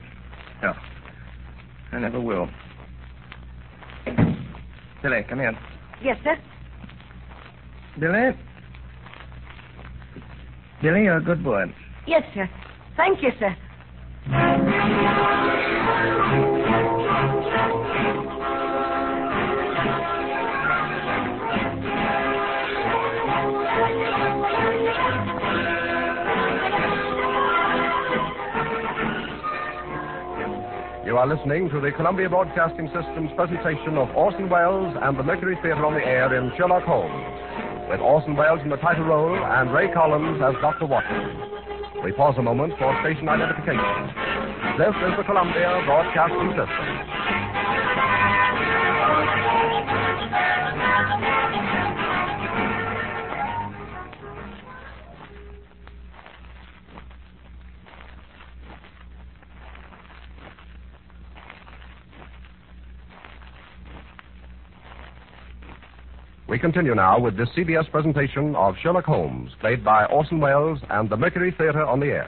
No. 0.62 0.74
I 1.92 2.00
never 2.00 2.22
will. 2.22 2.48
Billy, 5.02 5.24
come 5.28 5.40
here. 5.40 5.58
Yes, 6.04 6.18
sir. 6.24 6.38
Billy? 8.00 8.32
Billy, 10.82 11.04
you're 11.04 11.18
a 11.18 11.22
good 11.22 11.44
boy. 11.44 11.66
Yes, 12.08 12.24
sir. 12.34 12.50
Thank 12.96 13.22
you, 13.22 13.32
sir. 13.38 13.56
You 31.06 31.18
are 31.18 31.28
listening 31.28 31.70
to 31.72 31.82
the 31.82 31.92
Columbia 31.92 32.30
Broadcasting 32.30 32.88
System's 32.88 33.32
presentation 33.36 33.98
of 33.98 34.16
Orson 34.16 34.48
Welles 34.50 34.96
and 35.02 35.18
the 35.18 35.24
Mercury 35.24 35.58
Theater 35.62 35.86
on 35.86 35.96
the 35.96 36.06
Air 36.06 36.34
in 36.36 36.52
Sherlock 36.56 36.84
Holmes, 36.84 37.26
with 37.90 38.00
Orson 38.02 38.36
Welles 38.36 38.62
in 38.64 38.70
the 38.70 38.78
title 38.78 39.04
role 39.04 39.34
and 39.34 39.74
Ray 39.74 39.92
Collins 39.92 40.40
as 40.46 40.54
Dr. 40.62 40.86
Watson. 40.86 41.26
We 42.04 42.12
pause 42.14 42.36
a 42.38 42.42
moment 42.42 42.74
for 42.78 42.96
station 43.02 43.28
identification. 43.28 43.82
This 44.78 44.94
is 44.94 45.18
the 45.18 45.24
Columbia 45.26 45.82
Broadcasting 45.90 46.54
System. 46.54 47.39
We 66.50 66.58
continue 66.58 66.96
now 66.96 67.20
with 67.20 67.38
this 67.38 67.48
CBS 67.56 67.92
presentation 67.92 68.56
of 68.56 68.74
Sherlock 68.82 69.06
Holmes, 69.06 69.52
played 69.62 69.84
by 69.86 70.06
Orson 70.06 70.40
Welles 70.40 70.80
and 70.90 71.08
the 71.08 71.16
Mercury 71.16 71.54
Theater 71.56 71.86
on 71.86 72.00
the 72.00 72.08
Air. 72.08 72.28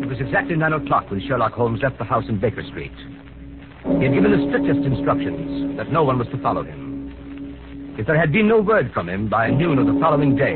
It 0.00 0.08
was 0.08 0.18
exactly 0.20 0.54
nine 0.54 0.74
o'clock 0.74 1.10
when 1.10 1.20
Sherlock 1.26 1.54
Holmes 1.54 1.80
left 1.82 1.98
the 1.98 2.04
house 2.04 2.24
in 2.28 2.38
Baker 2.38 2.62
Street. 2.70 2.94
He 3.98 4.04
had 4.04 4.14
given 4.14 4.30
the 4.30 4.46
strictest 4.48 4.86
instructions 4.86 5.76
that 5.76 5.90
no 5.90 6.04
one 6.04 6.20
was 6.20 6.28
to 6.28 6.40
follow 6.40 6.62
him. 6.62 7.96
If 7.98 8.06
there 8.06 8.16
had 8.16 8.30
been 8.30 8.46
no 8.46 8.60
word 8.60 8.92
from 8.94 9.08
him 9.08 9.28
by 9.28 9.50
noon 9.50 9.80
of 9.80 9.86
the 9.92 9.98
following 10.00 10.36
day, 10.36 10.54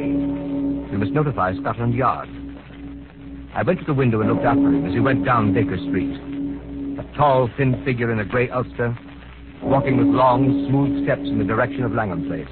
we 0.92 0.96
must 0.96 1.10
notify 1.10 1.54
Scotland 1.60 1.94
Yard. 1.94 2.28
I 3.54 3.62
went 3.62 3.78
to 3.78 3.84
the 3.84 3.94
window 3.94 4.20
and 4.20 4.28
looked 4.28 4.44
after 4.44 4.66
him 4.66 4.84
as 4.84 4.92
he 4.92 4.98
went 4.98 5.24
down 5.24 5.54
Baker 5.54 5.76
Street. 5.76 6.10
A 6.98 7.16
tall, 7.16 7.48
thin 7.56 7.84
figure 7.84 8.10
in 8.10 8.18
a 8.18 8.24
gray 8.24 8.50
ulster, 8.50 8.98
walking 9.62 9.96
with 9.96 10.08
long, 10.08 10.66
smooth 10.68 11.04
steps 11.04 11.22
in 11.22 11.38
the 11.38 11.44
direction 11.44 11.84
of 11.84 11.92
Langham 11.92 12.26
Place. 12.26 12.48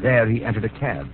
There 0.00 0.28
he 0.28 0.44
entered 0.44 0.64
a 0.64 0.68
cab. 0.68 1.08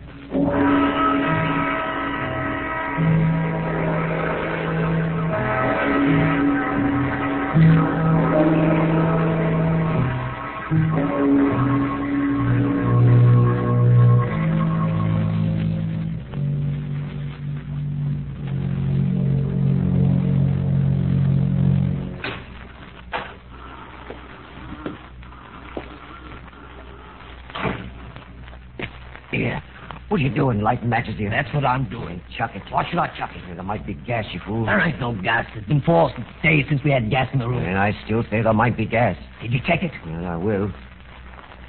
You 30.24 30.30
doing, 30.30 30.62
lighting 30.62 30.88
matches 30.88 31.18
here? 31.18 31.28
That's 31.28 31.52
what 31.52 31.66
I'm 31.66 31.86
doing. 31.90 32.18
Chuck 32.38 32.52
it. 32.54 32.62
Why 32.70 32.88
should 32.88 32.98
I 32.98 33.08
chuck 33.18 33.28
it? 33.36 33.42
There 33.54 33.62
might 33.62 33.86
be 33.86 33.92
gas, 33.92 34.24
you 34.32 34.40
fool. 34.46 34.64
There 34.64 34.80
ain't 34.80 34.98
no 34.98 35.12
gas. 35.20 35.44
It's 35.54 35.68
been 35.68 35.82
four 35.82 36.10
days 36.42 36.64
since 36.70 36.80
we 36.82 36.92
had 36.92 37.10
gas 37.10 37.28
in 37.34 37.40
the 37.40 37.46
room. 37.46 37.62
And 37.62 37.76
I 37.76 37.92
still 38.06 38.22
say 38.30 38.40
there 38.40 38.54
might 38.54 38.74
be 38.74 38.86
gas. 38.86 39.18
Did 39.42 39.52
you 39.52 39.60
check 39.66 39.82
it? 39.82 39.92
Well, 40.06 40.24
I 40.24 40.36
will. 40.36 40.72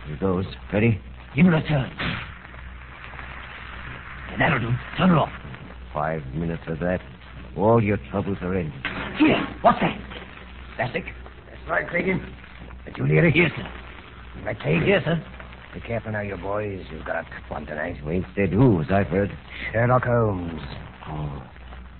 Here 0.07 0.17
goes. 0.21 0.45
Ready? 0.71 1.01
Give 1.35 1.45
it 1.47 1.53
a 1.53 1.61
turn. 1.67 1.91
And 4.31 4.39
that'll 4.39 4.59
do. 4.59 4.71
Turn 4.97 5.09
it 5.11 5.17
off. 5.17 5.33
Five 5.93 6.25
minutes 6.33 6.63
of 6.67 6.79
that. 6.79 7.01
All 7.57 7.83
your 7.83 7.97
troubles 8.09 8.37
are 8.41 8.55
ended. 8.55 8.71
Here. 9.19 9.45
What's 9.63 9.81
that? 9.81 9.99
Classic? 10.77 11.03
That's 11.49 11.69
right, 11.69 11.85
Craigin. 11.89 12.25
But 12.85 12.97
you 12.97 13.05
near 13.05 13.25
it 13.27 13.33
here, 13.33 13.49
sir. 13.53 13.67
Right? 14.45 14.57
Yes, 14.87 15.03
sir. 15.03 15.21
Be 15.75 15.81
careful 15.81 16.13
now, 16.13 16.21
you 16.21 16.37
boys. 16.37 16.85
You've 16.89 17.03
got 17.03 17.17
a 17.17 17.23
tough 17.23 17.49
one 17.51 17.65
tonight. 17.65 17.97
Said 18.33 18.53
who, 18.53 18.81
as 18.81 18.87
I've 18.89 19.07
heard. 19.07 19.29
Sherlock 19.73 20.05
Holmes. 20.05 20.61
Oh. 21.05 21.43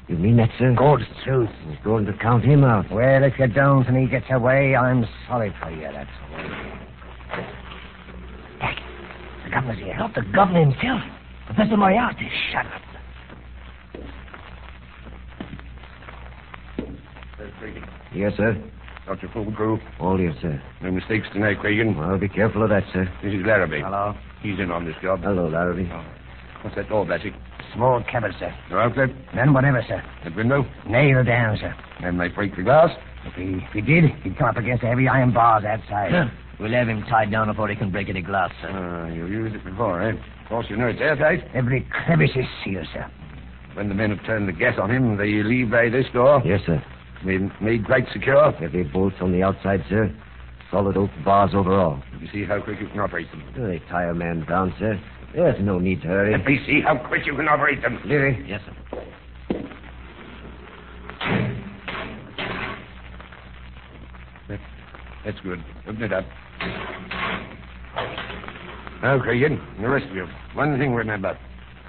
You 0.08 0.16
mean 0.16 0.38
that, 0.38 0.50
sir? 0.58 0.74
God's 0.78 1.04
truth. 1.26 1.50
He's 1.68 1.78
going 1.84 2.06
to 2.06 2.14
count 2.14 2.46
him 2.46 2.64
out. 2.64 2.90
Well, 2.90 3.24
if 3.26 3.34
you 3.38 3.48
don't 3.48 3.86
and 3.86 3.98
he 3.98 4.08
gets 4.08 4.28
away, 4.32 4.78
I'm 4.78 5.06
sorry 5.28 5.54
for 5.62 5.70
you, 5.72 5.90
that's 5.92 6.10
all. 6.32 6.38
Hey, 8.62 8.76
the 9.44 9.50
governor's 9.50 9.80
here. 9.80 9.98
Not 9.98 10.16
the 10.16 10.24
governor 10.34 10.62
himself. 10.62 11.02
Professor 11.48 11.76
Moriarty. 11.76 12.30
Shut 12.54 12.66
up. 12.68 12.82
Yes, 18.14 18.32
sir. 18.38 18.58
Dr. 19.06 19.28
Fulcrew. 19.28 19.80
All 20.00 20.18
here, 20.18 20.34
sir. 20.42 20.62
No 20.82 20.92
mistakes 20.92 21.28
tonight, 21.32 21.58
Craigin. 21.60 21.96
Well, 21.98 22.18
be 22.18 22.28
careful 22.28 22.64
of 22.64 22.70
that, 22.70 22.84
sir. 22.92 23.08
This 23.24 23.34
is 23.34 23.46
Larrabee. 23.46 23.82
Hello. 23.82 24.16
He's 24.42 24.60
in 24.60 24.72
on 24.72 24.86
this 24.86 24.96
job. 25.02 25.22
Hello, 25.22 25.48
Larrabee. 25.48 25.88
What's 26.64 26.76
that 26.76 26.90
door, 26.90 27.06
Blassie? 27.06 27.34
Small 27.76 28.04
cupboard, 28.12 28.34
sir. 28.40 28.54
No 28.72 28.80
outlet? 28.80 29.10
None 29.36 29.54
whatever, 29.54 29.84
sir. 29.88 30.02
That 30.24 30.36
window? 30.36 30.66
Nailed 30.88 31.28
down, 31.28 31.58
sir. 31.60 31.76
Then 32.02 32.18
might 32.18 32.34
break 32.34 32.56
the 32.56 32.64
glass? 32.64 32.90
If 33.26 33.34
he, 33.34 33.64
if 33.66 33.72
he 33.74 33.82
did, 33.82 34.06
he'd 34.24 34.38
come 34.38 34.48
up 34.50 34.58
against 34.58 34.82
the 34.82 34.88
heavy 34.88 35.08
iron 35.08 35.34
bars 35.34 35.64
outside. 35.66 36.32
We'll 36.60 36.72
have 36.72 36.88
him 36.88 37.04
tied 37.04 37.32
down 37.32 37.48
before 37.48 37.68
he 37.68 37.76
can 37.76 37.92
break 37.92 38.08
any 38.10 38.22
glass, 38.22 38.52
sir. 38.62 38.70
Ah, 38.72 39.08
you've 39.14 39.30
used 39.30 39.56
it 39.56 39.64
before, 39.64 40.02
eh? 40.02 40.12
Of 40.14 40.50
course, 40.50 40.66
you 40.70 40.78
know 40.78 40.88
it's 40.88 41.02
airtight. 41.02 41.44
Every 41.54 41.82
crevice 41.92 42.32
is 42.36 42.46
sealed, 42.64 42.88
sir. 42.94 43.06
When 43.74 43.90
the 43.90 43.96
men 43.96 44.16
have 44.16 44.26
turned 44.26 44.48
the 44.48 44.54
gas 44.54 44.80
on 44.82 44.90
him, 44.90 45.18
they 45.18 45.44
leave 45.44 45.70
by 45.70 45.90
this 45.90 46.06
door. 46.14 46.42
Yes, 46.46 46.62
sir. 46.66 46.82
Made, 47.24 47.50
made 47.62 47.86
quite 47.86 48.06
secure. 48.12 48.54
Every 48.64 48.84
bolt's 48.84 49.16
on 49.22 49.32
the 49.32 49.44
outside, 49.44 49.84
sir. 49.90 50.14
Solid 50.72 50.98
oak 50.98 51.10
bars 51.24 51.52
overall. 51.54 52.02
You 52.20 52.28
see 52.34 52.44
how 52.46 52.62
quick 52.62 52.80
you 52.82 52.88
can 52.88 53.00
operate 53.00 53.30
them. 53.32 53.44
Do 53.56 53.68
They 53.68 53.80
tie 53.90 54.06
a 54.06 54.14
man 54.14 54.46
down, 54.46 54.74
sir. 54.80 55.00
There's 55.34 55.62
no 55.62 55.80
need 55.80 56.02
to 56.02 56.08
hurry. 56.08 56.32
Let 56.32 56.46
me 56.46 56.60
see 56.66 56.82
how 56.82 56.98
quick 56.98 57.26
you 57.26 57.36
can 57.36 57.48
operate 57.48 57.82
them. 57.82 58.00
Leary. 58.06 58.46
Yes, 58.48 58.62
sir. 58.66 59.02
That's 65.26 65.40
good. 65.40 65.64
Open 65.88 66.04
it 66.04 66.14
up. 66.14 66.24
Now, 69.02 69.18
Craigin, 69.20 69.60
the 69.82 69.90
rest 69.90 70.06
of 70.06 70.16
you, 70.16 70.28
one 70.54 70.78
thing 70.78 70.94
remember. 70.94 71.38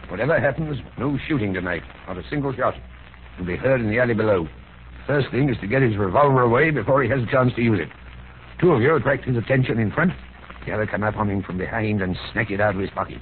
Whatever 0.09 0.41
happens, 0.41 0.79
no 0.99 1.19
shooting 1.29 1.53
tonight. 1.53 1.83
Not 2.09 2.17
a 2.17 2.23
single 2.31 2.55
shot. 2.55 2.75
Will 3.39 3.45
be 3.45 3.57
heard 3.57 3.83
in 3.83 3.91
the 3.91 3.99
alley 3.99 4.15
below. 4.15 4.49
First 5.07 5.31
thing 5.31 5.49
is 5.49 5.57
to 5.61 5.69
get 5.69 5.83
his 5.83 5.97
revolver 5.97 6.43
away 6.43 6.71
before 6.71 7.03
he 7.03 7.09
has 7.11 7.23
a 7.23 7.31
chance 7.31 7.55
to 7.55 7.63
use 7.63 7.79
it. 7.81 7.89
Two 8.61 8.73
of 8.73 8.81
you 8.81 8.97
attract 8.97 9.25
his 9.25 9.37
attention 9.37 9.79
in 9.79 9.93
front. 9.93 10.13
The 10.67 10.73
other 10.73 10.87
come 10.87 11.05
up 11.05 11.17
on 11.17 11.31
him 11.31 11.43
from 11.43 11.59
behind 11.59 12.03
and 12.03 12.17
snatch 12.33 12.51
it 12.51 12.61
out 12.61 12.75
of 12.75 12.81
his 12.81 12.91
pocket. 12.91 13.21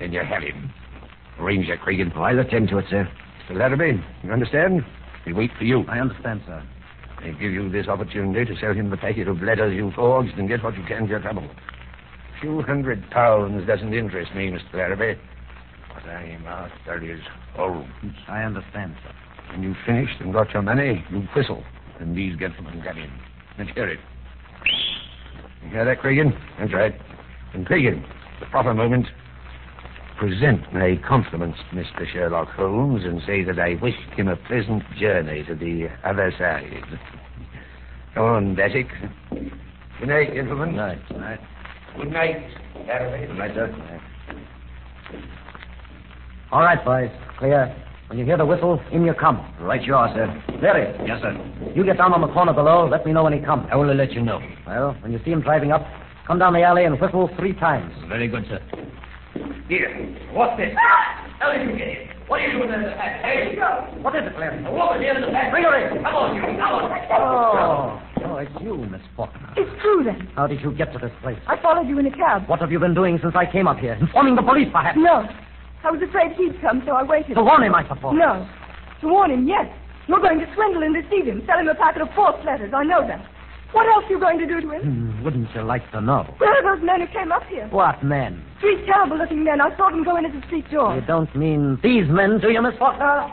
Then 0.00 0.12
you 0.12 0.20
have 0.20 0.42
him. 0.42 0.72
Arrange 1.38 1.68
that, 1.68 1.80
Craigin. 1.80 2.16
I'll 2.16 2.38
attend 2.38 2.68
to 2.70 2.78
it, 2.78 2.86
sir. 2.88 3.06
Mr. 3.48 3.58
Larrabee, 3.58 4.00
you 4.22 4.32
understand? 4.32 4.84
He'll 5.24 5.36
wait 5.36 5.50
for 5.58 5.64
you. 5.64 5.84
I 5.88 5.98
understand, 5.98 6.42
sir. 6.46 6.62
They 7.20 7.32
give 7.32 7.52
you 7.52 7.68
this 7.68 7.88
opportunity 7.88 8.44
to 8.52 8.60
sell 8.60 8.72
him 8.72 8.88
the 8.88 8.96
packet 8.96 9.28
of 9.28 9.42
letters 9.42 9.74
you 9.74 9.92
forged 9.94 10.38
and 10.38 10.48
get 10.48 10.64
what 10.64 10.76
you 10.76 10.84
can 10.84 11.04
for 11.04 11.10
your 11.10 11.20
trouble. 11.20 11.44
A 11.44 12.40
few 12.40 12.62
hundred 12.62 13.10
pounds 13.10 13.66
doesn't 13.66 13.92
interest 13.92 14.34
me, 14.34 14.50
Mr. 14.50 14.74
Larrabee. 14.74 15.18
What 15.92 16.04
I'm 16.04 16.46
after 16.46 17.04
is 17.04 17.20
Holmes. 17.54 18.14
I 18.28 18.44
understand, 18.44 18.94
sir. 19.02 19.12
When 19.50 19.62
you've 19.62 19.76
finished 19.86 20.20
and 20.20 20.32
got 20.32 20.52
your 20.52 20.62
money, 20.62 21.04
you 21.10 21.20
whistle, 21.34 21.64
and 22.00 22.16
these 22.16 22.38
gentlemen 22.38 22.82
come 22.82 22.98
in. 22.98 23.10
Let's 23.58 23.70
hear 23.74 23.88
it. 23.88 23.98
You 25.62 25.70
hear 25.70 25.84
that, 25.84 26.00
Craigin? 26.00 26.32
That's 26.58 26.72
right. 26.72 26.94
And 27.54 27.66
Craigin, 27.66 28.04
the 28.40 28.46
proper 28.46 28.74
moment, 28.74 29.06
present 30.18 30.72
my 30.72 31.00
compliments 31.06 31.58
to 31.70 31.76
Mr. 31.76 32.10
Sherlock 32.12 32.48
Holmes 32.50 33.04
and 33.04 33.20
say 33.26 33.44
that 33.44 33.58
I 33.58 33.74
wish 33.80 33.94
him 34.16 34.28
a 34.28 34.36
pleasant 34.36 34.82
journey 34.98 35.44
to 35.44 35.54
the 35.54 35.88
other 36.04 36.32
side. 36.38 36.84
Come 38.14 38.24
on, 38.24 38.56
Bassick. 38.56 38.88
Good 39.30 40.08
night, 40.08 40.34
gentlemen. 40.34 40.70
Good 40.70 40.76
night. 40.76 40.98
Good 41.08 41.18
night. 41.18 41.40
Good 41.96 42.10
night. 42.12 42.40
Good 43.26 43.36
night, 43.36 43.54
sir. 43.54 44.00
All 46.50 46.60
right, 46.62 46.84
boys. 46.84 47.10
Clear. 47.38 47.74
When 48.08 48.18
you 48.18 48.24
hear 48.24 48.38
the 48.38 48.46
whistle, 48.46 48.80
in 48.90 49.04
you 49.04 49.12
come. 49.12 49.36
Right 49.60 49.82
you 49.82 49.94
are, 49.94 50.08
sir. 50.14 50.58
There 50.62 50.80
he 50.80 50.90
is. 50.90 51.08
Yes, 51.08 51.20
sir. 51.20 51.36
You 51.74 51.84
get 51.84 51.98
down 51.98 52.14
on 52.14 52.22
the 52.22 52.28
corner 52.28 52.54
below. 52.54 52.88
Let 52.88 53.04
me 53.04 53.12
know 53.12 53.24
when 53.24 53.34
he 53.34 53.40
comes. 53.40 53.68
I 53.70 53.76
will 53.76 53.94
let 53.94 54.12
you 54.12 54.22
know. 54.22 54.40
Well, 54.66 54.96
when 55.02 55.12
you 55.12 55.20
see 55.26 55.30
him 55.30 55.42
driving 55.42 55.72
up, 55.72 55.84
come 56.26 56.38
down 56.38 56.54
the 56.54 56.62
alley 56.62 56.84
and 56.84 56.98
whistle 56.98 57.28
three 57.38 57.52
times. 57.52 57.92
Very 58.08 58.26
good, 58.26 58.46
sir. 58.48 58.60
Here. 59.68 59.92
What's 60.32 60.56
this? 60.56 60.72
How 61.38 61.52
did 61.52 61.68
you 61.68 61.76
get 61.76 61.88
in? 61.88 62.08
What 62.28 62.40
are 62.40 62.46
you 62.48 62.58
doing 62.58 62.72
in 62.72 62.82
the 62.82 62.88
back? 62.96 63.20
Hey, 63.22 63.56
what 64.00 64.16
is 64.16 64.22
it, 64.24 64.38
Larry? 64.38 64.64
A 64.64 64.72
woman 64.72 65.00
here 65.00 65.12
in 65.12 65.20
the 65.20 65.28
back. 65.28 65.50
Bring 65.50 65.64
her 65.64 65.76
in. 65.76 66.02
Come 66.02 66.14
on, 66.14 66.34
you. 66.34 66.42
Come 66.42 66.60
on. 66.60 66.88
Oh. 67.12 68.02
Oh, 68.24 68.36
it's 68.36 68.50
you, 68.60 68.76
Miss 68.88 69.00
Faulkner. 69.16 69.52
It's 69.56 69.82
true, 69.82 70.04
then. 70.04 70.28
How 70.34 70.46
did 70.46 70.60
you 70.62 70.72
get 70.72 70.92
to 70.92 70.98
this 70.98 71.12
place? 71.22 71.38
I 71.46 71.60
followed 71.60 71.88
you 71.88 71.98
in 71.98 72.06
a 72.06 72.10
cab. 72.10 72.48
What 72.48 72.60
have 72.60 72.72
you 72.72 72.78
been 72.78 72.94
doing 72.94 73.18
since 73.22 73.34
I 73.36 73.50
came 73.50 73.66
up 73.66 73.78
here? 73.78 73.94
Informing 74.00 74.34
the 74.34 74.42
police, 74.42 74.68
perhaps? 74.72 74.96
No. 74.98 75.28
I 75.84 75.90
was 75.90 76.02
afraid 76.02 76.32
he'd 76.32 76.60
come, 76.60 76.82
so 76.86 76.92
I 76.92 77.02
waited. 77.02 77.34
To 77.34 77.42
warn 77.42 77.62
him, 77.62 77.74
I 77.74 77.86
suppose. 77.86 78.14
No. 78.16 78.48
To 79.00 79.08
warn 79.08 79.30
him, 79.30 79.46
yes. 79.46 79.66
You're 80.08 80.20
going 80.20 80.38
to 80.40 80.46
swindle 80.54 80.82
and 80.82 80.94
deceive 80.94 81.26
him, 81.26 81.42
sell 81.46 81.58
him 81.58 81.68
a 81.68 81.74
packet 81.74 82.02
of 82.02 82.08
false 82.16 82.36
letters. 82.44 82.72
I 82.74 82.82
know 82.84 83.06
that. 83.06 83.24
What 83.72 83.86
else 83.86 84.04
are 84.08 84.12
you 84.12 84.20
going 84.20 84.38
to 84.38 84.46
do 84.46 84.60
to 84.62 84.70
him? 84.70 84.80
Hmm, 84.80 85.24
wouldn't 85.24 85.48
you 85.54 85.62
like 85.62 85.88
to 85.92 86.00
know? 86.00 86.24
Where 86.38 86.50
are 86.50 86.76
those 86.76 86.84
men 86.84 87.00
who 87.00 87.06
came 87.12 87.30
up 87.30 87.44
here? 87.44 87.68
What 87.68 88.02
men? 88.02 88.42
Three 88.60 88.84
terrible-looking 88.86 89.44
men. 89.44 89.60
I 89.60 89.76
saw 89.76 89.90
them 89.90 90.04
go 90.04 90.16
in 90.16 90.24
at 90.24 90.32
the 90.32 90.40
street 90.46 90.70
door. 90.70 90.94
You 90.94 91.02
don't 91.02 91.34
mean 91.36 91.78
these 91.82 92.08
men, 92.08 92.40
do 92.40 92.48
you, 92.50 92.62
Miss 92.62 92.74
Faulkner? 92.78 93.28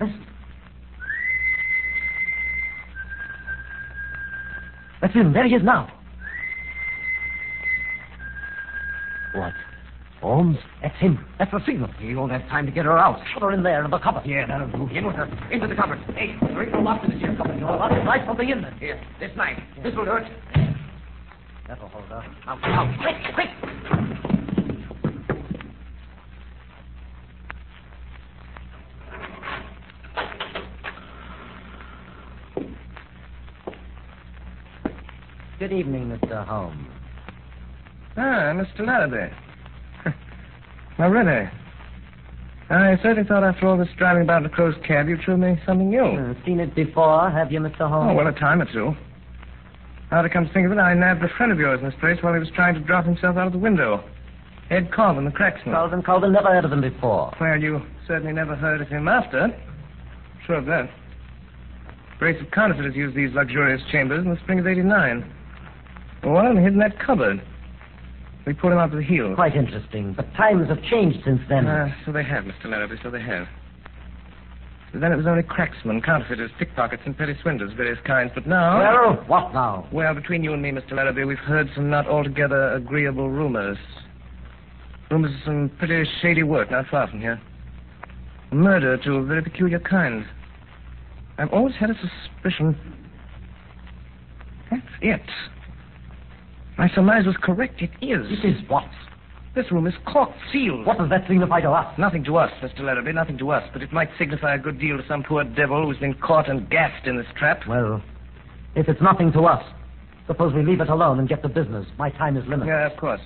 Listen. 0.00 0.29
That's 5.00 5.14
him. 5.14 5.32
There 5.32 5.46
he 5.46 5.54
is 5.54 5.62
now. 5.62 5.92
What? 9.34 9.52
Holmes? 10.20 10.58
That's 10.82 10.96
him. 10.98 11.24
That's 11.38 11.50
the 11.50 11.60
signal. 11.64 11.88
He 11.98 12.14
won't 12.14 12.32
have 12.32 12.42
time 12.48 12.66
to 12.66 12.72
get 12.72 12.84
her 12.84 12.98
out. 12.98 13.18
Put 13.32 13.42
her 13.42 13.52
in 13.52 13.62
there 13.62 13.84
in 13.84 13.90
the 13.90 13.98
cupboard. 13.98 14.26
Yeah, 14.26 14.46
that'll 14.46 14.68
do. 14.68 14.94
In 14.94 15.06
with 15.06 15.16
her. 15.16 15.24
Into 15.50 15.66
the 15.66 15.74
cupboard. 15.74 15.98
Hey, 16.14 16.36
bring 16.52 16.70
her 16.70 16.86
up 16.86 17.02
to 17.02 17.08
this 17.08 17.18
here 17.20 17.34
cupboard. 17.36 17.58
You'll 17.58 17.68
want 17.68 17.94
to 17.94 18.02
slide 18.02 18.26
something 18.26 18.48
in 18.48 18.60
there. 18.60 18.74
Here, 18.78 19.00
this 19.18 19.30
knife. 19.36 19.58
This 19.82 19.94
will 19.94 20.04
do 20.04 20.16
it. 20.16 20.24
That'll 21.66 21.88
hold 21.88 22.04
her. 22.04 22.22
Now, 22.44 22.56
now, 22.56 22.96
quick, 23.00 23.16
quick. 23.34 24.29
Good 35.60 35.72
evening, 35.74 36.08
Mr. 36.08 36.42
Holmes. 36.46 36.88
Ah, 38.16 38.56
Mr. 38.56 38.80
Larrabee. 38.80 39.30
now, 40.98 41.10
really. 41.10 41.50
I 42.70 42.96
certainly 43.02 43.28
thought 43.28 43.44
after 43.44 43.66
all 43.66 43.76
this 43.76 43.90
driving 43.98 44.22
about 44.22 44.40
in 44.40 44.46
a 44.46 44.54
closed 44.56 44.82
cab, 44.82 45.06
you'd 45.06 45.22
show 45.22 45.36
me 45.36 45.60
something 45.66 45.90
new. 45.90 46.02
Uh, 46.02 46.32
seen 46.46 46.60
it 46.60 46.74
before, 46.74 47.28
have 47.28 47.52
you, 47.52 47.60
Mr. 47.60 47.86
Holmes? 47.90 48.12
Oh, 48.12 48.14
well, 48.14 48.26
a 48.26 48.32
time 48.32 48.62
or 48.62 48.72
two. 48.72 48.96
Now 50.10 50.22
to 50.22 50.30
come 50.30 50.46
to 50.46 50.52
think 50.54 50.64
of 50.64 50.72
it, 50.72 50.78
I 50.78 50.94
nabbed 50.94 51.22
a 51.22 51.28
friend 51.36 51.52
of 51.52 51.58
yours 51.58 51.80
in 51.80 51.84
this 51.84 52.00
place 52.00 52.16
while 52.22 52.32
he 52.32 52.40
was 52.40 52.48
trying 52.54 52.72
to 52.72 52.80
drop 52.80 53.04
himself 53.04 53.36
out 53.36 53.46
of 53.46 53.52
the 53.52 53.58
window. 53.58 54.02
Ed 54.70 54.90
Colvin, 54.90 55.26
the 55.26 55.30
cracksman. 55.30 55.74
Colvin, 55.74 56.02
Colvin, 56.02 56.32
never 56.32 56.48
heard 56.48 56.64
of 56.64 56.72
him 56.72 56.80
before. 56.80 57.36
Well, 57.38 57.60
you 57.60 57.82
certainly 58.06 58.32
never 58.32 58.56
heard 58.56 58.80
of 58.80 58.88
him 58.88 59.08
after. 59.08 59.48
Sure 60.46 60.56
of 60.56 60.64
that. 60.64 60.88
Brace 62.18 62.40
of 62.40 62.50
counterfeiters 62.50 62.96
used 62.96 63.14
these 63.14 63.34
luxurious 63.34 63.82
chambers 63.92 64.24
in 64.24 64.30
the 64.30 64.40
spring 64.40 64.58
of 64.58 64.66
89. 64.66 65.36
Well, 66.24 66.46
of 66.46 66.56
hid 66.56 66.74
in 66.74 66.78
that 66.78 66.98
cupboard. 66.98 67.42
We 68.46 68.54
pulled 68.54 68.72
him 68.72 68.78
out 68.78 68.90
to 68.90 68.96
the 68.96 69.02
heel. 69.02 69.34
Quite 69.34 69.54
interesting. 69.54 70.14
But 70.14 70.32
times 70.34 70.68
have 70.68 70.82
changed 70.84 71.20
since 71.24 71.40
then. 71.48 71.66
Ah, 71.66 71.94
so 72.04 72.12
they 72.12 72.24
have, 72.24 72.44
Mr. 72.44 72.66
Larrabee, 72.66 72.96
so 73.02 73.10
they 73.10 73.20
have. 73.20 73.46
Then 74.92 75.12
it 75.12 75.16
was 75.16 75.26
only 75.26 75.44
cracksmen, 75.44 76.02
counterfeiters, 76.04 76.50
pickpockets, 76.58 77.02
and 77.06 77.16
petty 77.16 77.34
swindlers 77.42 77.70
of 77.70 77.76
various 77.76 77.98
kinds. 78.04 78.32
But 78.34 78.46
now. 78.46 78.78
Well, 78.78 79.24
what 79.28 79.54
now? 79.54 79.86
Well, 79.92 80.14
between 80.14 80.42
you 80.42 80.52
and 80.52 80.60
me, 80.60 80.72
Mr. 80.72 80.92
Larrabee, 80.92 81.24
we've 81.24 81.38
heard 81.38 81.70
some 81.74 81.88
not 81.90 82.08
altogether 82.08 82.72
agreeable 82.72 83.30
rumors. 83.30 83.78
Rumors 85.10 85.32
of 85.32 85.40
some 85.44 85.70
pretty 85.78 86.08
shady 86.20 86.42
work 86.42 86.70
not 86.70 86.86
far 86.88 87.06
from 87.08 87.20
here. 87.20 87.40
Murder 88.52 88.96
to 88.96 89.12
a 89.14 89.22
very 89.24 89.42
peculiar 89.42 89.78
kind. 89.78 90.24
I've 91.38 91.52
always 91.52 91.76
had 91.76 91.90
a 91.90 91.94
suspicion. 91.94 92.76
That's 94.70 94.82
it. 95.02 95.22
My 96.80 96.88
surmise 96.94 97.26
was 97.26 97.36
correct. 97.42 97.82
It 97.82 97.90
is. 98.00 98.24
It 98.30 98.42
is 98.42 98.56
what? 98.66 98.88
This 99.54 99.70
room 99.70 99.86
is 99.86 99.92
corked, 100.10 100.38
sealed. 100.50 100.86
What 100.86 100.96
does 100.96 101.10
that 101.10 101.26
signify 101.28 101.60
to 101.60 101.70
us? 101.72 101.92
Nothing 101.98 102.24
to 102.24 102.38
us, 102.38 102.50
Mr. 102.62 102.80
Larrabee, 102.80 103.12
nothing 103.12 103.36
to 103.36 103.50
us. 103.50 103.62
But 103.74 103.82
it 103.82 103.92
might 103.92 104.08
signify 104.18 104.54
a 104.54 104.58
good 104.58 104.80
deal 104.80 104.96
to 104.96 105.06
some 105.06 105.22
poor 105.22 105.44
devil 105.44 105.84
who's 105.84 105.98
been 105.98 106.14
caught 106.14 106.48
and 106.48 106.70
gassed 106.70 107.06
in 107.06 107.18
this 107.18 107.26
trap. 107.36 107.60
Well, 107.68 108.02
if 108.76 108.88
it's 108.88 109.02
nothing 109.02 109.30
to 109.32 109.42
us, 109.42 109.62
suppose 110.26 110.54
we 110.54 110.62
leave 110.62 110.80
it 110.80 110.88
alone 110.88 111.18
and 111.18 111.28
get 111.28 111.42
to 111.42 111.50
business. 111.50 111.84
My 111.98 112.08
time 112.08 112.38
is 112.38 112.44
limited. 112.48 112.70
Yeah, 112.70 112.90
of 112.90 112.98
course. 112.98 113.20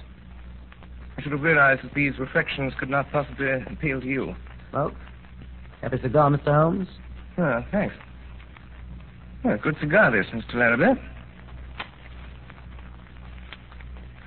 I 1.17 1.23
should 1.23 1.31
have 1.31 1.43
realized 1.43 1.85
that 1.85 1.95
these 1.95 2.19
reflections 2.19 2.73
could 2.81 2.91
not 2.91 3.09
possibly 3.13 3.53
appeal 3.71 4.01
to 4.01 4.07
you. 4.09 4.35
Well, 4.73 4.91
have 5.81 5.93
a 5.93 6.03
cigar, 6.03 6.29
Mr. 6.29 6.47
Holmes? 6.47 6.89
Ah, 7.39 7.65
thanks. 7.71 7.95
Well, 9.45 9.59
good 9.63 9.77
cigar, 9.81 10.11
this, 10.11 10.27
Mr. 10.35 10.55
Larrabee. 10.55 11.01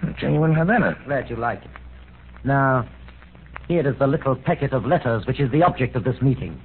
A 0.04 0.07
genuine 0.20 0.54
Havana. 0.54 0.98
Glad 1.06 1.30
you 1.30 1.36
like 1.36 1.64
it. 1.64 1.72
Now, 2.44 2.88
here 3.68 3.88
is 3.88 3.98
the 4.00 4.08
little 4.08 4.36
packet 4.36 4.74
of 4.74 4.86
letters 4.86 5.26
which 5.26 5.40
is 5.40 5.52
the 5.52 5.64
object 5.64 5.96
of 5.96 6.04
this 6.04 6.22
meeting. 6.22 6.60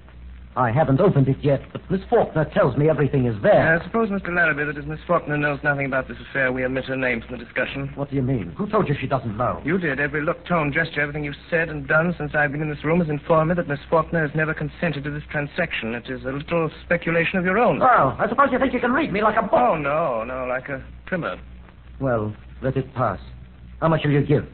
I 0.54 0.70
haven't 0.70 1.00
opened 1.00 1.28
it 1.28 1.38
yet, 1.42 1.62
but 1.72 1.80
Miss 1.90 2.02
Faulkner 2.10 2.44
tells 2.52 2.76
me 2.76 2.90
everything 2.90 3.24
is 3.24 3.34
there. 3.42 3.80
I 3.80 3.84
suppose, 3.84 4.10
Mr. 4.10 4.34
Larrabee, 4.34 4.66
that 4.66 4.76
as 4.76 4.84
Miss 4.84 5.00
Faulkner 5.06 5.38
knows 5.38 5.58
nothing 5.64 5.86
about 5.86 6.08
this 6.08 6.18
affair, 6.28 6.52
we 6.52 6.62
omit 6.62 6.84
her 6.84 6.96
name 6.96 7.22
from 7.22 7.38
the 7.38 7.42
discussion. 7.42 7.90
What 7.94 8.10
do 8.10 8.16
you 8.16 8.22
mean? 8.22 8.52
Who 8.58 8.68
told 8.68 8.86
you 8.86 8.94
she 9.00 9.06
doesn't 9.06 9.34
know? 9.38 9.62
You 9.64 9.78
did. 9.78 9.98
Every 9.98 10.20
look, 10.20 10.44
tone, 10.44 10.70
gesture, 10.70 11.00
everything 11.00 11.24
you've 11.24 11.34
said 11.48 11.70
and 11.70 11.88
done 11.88 12.14
since 12.18 12.32
I've 12.34 12.52
been 12.52 12.60
in 12.60 12.68
this 12.68 12.84
room 12.84 13.00
has 13.00 13.08
informed 13.08 13.48
me 13.48 13.54
that 13.54 13.66
Miss 13.66 13.78
Faulkner 13.88 14.26
has 14.26 14.36
never 14.36 14.52
consented 14.52 15.04
to 15.04 15.10
this 15.10 15.22
transaction. 15.30 15.94
It 15.94 16.10
is 16.10 16.22
a 16.24 16.32
little 16.32 16.70
speculation 16.84 17.38
of 17.38 17.46
your 17.46 17.56
own. 17.58 17.78
Well, 17.78 18.14
I 18.18 18.28
suppose 18.28 18.48
you 18.52 18.58
think 18.58 18.74
you 18.74 18.80
can 18.80 18.92
read 18.92 19.10
me 19.10 19.22
like 19.22 19.38
a 19.38 19.42
book. 19.42 19.54
Oh, 19.54 19.76
no, 19.76 20.22
no, 20.22 20.44
like 20.44 20.68
a 20.68 20.84
primer. 21.06 21.40
Well, 21.98 22.36
let 22.60 22.76
it 22.76 22.92
pass. 22.94 23.20
How 23.82 23.88
much 23.88 24.02
will 24.04 24.12
you 24.12 24.22
give? 24.24 24.44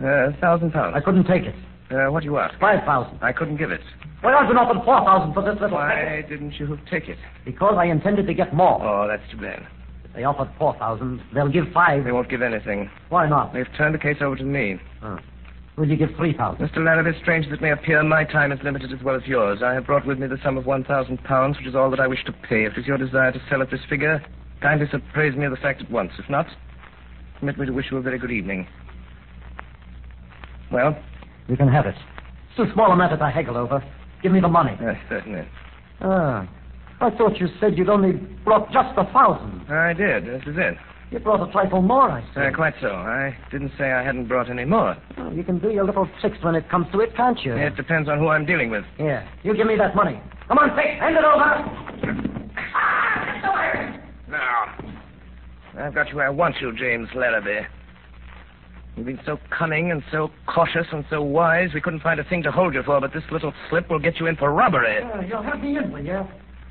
Uh, 0.00 0.30
a 0.30 0.32
thousand 0.40 0.72
pounds. 0.72 0.94
I 0.96 1.00
couldn't 1.00 1.24
take 1.26 1.42
it. 1.42 1.54
Uh, 1.90 2.10
what 2.10 2.20
do 2.20 2.24
you 2.24 2.38
ask? 2.38 2.58
Five 2.58 2.82
thousand. 2.86 3.18
I 3.22 3.30
couldn't 3.30 3.58
give 3.58 3.70
it. 3.70 3.82
Well, 4.24 4.34
I've 4.34 4.48
been 4.48 4.56
offered 4.56 4.82
four 4.86 5.04
thousand 5.04 5.34
for 5.34 5.42
this 5.44 5.60
little 5.60 5.76
Why 5.76 5.92
packet. 5.94 6.30
didn't 6.30 6.54
you 6.58 6.78
take 6.90 7.06
it? 7.10 7.18
Because 7.44 7.74
I 7.78 7.84
intended 7.84 8.26
to 8.26 8.32
get 8.34 8.54
more. 8.54 8.80
Oh, 8.82 9.06
that's 9.06 9.22
too 9.30 9.36
bad. 9.36 9.66
If 10.06 10.14
they 10.14 10.24
offered 10.24 10.48
four 10.58 10.74
thousand, 10.78 11.20
they'll 11.34 11.50
give 11.52 11.66
five. 11.74 12.04
They 12.04 12.12
won't 12.12 12.30
give 12.30 12.40
anything. 12.40 12.90
Why 13.10 13.28
not? 13.28 13.52
They've 13.52 13.68
turned 13.76 13.94
the 13.94 13.98
case 13.98 14.16
over 14.22 14.36
to 14.36 14.44
me. 14.44 14.80
Will 15.76 15.86
you 15.86 15.96
give 15.96 16.16
three 16.16 16.34
thousand? 16.34 16.66
Mr. 16.66 16.78
Larrabee, 16.82 17.18
strange 17.20 17.46
as 17.46 17.52
it 17.52 17.60
may 17.60 17.72
appear, 17.72 18.02
my 18.02 18.24
time 18.24 18.52
is 18.52 18.58
limited 18.64 18.90
as 18.90 19.02
well 19.04 19.16
as 19.16 19.22
yours. 19.26 19.60
I 19.62 19.74
have 19.74 19.84
brought 19.84 20.06
with 20.06 20.18
me 20.18 20.28
the 20.28 20.38
sum 20.42 20.56
of 20.56 20.64
one 20.64 20.82
thousand 20.84 21.22
pounds, 21.24 21.58
which 21.58 21.66
is 21.66 21.74
all 21.74 21.90
that 21.90 22.00
I 22.00 22.06
wish 22.06 22.24
to 22.24 22.32
pay. 22.32 22.64
If 22.64 22.72
it 22.72 22.80
is 22.80 22.86
your 22.86 22.96
desire 22.98 23.32
to 23.32 23.42
sell 23.50 23.60
at 23.60 23.70
this 23.70 23.80
figure, 23.90 24.22
kindly 24.62 24.86
appraise 24.90 25.36
me 25.36 25.44
of 25.44 25.50
the 25.50 25.58
fact 25.58 25.82
at 25.82 25.90
once. 25.90 26.12
If 26.18 26.30
not, 26.30 26.46
permit 27.42 27.58
me 27.58 27.66
to 27.66 27.72
wish 27.72 27.86
you 27.90 27.96
a 27.96 28.00
very 28.00 28.18
good 28.20 28.30
evening. 28.30 28.66
Well, 30.72 30.96
You 31.48 31.56
can 31.56 31.66
have 31.68 31.86
it. 31.86 31.96
It's 32.56 32.70
a 32.70 32.72
small 32.72 32.92
amount 32.92 33.10
that 33.10 33.20
I 33.20 33.30
haggle 33.32 33.56
over. 33.56 33.82
Give 34.22 34.30
me 34.30 34.38
the 34.40 34.46
money. 34.48 34.76
yes, 34.80 34.94
certainly. 35.08 35.42
Ah. 36.00 36.48
I 37.00 37.10
thought 37.10 37.38
you 37.40 37.48
said 37.60 37.76
you'd 37.76 37.88
only 37.88 38.12
brought 38.44 38.70
just 38.70 38.96
a 38.96 39.04
thousand. 39.12 39.66
I 39.68 39.92
did. 39.92 40.24
This 40.24 40.42
is 40.46 40.54
it. 40.56 40.76
You 41.10 41.18
brought 41.18 41.46
a 41.46 41.50
trifle 41.50 41.82
more, 41.82 42.08
I 42.12 42.20
see. 42.32 42.40
Uh, 42.40 42.52
quite 42.54 42.74
so. 42.80 42.90
I 42.90 43.36
didn't 43.50 43.72
say 43.76 43.90
I 43.90 44.04
hadn't 44.04 44.28
brought 44.28 44.48
any 44.48 44.64
more. 44.64 44.96
Well, 45.18 45.32
you 45.32 45.42
can 45.42 45.58
do 45.58 45.70
your 45.70 45.84
little 45.84 46.08
tricks 46.20 46.38
when 46.42 46.54
it 46.54 46.70
comes 46.70 46.86
to 46.92 47.00
it, 47.00 47.14
can't 47.16 47.38
you? 47.44 47.54
It 47.56 47.74
depends 47.74 48.08
on 48.08 48.18
who 48.20 48.28
I'm 48.28 48.46
dealing 48.46 48.70
with. 48.70 48.84
Here, 48.98 49.28
you 49.42 49.54
give 49.56 49.66
me 49.66 49.74
that 49.76 49.96
money. 49.96 50.22
Come 50.46 50.58
on, 50.58 50.70
Fix, 50.76 50.88
hand 51.00 51.16
it 51.16 51.24
over. 51.24 52.52
Ah, 52.76 54.00
Now, 54.28 55.01
I've 55.78 55.94
got 55.94 56.08
you 56.10 56.16
where 56.16 56.26
I 56.26 56.30
want 56.30 56.56
you, 56.60 56.72
James 56.76 57.08
Larrabee. 57.14 57.66
You've 58.96 59.06
been 59.06 59.20
so 59.24 59.38
cunning 59.50 59.90
and 59.90 60.02
so 60.12 60.30
cautious 60.46 60.86
and 60.92 61.04
so 61.08 61.22
wise, 61.22 61.70
we 61.72 61.80
couldn't 61.80 62.00
find 62.00 62.20
a 62.20 62.24
thing 62.24 62.42
to 62.42 62.52
hold 62.52 62.74
you 62.74 62.82
for, 62.82 63.00
but 63.00 63.12
this 63.14 63.22
little 63.32 63.54
slip 63.70 63.88
will 63.88 63.98
get 63.98 64.20
you 64.20 64.26
in 64.26 64.36
for 64.36 64.52
robbery. 64.52 65.02
Uh, 65.02 65.22
you'll 65.22 65.42
have 65.42 65.60
me 65.60 65.78
in, 65.78 65.90
will 65.90 66.04
you? 66.04 66.26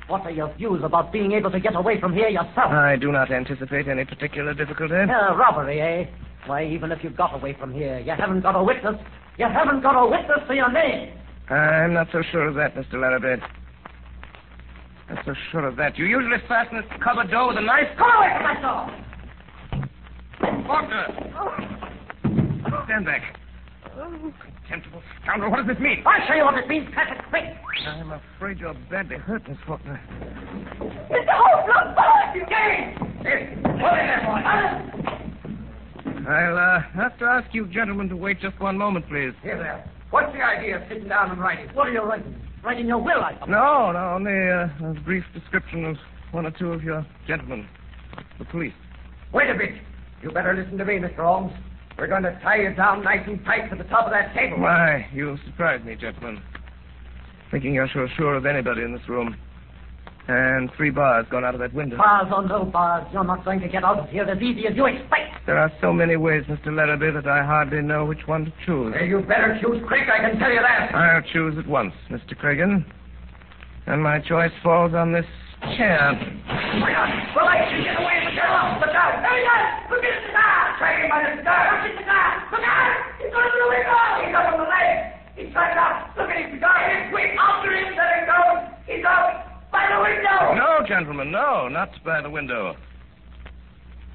What 0.06 0.22
are 0.22 0.30
your 0.30 0.54
views 0.54 0.82
about 0.84 1.12
being 1.12 1.32
able 1.32 1.50
to 1.50 1.58
get 1.58 1.74
away 1.74 1.98
from 2.00 2.12
here 2.12 2.28
yourself? 2.28 2.70
I 2.70 2.96
do 2.96 3.10
not 3.10 3.32
anticipate 3.32 3.88
any 3.88 4.04
particular 4.04 4.54
difficulty. 4.54 4.94
Uh, 4.94 5.34
robbery, 5.34 5.80
eh? 5.80 6.04
Why, 6.46 6.64
even 6.64 6.92
if 6.92 7.02
you 7.02 7.10
got 7.10 7.34
away 7.34 7.56
from 7.58 7.72
here, 7.72 7.98
you 7.98 8.12
haven't 8.16 8.42
got 8.42 8.54
a 8.54 8.62
witness. 8.62 8.96
You 9.38 9.46
haven't 9.46 9.82
got 9.82 10.00
a 10.00 10.08
witness 10.08 10.40
for 10.46 10.54
your 10.54 10.70
name. 10.70 11.16
I'm 11.48 11.92
not 11.92 12.08
so 12.12 12.22
sure 12.30 12.46
of 12.48 12.54
that, 12.54 12.74
Mr. 12.74 12.94
Larrabee. 12.94 13.42
Not 15.12 15.24
so 15.26 15.34
sure 15.50 15.66
of 15.66 15.76
that. 15.76 15.98
You 15.98 16.06
usually 16.06 16.38
fasten 16.48 16.78
this 16.78 16.86
cupboard 17.04 17.30
door 17.30 17.48
with 17.48 17.58
a 17.58 17.60
knife. 17.60 17.88
Come 17.98 18.10
away 18.16 18.32
from 18.32 18.42
my 18.42 18.60
door. 18.62 18.88
Faulkner! 20.66 21.06
Stand 22.86 23.04
back. 23.04 23.36
Contemptible 23.92 25.02
scoundrel, 25.22 25.50
what 25.50 25.58
does 25.58 25.66
this 25.66 25.78
mean? 25.82 26.02
I'll 26.06 26.26
show 26.26 26.34
you 26.34 26.44
what 26.44 26.56
it 26.56 26.66
means, 26.66 26.88
Patrick. 26.94 27.20
Quick. 27.28 27.44
I'm 27.86 28.12
afraid 28.12 28.58
you're 28.58 28.74
badly 28.90 29.16
hurt, 29.16 29.46
Miss 29.46 29.58
Faulkner. 29.66 30.00
Mr. 30.80 31.28
Holmes, 31.28 31.94
back! 31.94 32.34
You 32.34 32.46
can't! 32.48 32.98
What 33.82 33.92
is 33.92 34.06
that, 34.08 34.24
boy? 34.24 34.40
I'll 36.30 36.56
uh, 36.56 36.80
have 36.94 37.18
to 37.18 37.24
ask 37.26 37.52
you 37.52 37.66
gentlemen 37.66 38.08
to 38.08 38.16
wait 38.16 38.40
just 38.40 38.58
one 38.60 38.78
moment, 38.78 39.06
please. 39.08 39.34
Here 39.42 39.58
there. 39.58 39.84
What's 40.10 40.32
the 40.32 40.42
idea 40.42 40.76
of 40.76 40.88
sitting 40.88 41.08
down 41.08 41.32
and 41.32 41.40
writing? 41.40 41.68
What 41.74 41.88
are 41.88 41.92
you 41.92 42.02
writing? 42.02 42.34
Writing 42.64 42.86
your 42.86 42.98
will, 42.98 43.22
I 43.22 43.32
suppose. 43.34 43.48
No, 43.48 43.92
no, 43.92 44.14
only 44.14 44.30
uh, 44.30 44.90
a 44.90 44.94
brief 45.04 45.24
description 45.34 45.84
of 45.84 45.96
one 46.30 46.46
or 46.46 46.52
two 46.52 46.72
of 46.72 46.82
your 46.82 47.04
gentlemen. 47.26 47.66
The 48.38 48.44
police. 48.44 48.72
Wait 49.32 49.50
a 49.50 49.54
bit. 49.54 49.70
You 50.22 50.30
better 50.30 50.54
listen 50.54 50.78
to 50.78 50.84
me, 50.84 50.94
Mr. 50.94 51.16
Holmes. 51.16 51.52
We're 51.98 52.06
going 52.06 52.22
to 52.22 52.38
tie 52.42 52.56
you 52.56 52.74
down 52.74 53.02
nice 53.02 53.26
and 53.26 53.44
tight 53.44 53.68
to 53.70 53.76
the 53.76 53.84
top 53.84 54.06
of 54.06 54.12
that 54.12 54.34
table. 54.34 54.60
Why, 54.60 55.08
you 55.12 55.36
surprised 55.44 55.84
me, 55.84 55.96
gentlemen. 55.96 56.40
Thinking 57.50 57.74
you're 57.74 57.88
sure 57.88 58.34
of 58.34 58.46
anybody 58.46 58.82
in 58.82 58.92
this 58.92 59.08
room. 59.08 59.36
And 60.28 60.70
three 60.76 60.90
bars 60.90 61.26
gone 61.30 61.44
out 61.44 61.54
of 61.54 61.60
that 61.60 61.74
window. 61.74 61.96
Bars 61.96 62.28
or 62.32 62.46
no 62.46 62.64
bars, 62.64 63.06
you're 63.12 63.24
not 63.24 63.44
going 63.44 63.58
to 63.60 63.68
get 63.68 63.82
out 63.82 63.98
of 63.98 64.08
here 64.08 64.22
as 64.22 64.40
easy 64.40 64.68
as 64.68 64.76
you 64.76 64.86
expect. 64.86 65.46
There 65.46 65.58
are 65.58 65.70
so 65.80 65.92
many 65.92 66.14
ways, 66.14 66.44
Mr. 66.48 66.70
Larrabee, 66.70 67.10
that 67.10 67.26
I 67.26 67.44
hardly 67.44 67.82
know 67.82 68.04
which 68.04 68.26
one 68.26 68.44
to 68.44 68.52
choose. 68.64 68.94
Hey, 68.96 69.08
you 69.08 69.18
better 69.20 69.58
choose 69.60 69.82
quick, 69.88 70.06
I 70.06 70.30
can 70.30 70.38
tell 70.38 70.52
you 70.52 70.60
that. 70.62 70.94
I'll 70.94 71.22
choose 71.32 71.58
at 71.58 71.66
once, 71.66 71.92
Mr. 72.08 72.38
Craigin. 72.38 72.84
And 73.86 74.00
my 74.00 74.20
choice 74.20 74.52
falls 74.62 74.94
on 74.94 75.10
this 75.12 75.26
chair. 75.76 76.14
Why 76.46 76.94
not? 76.94 77.10
Well, 77.34 77.50
I 77.50 77.66
can 77.66 77.82
get 77.82 77.98
away 77.98 78.22
with 78.22 78.34
your 78.38 78.46
off. 78.46 78.78
Look 78.78 78.94
out. 78.94 79.18
There 79.26 79.34
he 79.34 79.42
is. 79.42 79.90
Look 79.90 80.06
at 80.06 80.14
the 80.14 80.22
cigar. 80.30 80.70
Him 81.02 81.10
by 81.10 81.18
the 81.26 81.34
cigar. 81.42 81.62
Look 81.66 81.82
at 81.82 81.90
the 81.90 81.98
cigar. 81.98 82.26
Look 82.54 82.62
out. 82.62 82.94
He's 83.18 83.30
going 83.34 83.50
through 83.50 83.62
the 83.62 83.70
window. 83.74 83.98
He's 84.22 84.34
up 84.38 84.46
on 84.54 84.58
the 84.62 84.68
leg. 84.70 84.90
He's 85.34 85.50
trying 85.50 85.74
out. 85.74 86.14
Look 86.14 86.30
at 86.30 86.38
his 86.38 86.50
cigar. 86.54 86.78
He's 86.78 87.10
quick. 87.10 87.34
After 87.34 87.74
him. 87.74 87.90
There 87.90 88.14
he 88.14 88.22
goes. 88.30 88.58
He's 88.86 89.02
out. 89.02 89.51
By 89.72 89.88
the 89.88 90.02
window. 90.02 90.54
No, 90.54 90.86
gentlemen, 90.86 91.30
no, 91.30 91.68
not 91.68 91.90
by 92.04 92.20
the 92.20 92.30
window. 92.30 92.76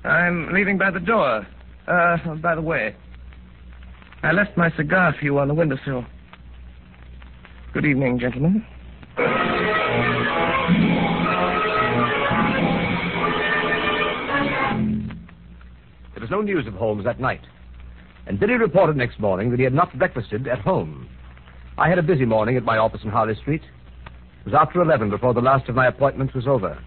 I'm 0.03 0.53
leaving 0.53 0.77
by 0.77 0.91
the 0.91 0.99
door. 0.99 1.45
Uh, 1.87 2.35
by 2.35 2.53
the 2.55 2.61
way, 2.61 2.95
I 4.23 4.31
left 4.31 4.55
my 4.55 4.69
cigar 4.77 5.15
for 5.17 5.25
you 5.25 5.39
on 5.39 5.47
the 5.47 5.53
windowsill. 5.53 6.05
Good 7.73 7.85
evening, 7.85 8.19
gentlemen. 8.19 8.65
There 16.13 16.21
was 16.21 16.29
no 16.29 16.41
news 16.41 16.67
of 16.67 16.73
Holmes 16.73 17.03
that 17.05 17.19
night. 17.19 17.41
And 18.27 18.39
Billy 18.39 18.53
reported 18.55 18.97
next 18.97 19.19
morning 19.19 19.49
that 19.51 19.57
he 19.59 19.63
had 19.63 19.73
not 19.73 19.97
breakfasted 19.97 20.47
at 20.47 20.59
home. 20.59 21.07
I 21.77 21.89
had 21.89 21.99
a 21.99 22.03
busy 22.03 22.25
morning 22.25 22.57
at 22.57 22.63
my 22.63 22.77
office 22.77 23.01
in 23.03 23.09
Harley 23.09 23.35
Street. 23.35 23.61
It 24.47 24.51
was 24.53 24.61
after 24.65 24.81
11 24.81 25.09
before 25.09 25.33
the 25.33 25.41
last 25.41 25.67
of 25.67 25.75
my 25.75 25.87
appointments 25.87 26.33
was 26.33 26.47
over. 26.47 26.81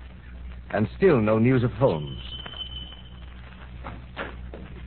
And 0.71 0.89
still 0.97 1.21
no 1.21 1.39
news 1.39 1.63
of 1.63 1.71
Holmes. 1.73 2.19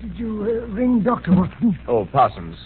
Did 0.02 0.18
you 0.18 0.42
uh, 0.42 0.66
ring 0.74 1.04
Dr. 1.04 1.36
Watson? 1.36 1.78
Oh, 1.88 2.08
Parsons. 2.12 2.58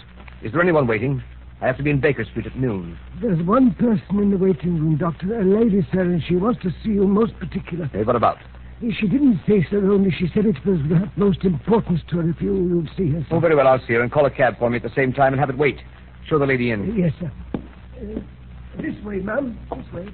Is 0.42 0.52
there 0.52 0.62
anyone 0.62 0.86
waiting? 0.86 1.22
I 1.60 1.66
have 1.66 1.76
to 1.76 1.82
be 1.82 1.90
in 1.90 2.00
Baker 2.00 2.24
Street 2.24 2.46
at 2.46 2.56
noon. 2.56 2.98
There's 3.20 3.46
one 3.46 3.74
person 3.74 4.18
in 4.18 4.30
the 4.30 4.38
waiting 4.38 4.80
room, 4.80 4.96
Doctor. 4.96 5.40
A 5.42 5.44
lady, 5.44 5.86
sir, 5.92 6.00
and 6.00 6.22
she 6.26 6.36
wants 6.36 6.62
to 6.62 6.70
see 6.82 6.92
you 6.92 7.06
most 7.06 7.38
particular. 7.38 7.84
Hey, 7.92 8.02
what 8.02 8.16
about? 8.16 8.38
She 8.80 9.08
didn't 9.08 9.42
say 9.46 9.66
so, 9.70 9.76
only 9.76 10.10
she 10.10 10.28
said 10.32 10.46
it 10.46 10.56
was 10.64 10.80
of 10.80 10.88
the 10.88 10.96
utmost 11.04 11.44
importance 11.44 12.00
to 12.08 12.16
her 12.16 12.30
if 12.30 12.40
you 12.40 12.54
would 12.54 12.88
see 12.96 13.10
her. 13.10 13.20
sir. 13.28 13.36
Oh, 13.36 13.40
very 13.40 13.54
well, 13.54 13.68
I'll 13.68 13.86
see 13.86 13.92
her 13.92 14.00
and 14.00 14.10
call 14.10 14.24
a 14.24 14.30
cab 14.30 14.58
for 14.58 14.70
me 14.70 14.78
at 14.78 14.82
the 14.82 14.94
same 14.96 15.12
time 15.12 15.34
and 15.34 15.40
have 15.40 15.50
it 15.50 15.58
wait. 15.58 15.76
Show 16.30 16.38
the 16.38 16.46
lady 16.46 16.70
in. 16.70 16.96
Yes, 16.96 17.12
sir. 17.20 17.30
Uh, 18.00 18.20
This 18.80 18.94
way, 19.04 19.16
ma'am. 19.16 19.58
This 19.70 19.92
way. 19.92 20.08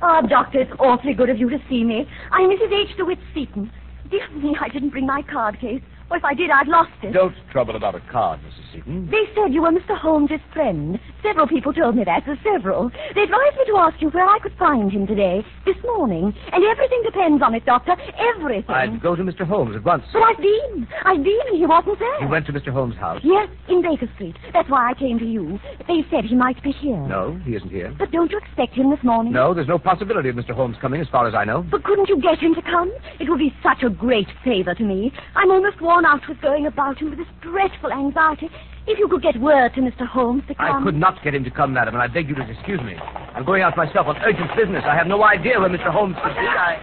Oh, 0.00 0.22
Doctor, 0.26 0.60
it's 0.60 0.72
awfully 0.78 1.12
good 1.12 1.28
of 1.28 1.38
you 1.38 1.50
to 1.50 1.58
see 1.68 1.84
me. 1.84 2.08
I'm 2.30 2.48
Mrs. 2.48 2.72
H. 2.72 2.96
DeWitt 2.96 3.18
Seaton. 3.34 3.70
Dear 4.10 4.28
me, 4.30 4.56
I 4.60 4.68
didn't 4.68 4.90
bring 4.90 5.06
my 5.06 5.20
card 5.22 5.60
case. 5.60 5.82
Or 6.10 6.18
if 6.18 6.24
I 6.24 6.34
did, 6.34 6.50
I'd 6.50 6.68
lost 6.68 6.92
it. 7.02 7.12
Don't 7.12 7.34
trouble 7.50 7.76
about 7.76 7.94
a 7.94 8.00
card, 8.12 8.40
Mrs. 8.40 8.72
Seaton. 8.72 9.08
They 9.10 9.24
said 9.34 9.52
you 9.54 9.62
were 9.62 9.70
Mr. 9.72 9.96
Holmes's 9.96 10.40
friend. 10.52 11.00
Several 11.22 11.46
people 11.46 11.72
told 11.72 11.96
me 11.96 12.04
that. 12.04 12.22
There's 12.26 12.38
several. 12.44 12.90
They 13.14 13.22
advised 13.22 13.56
me 13.56 13.64
to 13.68 13.76
ask 13.78 14.00
you 14.02 14.10
where 14.10 14.26
I 14.28 14.38
could 14.38 14.52
find 14.58 14.92
him 14.92 15.06
today, 15.06 15.44
this 15.64 15.76
morning. 15.82 16.34
And 16.52 16.62
everything 16.64 17.02
depends 17.04 17.42
on 17.42 17.54
it, 17.54 17.64
Doctor. 17.64 17.96
Everything. 18.36 18.74
I'd 18.74 19.00
go 19.00 19.16
to 19.16 19.22
Mr. 19.22 19.46
Holmes 19.46 19.74
at 19.76 19.84
once. 19.84 20.04
But 20.12 20.22
I've 20.22 20.36
been. 20.36 20.86
I've 21.04 21.24
been, 21.24 21.40
and 21.48 21.56
he 21.58 21.66
wasn't 21.66 21.98
there. 21.98 22.20
You 22.22 22.28
went 22.28 22.46
to 22.46 22.52
Mr. 22.52 22.68
Holmes' 22.70 22.96
house? 22.96 23.20
Yes, 23.24 23.48
in 23.68 23.80
Baker 23.80 24.08
Street. 24.14 24.36
That's 24.52 24.68
why 24.68 24.90
I 24.90 24.94
came 24.94 25.18
to 25.18 25.26
you. 25.26 25.58
They 25.88 26.04
said 26.10 26.24
he 26.24 26.34
might 26.34 26.62
be 26.62 26.72
here. 26.72 26.98
No, 27.08 27.40
he 27.44 27.56
isn't 27.56 27.70
here. 27.70 27.94
But 27.98 28.12
don't 28.12 28.30
you 28.30 28.38
expect 28.38 28.74
him 28.74 28.90
this 28.90 29.02
morning? 29.02 29.32
No, 29.32 29.54
there's 29.54 29.68
no 29.68 29.78
possibility 29.78 30.28
of 30.28 30.36
Mr. 30.36 30.54
Holmes 30.54 30.76
coming, 30.80 31.00
as 31.00 31.08
far 31.08 31.26
as 31.26 31.34
I 31.34 31.44
know. 31.44 31.64
But 31.70 31.82
couldn't 31.84 32.08
you 32.08 32.20
get 32.20 32.38
him 32.38 32.54
to 32.54 32.62
come? 32.62 32.92
It 33.18 33.30
would 33.30 33.38
be 33.38 33.54
such 33.62 33.82
a 33.82 33.88
great 33.90 34.28
favor 34.44 34.74
to 34.74 34.82
me. 34.84 35.12
I'm 35.34 35.50
almost 35.50 35.80
worn 35.94 36.04
out 36.04 36.28
with 36.28 36.40
going 36.40 36.66
about 36.66 36.98
him 36.98 37.10
with 37.10 37.20
this 37.20 37.28
dreadful 37.40 37.92
anxiety. 37.92 38.50
If 38.86 38.98
you 38.98 39.06
could 39.08 39.22
get 39.22 39.40
word 39.40 39.72
to 39.76 39.80
Mr. 39.80 40.06
Holmes 40.06 40.42
to 40.48 40.54
come. 40.54 40.82
I 40.82 40.84
could 40.84 40.96
not 40.96 41.22
get 41.22 41.34
him 41.34 41.44
to 41.44 41.50
come, 41.50 41.72
madam, 41.72 41.94
and 41.94 42.02
I 42.02 42.08
beg 42.08 42.28
you 42.28 42.34
to 42.34 42.42
excuse 42.42 42.80
me. 42.82 42.96
I'm 42.98 43.44
going 43.44 43.62
out 43.62 43.76
myself 43.76 44.08
on 44.08 44.16
urgent 44.18 44.50
business. 44.56 44.82
I 44.84 44.96
have 44.96 45.06
no 45.06 45.22
idea 45.22 45.60
where 45.60 45.70
Mr. 45.70 45.90
Holmes 45.92 46.16
could 46.18 46.34
be. 46.34 46.42
I... 46.42 46.74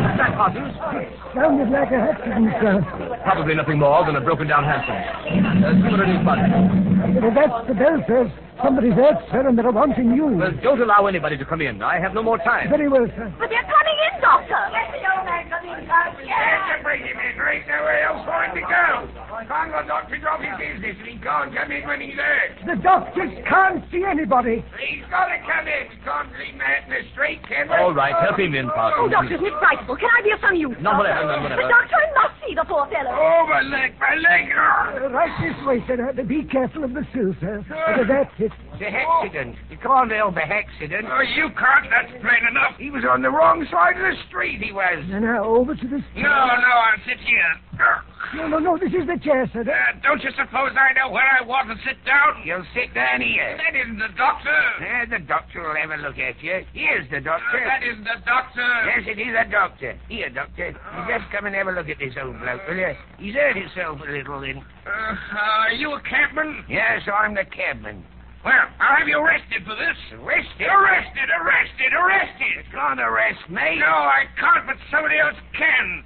What's 0.00 0.16
that, 0.16 0.32
Parsons? 0.40 0.72
Sounded 1.36 1.68
like 1.68 1.92
a 1.92 2.00
accident, 2.16 2.48
sir. 2.64 2.80
Probably 3.22 3.54
nothing 3.54 3.78
more 3.78 4.06
than 4.06 4.16
a 4.16 4.22
broken 4.22 4.48
down 4.48 4.64
hansom. 4.64 4.96
Uh, 4.96 5.74
see 5.84 5.90
what 5.90 6.00
it 6.00 6.08
is, 6.08 6.24
Bud. 6.24 6.38
Well, 7.20 7.34
that's 7.34 7.68
the 7.68 7.74
bell, 7.74 7.98
sir. 8.08 8.32
Somebody's 8.62 8.94
hurt, 8.94 9.18
sir, 9.30 9.46
and 9.46 9.58
they're 9.58 9.70
wanting 9.70 10.14
you. 10.14 10.26
Well, 10.38 10.54
don't 10.62 10.80
allow 10.80 11.06
anybody 11.06 11.36
to 11.36 11.44
come 11.44 11.60
in. 11.60 11.82
I 11.82 11.98
have 11.98 12.14
no 12.14 12.22
more 12.22 12.38
time. 12.38 12.70
Very 12.70 12.88
well, 12.88 13.06
sir. 13.14 13.34
But 13.38 13.50
they're 13.50 13.66
coming 13.66 13.98
in, 14.06 14.14
Doctor. 14.22 14.62
Let 14.70 14.94
the 14.94 15.02
old 15.10 15.26
man 15.26 15.33
come 15.86 16.16
in, 16.20 16.24
Carl. 16.24 16.26
Yes, 16.26 16.82
bring 16.82 17.02
him 17.04 17.16
in. 17.18 17.32
There 17.36 17.48
ain't 17.52 17.66
nowhere 17.68 18.00
else 18.08 18.22
for 18.24 18.38
him 18.44 18.52
to 18.56 18.64
go. 18.64 18.86
Can't 19.44 19.70
the 19.72 19.84
doctor 19.86 20.16
drop 20.18 20.40
his 20.40 20.54
business 20.56 20.96
and 21.00 21.08
he 21.08 21.16
can't 21.20 21.50
come 21.54 21.70
in 21.72 21.82
when 21.86 22.00
he's 22.00 22.14
hurt. 22.16 22.52
The 22.66 22.76
doctors 22.82 23.32
can't 23.48 23.82
see 23.92 24.04
anybody. 24.06 24.64
He's 24.80 25.04
got 25.10 25.26
to 25.28 25.38
come 25.44 25.66
in. 25.68 25.82
We 25.90 25.96
can't 26.06 26.30
leave 26.38 26.54
him 26.54 26.62
out 26.64 26.82
in 26.86 26.90
the 26.94 27.02
street, 27.12 27.40
can 27.48 27.68
we? 27.68 27.74
All 27.76 27.92
right, 27.94 28.14
help 28.22 28.38
him 28.38 28.54
in, 28.54 28.66
Oh, 28.70 28.74
Parsons. 28.74 29.10
Doctor, 29.12 29.36
it's 29.40 29.58
frightful. 29.60 29.96
Can 29.96 30.10
I 30.10 30.20
be 30.22 30.30
of 30.32 30.40
some 30.40 30.56
use? 30.56 30.76
No, 30.80 30.94
Doctor? 30.94 30.98
whatever, 31.04 31.24
no, 31.28 31.36
whatever. 31.42 31.62
But, 31.66 31.74
Doctor, 31.74 31.96
I 31.98 32.08
must 32.14 32.34
see 32.46 32.54
the 32.54 32.64
poor 32.64 32.84
fellow. 32.88 33.12
Oh, 33.12 33.44
my 33.50 33.62
leg, 33.62 33.92
my 34.00 34.14
leg. 34.16 34.44
Uh, 34.54 35.10
right 35.12 35.34
this 35.42 35.58
way, 35.66 35.78
sir. 35.86 35.98
Be 36.24 36.44
careful 36.48 36.84
of 36.84 36.94
the 36.94 37.04
sill, 37.12 37.34
sir. 37.40 37.60
Uh, 37.68 38.06
that's 38.06 38.32
it. 38.38 38.52
The 38.78 38.86
accident. 38.90 39.56
You 39.70 39.78
can't 39.78 40.10
help 40.10 40.34
the 40.34 40.42
accident. 40.42 41.06
Oh, 41.06 41.22
you 41.22 41.48
can't. 41.54 41.86
That's 41.90 42.10
plain 42.20 42.42
enough. 42.50 42.74
He 42.78 42.90
was 42.90 43.04
on 43.08 43.22
the 43.22 43.30
wrong 43.30 43.66
side 43.70 43.96
of 43.96 44.02
the 44.02 44.16
street, 44.28 44.62
he 44.62 44.72
was. 44.72 44.98
And 45.10 45.22
now 45.22 45.44
over 45.44 45.74
to 45.74 45.86
the... 45.86 46.02
No, 46.18 46.34
no, 46.58 46.72
I'll 46.82 47.02
sit 47.06 47.20
here. 47.22 47.54
No, 48.34 48.48
no, 48.48 48.58
no, 48.58 48.78
this 48.78 48.90
is 48.90 49.06
the 49.06 49.18
chair, 49.22 49.46
sir. 49.52 49.62
Uh, 49.62 49.94
don't 50.02 50.22
you 50.22 50.30
suppose 50.34 50.74
I 50.74 50.90
know 50.98 51.10
where 51.10 51.22
I 51.22 51.44
want 51.46 51.70
to 51.70 51.76
sit 51.86 52.02
down? 52.04 52.42
You'll 52.44 52.66
sit 52.74 52.94
down 52.94 53.20
here. 53.20 53.58
That 53.62 53.78
isn't 53.78 53.98
the 53.98 54.10
doctor. 54.16 54.50
Uh, 54.50 55.06
the 55.06 55.22
doctor 55.22 55.62
will 55.62 55.76
have 55.78 55.90
a 55.94 56.02
look 56.02 56.18
at 56.18 56.42
you. 56.42 56.66
Here's 56.74 57.06
the 57.10 57.20
doctor. 57.20 57.62
that 57.62 57.82
isn't 57.86 58.02
the 58.02 58.18
doctor. 58.26 58.66
Yes, 58.90 59.06
it 59.06 59.18
is 59.22 59.34
a 59.38 59.46
doctor. 59.50 59.94
Here, 60.08 60.30
doctor. 60.30 60.74
You 60.74 61.00
just 61.06 61.30
come 61.30 61.46
and 61.46 61.54
have 61.54 61.68
a 61.68 61.72
look 61.72 61.88
at 61.88 61.98
this 61.98 62.14
old 62.18 62.38
bloke, 62.40 62.62
will 62.66 62.76
you? 62.78 62.94
He's 63.18 63.34
hurt 63.34 63.54
himself 63.54 64.00
a 64.02 64.10
little 64.10 64.40
then. 64.40 64.58
Uh, 64.86 65.14
are 65.38 65.72
you 65.72 65.92
a 65.94 66.00
cabman? 66.02 66.64
Yes, 66.68 67.06
I'm 67.06 67.34
the 67.34 67.44
cabman. 67.44 68.02
Well, 68.44 68.68
I'll 68.76 69.00
have 69.00 69.08
you 69.08 69.16
arrested 69.16 69.64
for 69.64 69.72
this. 69.72 69.96
Arrested? 70.20 70.68
Arrested, 70.68 71.28
arrested, 71.32 71.90
arrested. 71.96 72.52
You 72.60 72.64
can't 72.76 73.00
arrest 73.00 73.40
me. 73.48 73.80
No, 73.80 73.88
I 73.88 74.28
can't, 74.36 74.68
but 74.68 74.76
somebody 74.92 75.16
else 75.16 75.40
can. 75.56 76.04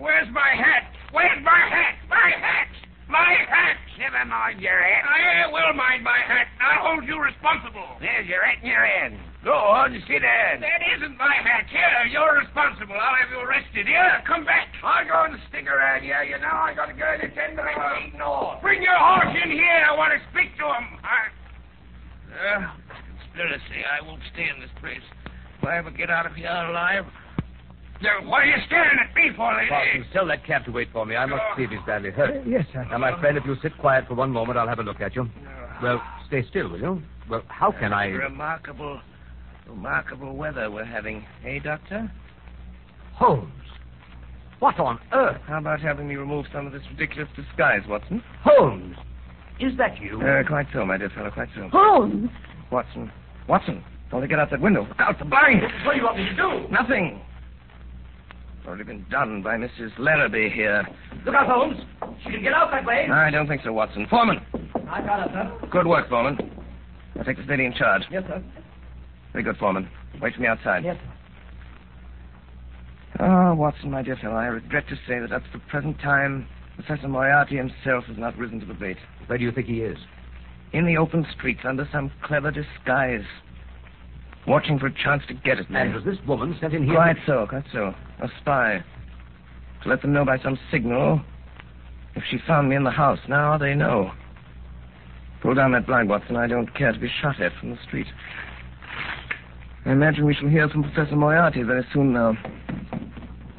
Where's 0.00 0.32
my 0.32 0.56
hat? 0.56 0.88
Where's 1.12 1.44
my 1.44 1.60
hat? 1.60 2.00
My 2.08 2.32
hat! 2.40 2.72
My 3.04 3.36
hat! 3.36 3.76
Never 4.00 4.24
mind 4.24 4.64
your 4.64 4.80
hat. 4.80 5.04
I 5.04 5.52
will 5.52 5.76
mind 5.76 6.02
my 6.02 6.16
hat. 6.24 6.48
I'll 6.56 6.88
hold 6.88 7.04
you 7.04 7.20
responsible. 7.20 7.84
There's 8.00 8.26
your 8.32 8.40
hat 8.40 8.64
in 8.64 8.72
your 8.72 8.80
hand. 8.80 9.20
Go 9.44 9.52
on, 9.52 9.92
sit 10.08 10.24
down. 10.24 10.64
That 10.64 10.80
isn't 10.96 11.20
my 11.20 11.36
hat. 11.36 11.68
Here, 11.68 12.08
you're 12.08 12.40
responsible. 12.40 12.96
I'll 12.96 13.20
have 13.20 13.28
you 13.28 13.44
arrested. 13.44 13.84
Here, 13.84 14.24
come 14.24 14.48
back. 14.48 14.72
I'll 14.80 15.04
go 15.04 15.28
and 15.28 15.36
stick 15.52 15.68
around 15.68 16.00
here. 16.00 16.24
You 16.24 16.40
know, 16.40 16.48
I 16.48 16.72
got 16.72 16.88
to 16.88 16.96
go 16.96 17.04
and 17.04 17.28
attend 17.28 17.60
to 17.60 17.62
the 17.62 17.68
meeting. 17.68 18.16
Bring 18.64 18.80
your 18.80 18.96
horse 18.96 19.36
in 19.36 19.52
here. 19.52 19.84
I 19.84 19.92
want 19.92 20.16
to 20.16 20.20
speak 20.32 20.56
to 20.56 20.64
him. 20.64 20.96
I... 21.04 21.28
Uh, 22.34 22.66
conspiracy. 23.20 23.80
I 23.86 24.04
won't 24.06 24.20
stay 24.32 24.46
in 24.54 24.60
this 24.60 24.70
place. 24.80 25.00
If 25.58 25.64
I 25.64 25.78
ever 25.78 25.90
get 25.90 26.10
out 26.10 26.26
of 26.26 26.34
here 26.34 26.48
alive. 26.50 27.04
Now, 28.02 28.28
what 28.28 28.42
are 28.42 28.46
you 28.46 28.56
staring 28.66 28.98
at 28.98 29.14
me 29.14 29.30
for, 29.36 29.54
lady? 29.54 29.68
Parsons, 29.70 30.06
tell 30.12 30.26
that 30.26 30.44
cab 30.44 30.64
to 30.66 30.72
wait 30.72 30.88
for 30.92 31.06
me. 31.06 31.16
I 31.16 31.26
must 31.26 31.42
see 31.56 31.62
if 31.62 31.70
he's 31.70 31.78
badly 31.86 32.10
Uh, 32.10 32.12
hurt. 32.12 32.46
yes, 32.46 32.64
sir. 32.72 32.84
Now, 32.90 32.98
my 32.98 33.18
friend, 33.20 33.38
if 33.38 33.44
you'll 33.46 33.60
sit 33.62 33.76
quiet 33.78 34.06
for 34.08 34.14
one 34.14 34.30
moment, 34.30 34.58
I'll 34.58 34.68
have 34.68 34.80
a 34.80 34.82
look 34.82 35.00
at 35.00 35.14
you. 35.14 35.28
Well, 35.82 36.02
stay 36.26 36.44
still, 36.50 36.68
will 36.68 36.80
you? 36.80 37.02
Well, 37.30 37.42
how 37.48 37.70
can 37.72 37.92
I... 37.92 38.06
Remarkable, 38.08 39.00
remarkable 39.68 40.36
weather 40.36 40.70
we're 40.70 40.84
having, 40.84 41.24
eh, 41.46 41.60
Doctor? 41.60 42.10
Holmes! 43.14 43.52
What 44.58 44.78
on 44.78 44.98
earth? 45.12 45.40
How 45.46 45.58
about 45.58 45.80
having 45.80 46.08
me 46.08 46.16
remove 46.16 46.46
some 46.52 46.66
of 46.66 46.72
this 46.72 46.82
ridiculous 46.90 47.28
disguise, 47.36 47.82
Watson? 47.88 48.22
Holmes! 48.42 48.96
Is 49.60 49.76
that 49.78 50.00
you? 50.00 50.20
Uh, 50.20 50.42
quite 50.46 50.66
so, 50.72 50.84
my 50.84 50.96
dear 50.96 51.10
fellow, 51.10 51.30
quite 51.30 51.48
so. 51.54 51.68
Holmes! 51.68 52.30
Watson, 52.72 53.10
Watson, 53.48 53.84
don't 54.10 54.28
get 54.28 54.38
out 54.38 54.50
that 54.50 54.60
window. 54.60 54.86
Look 54.88 55.00
out, 55.00 55.18
the 55.18 55.24
blind! 55.24 55.62
What 55.84 55.92
do 55.92 55.98
you 55.98 56.04
want 56.04 56.16
me 56.16 56.24
to 56.24 56.34
do? 56.34 56.68
Nothing. 56.72 57.20
It's 58.58 58.66
already 58.66 58.84
been 58.84 59.04
done 59.10 59.42
by 59.42 59.56
Mrs. 59.56 59.90
Larrabee 59.98 60.50
here. 60.50 60.82
Look 61.24 61.34
out, 61.34 61.46
Holmes. 61.46 61.76
She 62.24 62.32
can 62.32 62.42
get 62.42 62.52
out 62.52 62.70
that 62.72 62.84
way. 62.84 63.06
I 63.10 63.30
don't 63.30 63.46
think 63.46 63.62
so, 63.62 63.72
Watson. 63.72 64.06
Foreman! 64.08 64.40
I 64.88 65.00
got 65.02 65.26
it, 65.26 65.32
sir. 65.32 65.68
Good 65.70 65.86
work, 65.86 66.08
Foreman. 66.08 66.38
I'll 67.16 67.24
take 67.24 67.36
this 67.36 67.46
lady 67.48 67.64
in 67.64 67.74
charge. 67.74 68.02
Yes, 68.10 68.24
sir. 68.26 68.42
Very 69.32 69.44
good, 69.44 69.56
Foreman. 69.58 69.88
Wait 70.20 70.34
for 70.34 70.40
me 70.40 70.48
outside. 70.48 70.84
Yes, 70.84 70.96
sir. 70.96 71.10
Oh, 73.20 73.54
Watson, 73.54 73.90
my 73.90 74.02
dear 74.02 74.16
fellow, 74.16 74.34
I 74.34 74.46
regret 74.46 74.88
to 74.88 74.96
say 75.06 75.20
that 75.20 75.30
up 75.30 75.42
to 75.44 75.48
the 75.52 75.64
present 75.70 76.00
time, 76.00 76.48
Professor 76.74 77.06
Moriarty 77.06 77.56
himself 77.56 78.04
has 78.04 78.18
not 78.18 78.36
risen 78.36 78.58
to 78.60 78.66
the 78.66 78.74
bait. 78.74 78.96
Where 79.26 79.38
do 79.38 79.44
you 79.44 79.52
think 79.52 79.66
he 79.66 79.80
is? 79.80 79.98
In 80.72 80.86
the 80.86 80.96
open 80.96 81.26
streets, 81.36 81.60
under 81.64 81.88
some 81.92 82.10
clever 82.22 82.50
disguise. 82.50 83.24
Watching 84.46 84.78
for 84.78 84.86
a 84.86 84.92
chance 84.92 85.22
to 85.28 85.34
get 85.34 85.58
at 85.58 85.70
me. 85.70 85.80
And 85.80 85.94
was 85.94 86.04
this 86.04 86.18
woman 86.26 86.56
sent 86.60 86.74
in 86.74 86.84
here? 86.84 86.94
Quite 86.94 87.16
so, 87.26 87.46
quite 87.48 87.64
so. 87.72 87.94
A 88.20 88.28
spy. 88.40 88.84
To 89.82 89.88
let 89.88 90.02
them 90.02 90.12
know 90.12 90.24
by 90.24 90.38
some 90.38 90.58
signal 90.70 91.20
if 92.14 92.22
she 92.30 92.38
found 92.46 92.68
me 92.68 92.76
in 92.76 92.84
the 92.84 92.90
house. 92.90 93.18
Now 93.28 93.56
they 93.56 93.74
know. 93.74 94.12
Pull 95.42 95.54
down 95.54 95.72
that 95.72 95.86
blind, 95.86 96.08
Watson. 96.08 96.36
I 96.36 96.46
don't 96.46 96.74
care 96.74 96.92
to 96.92 96.98
be 96.98 97.10
shot 97.20 97.40
at 97.40 97.52
from 97.60 97.70
the 97.70 97.78
street. 97.86 98.06
I 99.86 99.92
imagine 99.92 100.24
we 100.24 100.34
shall 100.34 100.48
hear 100.48 100.68
from 100.68 100.82
Professor 100.82 101.16
Moriarty 101.16 101.62
very 101.62 101.86
soon 101.92 102.12
now. 102.12 102.32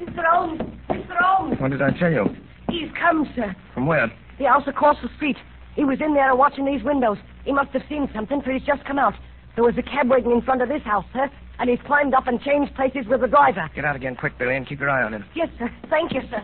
Mr. 0.02 0.24
Holmes! 0.26 0.62
Mr. 0.90 1.18
Holmes! 1.20 1.60
What 1.60 1.72
did 1.72 1.82
I 1.82 1.92
tell 1.92 2.12
you? 2.12 2.26
He's 2.70 2.90
come, 3.00 3.32
sir. 3.36 3.56
From 3.74 3.86
where? 3.86 4.12
The 4.40 4.46
house 4.46 4.64
across 4.68 4.98
the 5.04 5.10
street. 5.16 5.38
He 5.76 5.84
was 5.84 6.00
in 6.02 6.14
there 6.14 6.36
watching 6.36 6.66
these 6.66 6.84
windows. 6.84 7.18
He 7.44 7.52
must 7.52 7.72
have 7.72 7.84
seen 7.90 8.10
something, 8.14 8.42
for 8.42 8.52
he's 8.52 8.64
just 8.64 8.84
come 8.86 8.98
out. 8.98 9.14
There 9.56 9.64
was 9.64 9.78
a 9.78 9.84
cab 9.84 10.10
waiting 10.10 10.32
in 10.32 10.42
front 10.42 10.62
of 10.62 10.70
this 10.70 10.82
house, 10.84 11.06
sir, 11.14 11.30
and 11.60 11.70
he's 11.70 11.80
climbed 11.86 12.14
up 12.14 12.28
and 12.28 12.42
changed 12.42 12.76
places 12.76 13.06
with 13.08 13.22
the 13.22 13.28
driver. 13.28 13.70
Get 13.76 13.86
out 13.86 13.96
again 13.96 14.16
quick, 14.16 14.38
Billy, 14.38 14.56
and 14.56 14.68
keep 14.68 14.80
your 14.80 14.90
eye 14.90 15.04
on 15.04 15.14
him. 15.14 15.26
Yes, 15.36 15.50
sir. 15.60 15.70
Thank 15.90 16.14
you, 16.14 16.22
sir. 16.30 16.42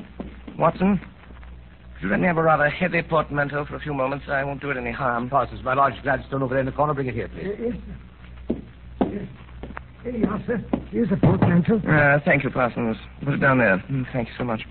Watson, 0.58 1.00
could 1.96 2.04
you 2.04 2.10
let 2.10 2.20
me 2.20 2.28
have 2.28 2.38
a 2.38 2.44
rather 2.44 2.70
heavy 2.70 3.02
portmanteau 3.02 3.66
for 3.66 3.76
a 3.76 3.80
few 3.80 3.94
moments? 3.94 4.26
I 4.28 4.44
won't 4.44 4.62
do 4.62 4.70
it 4.70 4.78
any 4.78 4.92
harm. 4.92 5.30
Parsons, 5.30 5.64
my 5.64 5.74
large 5.74 5.94
Gladstone 6.04 6.44
over 6.44 6.54
there 6.54 6.62
in 6.62 6.66
the 6.66 6.72
corner. 6.72 6.94
Bring 6.94 7.08
it 7.08 7.14
here, 7.16 7.28
please. 7.30 7.48
yes, 7.60 7.74
sir. 8.50 8.56
Yes. 9.12 9.28
Here 10.04 10.18
you 10.18 10.28
are, 10.28 10.44
sir. 10.48 10.64
Here's 10.90 11.12
a 11.12 11.18
portmanteau. 11.18 11.78
Uh, 11.78 12.20
thank 12.26 12.44
you, 12.44 12.50
Parsons. 12.50 12.98
Put 13.24 13.36
it 13.36 13.38
down 13.42 13.60
there. 13.60 13.78
Mm, 13.92 14.06
thank 14.12 14.30
you 14.30 14.34
so 14.38 14.44
much. 14.44 14.62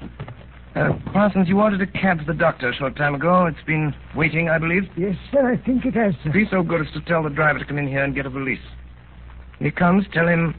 Uh, 0.76 0.92
Parsons, 1.12 1.48
you 1.48 1.60
ordered 1.60 1.80
a 1.80 1.86
cab 1.86 2.18
for 2.18 2.24
the 2.24 2.38
doctor 2.38 2.68
a 2.68 2.74
short 2.74 2.96
time 2.96 3.14
ago. 3.14 3.46
It's 3.46 3.64
been 3.66 3.92
waiting, 4.14 4.48
I 4.48 4.58
believe. 4.58 4.84
Yes, 4.96 5.16
sir, 5.32 5.52
I 5.52 5.56
think 5.56 5.84
it 5.84 5.94
has, 5.94 6.14
sir. 6.22 6.30
Be 6.32 6.46
so 6.48 6.62
good 6.62 6.80
as 6.80 6.92
to 6.92 7.00
tell 7.00 7.24
the 7.24 7.30
driver 7.30 7.58
to 7.58 7.64
come 7.64 7.78
in 7.78 7.88
here 7.88 8.04
and 8.04 8.14
get 8.14 8.24
a 8.24 8.30
valise. 8.30 8.58
When 9.58 9.68
he 9.68 9.74
comes, 9.74 10.06
tell 10.12 10.28
him 10.28 10.54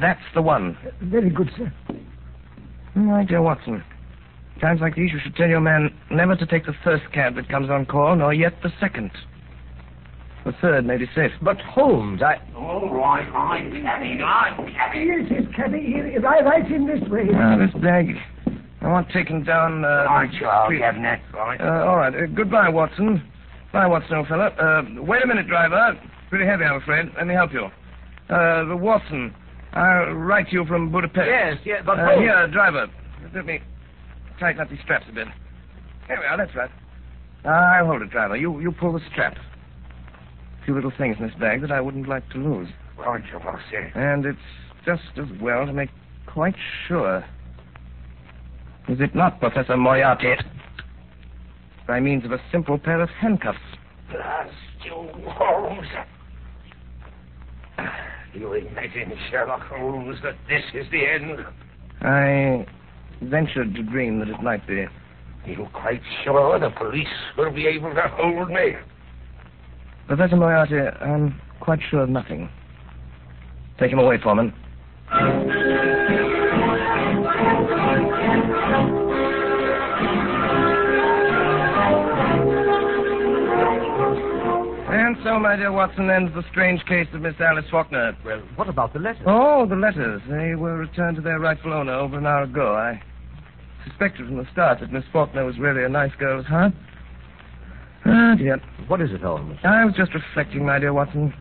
that's 0.00 0.22
the 0.34 0.40
one. 0.40 0.76
Uh, 0.86 0.90
very 1.02 1.28
good, 1.28 1.50
sir. 1.56 1.72
My 2.94 3.24
dear 3.24 3.42
Watson, 3.42 3.84
times 4.60 4.80
like 4.80 4.96
these 4.96 5.12
you 5.12 5.20
should 5.22 5.36
tell 5.36 5.48
your 5.48 5.60
man 5.60 5.90
never 6.10 6.34
to 6.34 6.46
take 6.46 6.64
the 6.64 6.74
first 6.82 7.04
cab 7.12 7.34
that 7.36 7.48
comes 7.50 7.68
on 7.68 7.84
call, 7.84 8.16
nor 8.16 8.32
yet 8.32 8.54
the 8.62 8.72
second. 8.80 9.10
The 10.46 10.52
third 10.60 10.86
may 10.86 10.96
be 10.96 11.06
safe. 11.14 11.30
But 11.42 11.58
Holmes, 11.60 12.22
I... 12.22 12.40
All 12.56 12.88
right, 12.90 13.28
I'm 13.32 13.70
cabby, 13.70 14.20
I'm 14.22 14.56
cabby. 14.72 15.06
Yes, 15.06 15.30
yes, 15.30 15.42
cabby, 15.54 15.80
here, 15.80 16.20
right, 16.20 16.44
right 16.44 16.70
in 16.72 16.86
this 16.86 17.06
way. 17.08 17.28
Ah, 17.34 17.56
this 17.58 17.70
bag. 17.82 18.16
I 18.82 18.88
want 18.88 19.08
taken 19.10 19.44
down. 19.44 19.84
Uh, 19.84 20.04
Right, 20.08 20.30
the 20.30 20.36
you 20.38 20.46
are, 20.46 20.66
street. 20.66 20.80
Captain, 20.80 21.02
that's 21.02 21.22
right. 21.34 21.60
Uh, 21.60 21.86
all 21.86 21.96
right. 21.96 22.14
Uh, 22.14 22.26
goodbye, 22.34 22.68
Watson. 22.68 23.22
Bye, 23.72 23.86
Watson, 23.86 24.10
no 24.12 24.24
fella? 24.24 24.46
Uh, 24.48 24.82
wait 25.02 25.22
a 25.22 25.26
minute, 25.26 25.46
driver. 25.46 25.98
Pretty 26.28 26.44
heavy, 26.46 26.64
I'm 26.64 26.76
afraid. 26.82 27.06
Let 27.16 27.26
me 27.26 27.34
help 27.34 27.52
you. 27.52 27.66
Uh, 28.28 28.64
the 28.64 28.76
Watson. 28.76 29.34
I'll 29.72 30.12
write 30.12 30.48
to 30.48 30.52
you 30.52 30.64
from 30.66 30.90
Budapest. 30.92 31.26
Yes, 31.26 31.58
yes, 31.64 31.82
but 31.86 31.98
Uh, 31.98 32.18
here, 32.18 32.46
driver. 32.48 32.88
Let 33.34 33.46
me 33.46 33.60
tighten 34.38 34.60
up 34.60 34.68
these 34.68 34.80
straps 34.82 35.06
a 35.08 35.12
bit. 35.12 35.28
Here 36.08 36.18
we 36.18 36.26
are, 36.26 36.36
that's 36.36 36.54
right. 36.54 36.70
I'll 37.44 37.86
hold 37.86 38.02
it, 38.02 38.10
driver. 38.10 38.36
You 38.36 38.60
you 38.60 38.70
pull 38.72 38.92
the 38.92 39.00
strap. 39.10 39.36
A 39.36 40.64
few 40.64 40.74
little 40.74 40.92
things 40.96 41.16
in 41.18 41.26
this 41.26 41.34
bag 41.36 41.60
that 41.62 41.72
I 41.72 41.80
wouldn't 41.80 42.08
like 42.08 42.28
to 42.30 42.38
lose. 42.38 42.68
Right, 42.98 43.22
you 43.32 43.40
sir. 43.70 43.90
And 43.94 44.26
it's 44.26 44.38
just 44.84 45.02
as 45.16 45.26
well 45.40 45.66
to 45.66 45.72
make 45.72 45.90
quite 46.26 46.54
sure. 46.86 47.24
Is 48.88 49.00
it 49.00 49.14
not, 49.14 49.40
Professor 49.40 49.76
Moriarty? 49.76 50.34
By 51.86 52.00
means 52.00 52.24
of 52.24 52.32
a 52.32 52.40
simple 52.50 52.78
pair 52.78 53.00
of 53.00 53.08
handcuffs. 53.20 53.58
Blast 54.10 54.50
you, 54.84 55.08
Holmes. 55.26 55.86
You 58.34 58.52
imagine, 58.54 59.12
Sherlock 59.30 59.62
Holmes, 59.62 60.16
that 60.22 60.34
this 60.48 60.62
is 60.74 60.90
the 60.90 61.06
end? 61.06 61.44
I 62.00 62.66
ventured 63.20 63.74
to 63.74 63.82
dream 63.82 64.18
that 64.18 64.28
it 64.28 64.42
might 64.42 64.66
be. 64.66 64.80
Are 64.80 64.90
you 65.46 65.66
quite 65.72 66.00
sure 66.24 66.58
the 66.58 66.70
police 66.70 67.06
will 67.36 67.52
be 67.52 67.66
able 67.66 67.94
to 67.94 68.02
hold 68.14 68.48
me? 68.48 68.74
Professor 70.06 70.36
Moriarty, 70.36 70.78
uh, 70.78 71.04
I'm 71.04 71.40
quite 71.60 71.80
sure 71.90 72.02
of 72.02 72.08
nothing. 72.08 72.48
Take 73.78 73.92
him 73.92 73.98
away, 73.98 74.18
Foreman. 74.22 74.52
And 84.92 85.16
so, 85.24 85.38
my 85.38 85.56
dear 85.56 85.72
Watson, 85.72 86.10
ends 86.10 86.32
the 86.34 86.42
strange 86.50 86.84
case 86.86 87.08
of 87.12 87.20
Miss 87.22 87.34
Alice 87.40 87.64
Faulkner. 87.70 88.16
Well, 88.24 88.42
what 88.56 88.68
about 88.68 88.92
the 88.92 88.98
letters? 88.98 89.22
Oh, 89.26 89.66
the 89.66 89.76
letters. 89.76 90.20
They 90.28 90.54
were 90.54 90.76
returned 90.76 91.16
to 91.16 91.22
their 91.22 91.38
rightful 91.38 91.72
owner 91.72 91.94
over 91.94 92.18
an 92.18 92.26
hour 92.26 92.42
ago. 92.42 92.74
I 92.74 93.02
suspected 93.86 94.26
from 94.26 94.36
the 94.36 94.46
start 94.52 94.80
that 94.80 94.92
Miss 94.92 95.04
Faulkner 95.12 95.44
was 95.44 95.58
really 95.58 95.84
a 95.84 95.88
nice 95.88 96.12
girl 96.18 96.40
at 96.40 96.46
heart. 96.46 96.72
Ah, 98.04 98.34
dear. 98.36 98.60
What 98.88 99.00
is 99.00 99.10
it, 99.12 99.20
Holmes? 99.20 99.58
I 99.64 99.84
was 99.84 99.94
just 99.94 100.12
reflecting, 100.14 100.66
my 100.66 100.78
dear 100.78 100.92
Watson. 100.92 101.32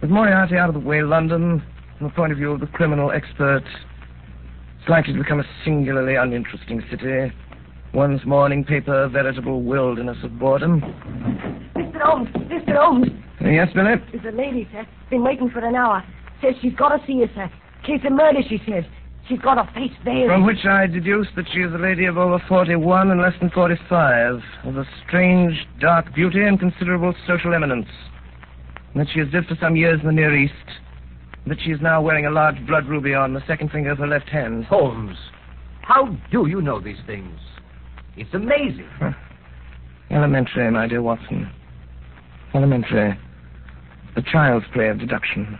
With 0.00 0.10
Moriarty 0.10 0.56
out 0.56 0.68
of 0.68 0.74
the 0.74 0.80
way, 0.80 1.02
London, 1.02 1.62
from 1.98 2.08
the 2.08 2.14
point 2.14 2.32
of 2.32 2.38
view 2.38 2.52
of 2.52 2.60
the 2.60 2.66
criminal 2.66 3.12
expert, 3.12 3.62
likely 4.88 5.12
to 5.12 5.18
become 5.18 5.40
a 5.40 5.44
singularly 5.64 6.14
uninteresting 6.14 6.82
city. 6.90 7.32
One's 7.94 8.24
morning 8.24 8.64
paper, 8.64 9.04
a 9.04 9.08
veritable 9.08 9.62
wilderness 9.62 10.16
of 10.22 10.38
boredom. 10.38 10.80
Mr. 11.76 12.00
Holmes, 12.00 12.28
Mr. 12.30 12.76
Holmes. 12.76 13.08
Yes, 13.40 13.68
Billy? 13.74 13.94
There's 14.12 14.34
a 14.34 14.36
lady, 14.36 14.68
sir. 14.72 14.86
Been 15.10 15.22
waiting 15.22 15.50
for 15.50 15.60
an 15.60 15.74
hour. 15.74 16.02
Says 16.40 16.54
she's 16.62 16.74
got 16.74 16.96
to 16.96 17.06
see 17.06 17.14
you, 17.14 17.28
sir. 17.34 17.50
Case 17.86 18.00
of 18.04 18.12
murder, 18.12 18.40
she 18.48 18.58
says. 18.66 18.84
She's 19.28 19.38
got 19.40 19.58
a 19.58 19.70
face 19.72 19.92
veiled. 20.04 20.28
From 20.28 20.44
which 20.44 20.64
I 20.64 20.86
deduce 20.86 21.28
that 21.36 21.46
she 21.52 21.60
is 21.60 21.72
a 21.72 21.78
lady 21.78 22.06
of 22.06 22.18
over 22.18 22.42
41 22.48 23.10
and 23.10 23.20
less 23.20 23.34
than 23.40 23.50
45, 23.50 24.40
of 24.64 24.76
a 24.76 24.84
strange, 25.06 25.54
dark 25.80 26.14
beauty 26.14 26.42
and 26.42 26.58
considerable 26.58 27.14
social 27.26 27.54
eminence. 27.54 27.88
And 28.94 29.00
that 29.00 29.12
she 29.12 29.20
has 29.20 29.28
lived 29.32 29.48
for 29.48 29.56
some 29.60 29.76
years 29.76 30.00
in 30.00 30.06
the 30.06 30.12
Near 30.12 30.36
East. 30.36 30.54
And 31.44 31.52
that 31.52 31.58
she 31.64 31.70
is 31.70 31.80
now 31.80 32.00
wearing 32.00 32.26
a 32.26 32.30
large 32.30 32.64
blood 32.66 32.86
ruby 32.86 33.14
on 33.14 33.34
the 33.34 33.42
second 33.46 33.70
finger 33.70 33.90
of 33.90 33.98
her 33.98 34.06
left 34.06 34.28
hand. 34.28 34.64
Holmes, 34.64 35.16
how 35.82 36.16
do 36.30 36.46
you 36.46 36.62
know 36.62 36.80
these 36.80 37.00
things? 37.06 37.38
It's 38.16 38.32
amazing. 38.34 38.88
Elementary, 40.10 40.70
my 40.70 40.86
dear 40.86 41.02
Watson. 41.02 41.50
Elementary. 42.54 43.18
The 44.14 44.22
child's 44.30 44.66
play 44.72 44.88
of 44.88 44.98
deduction. 44.98 45.58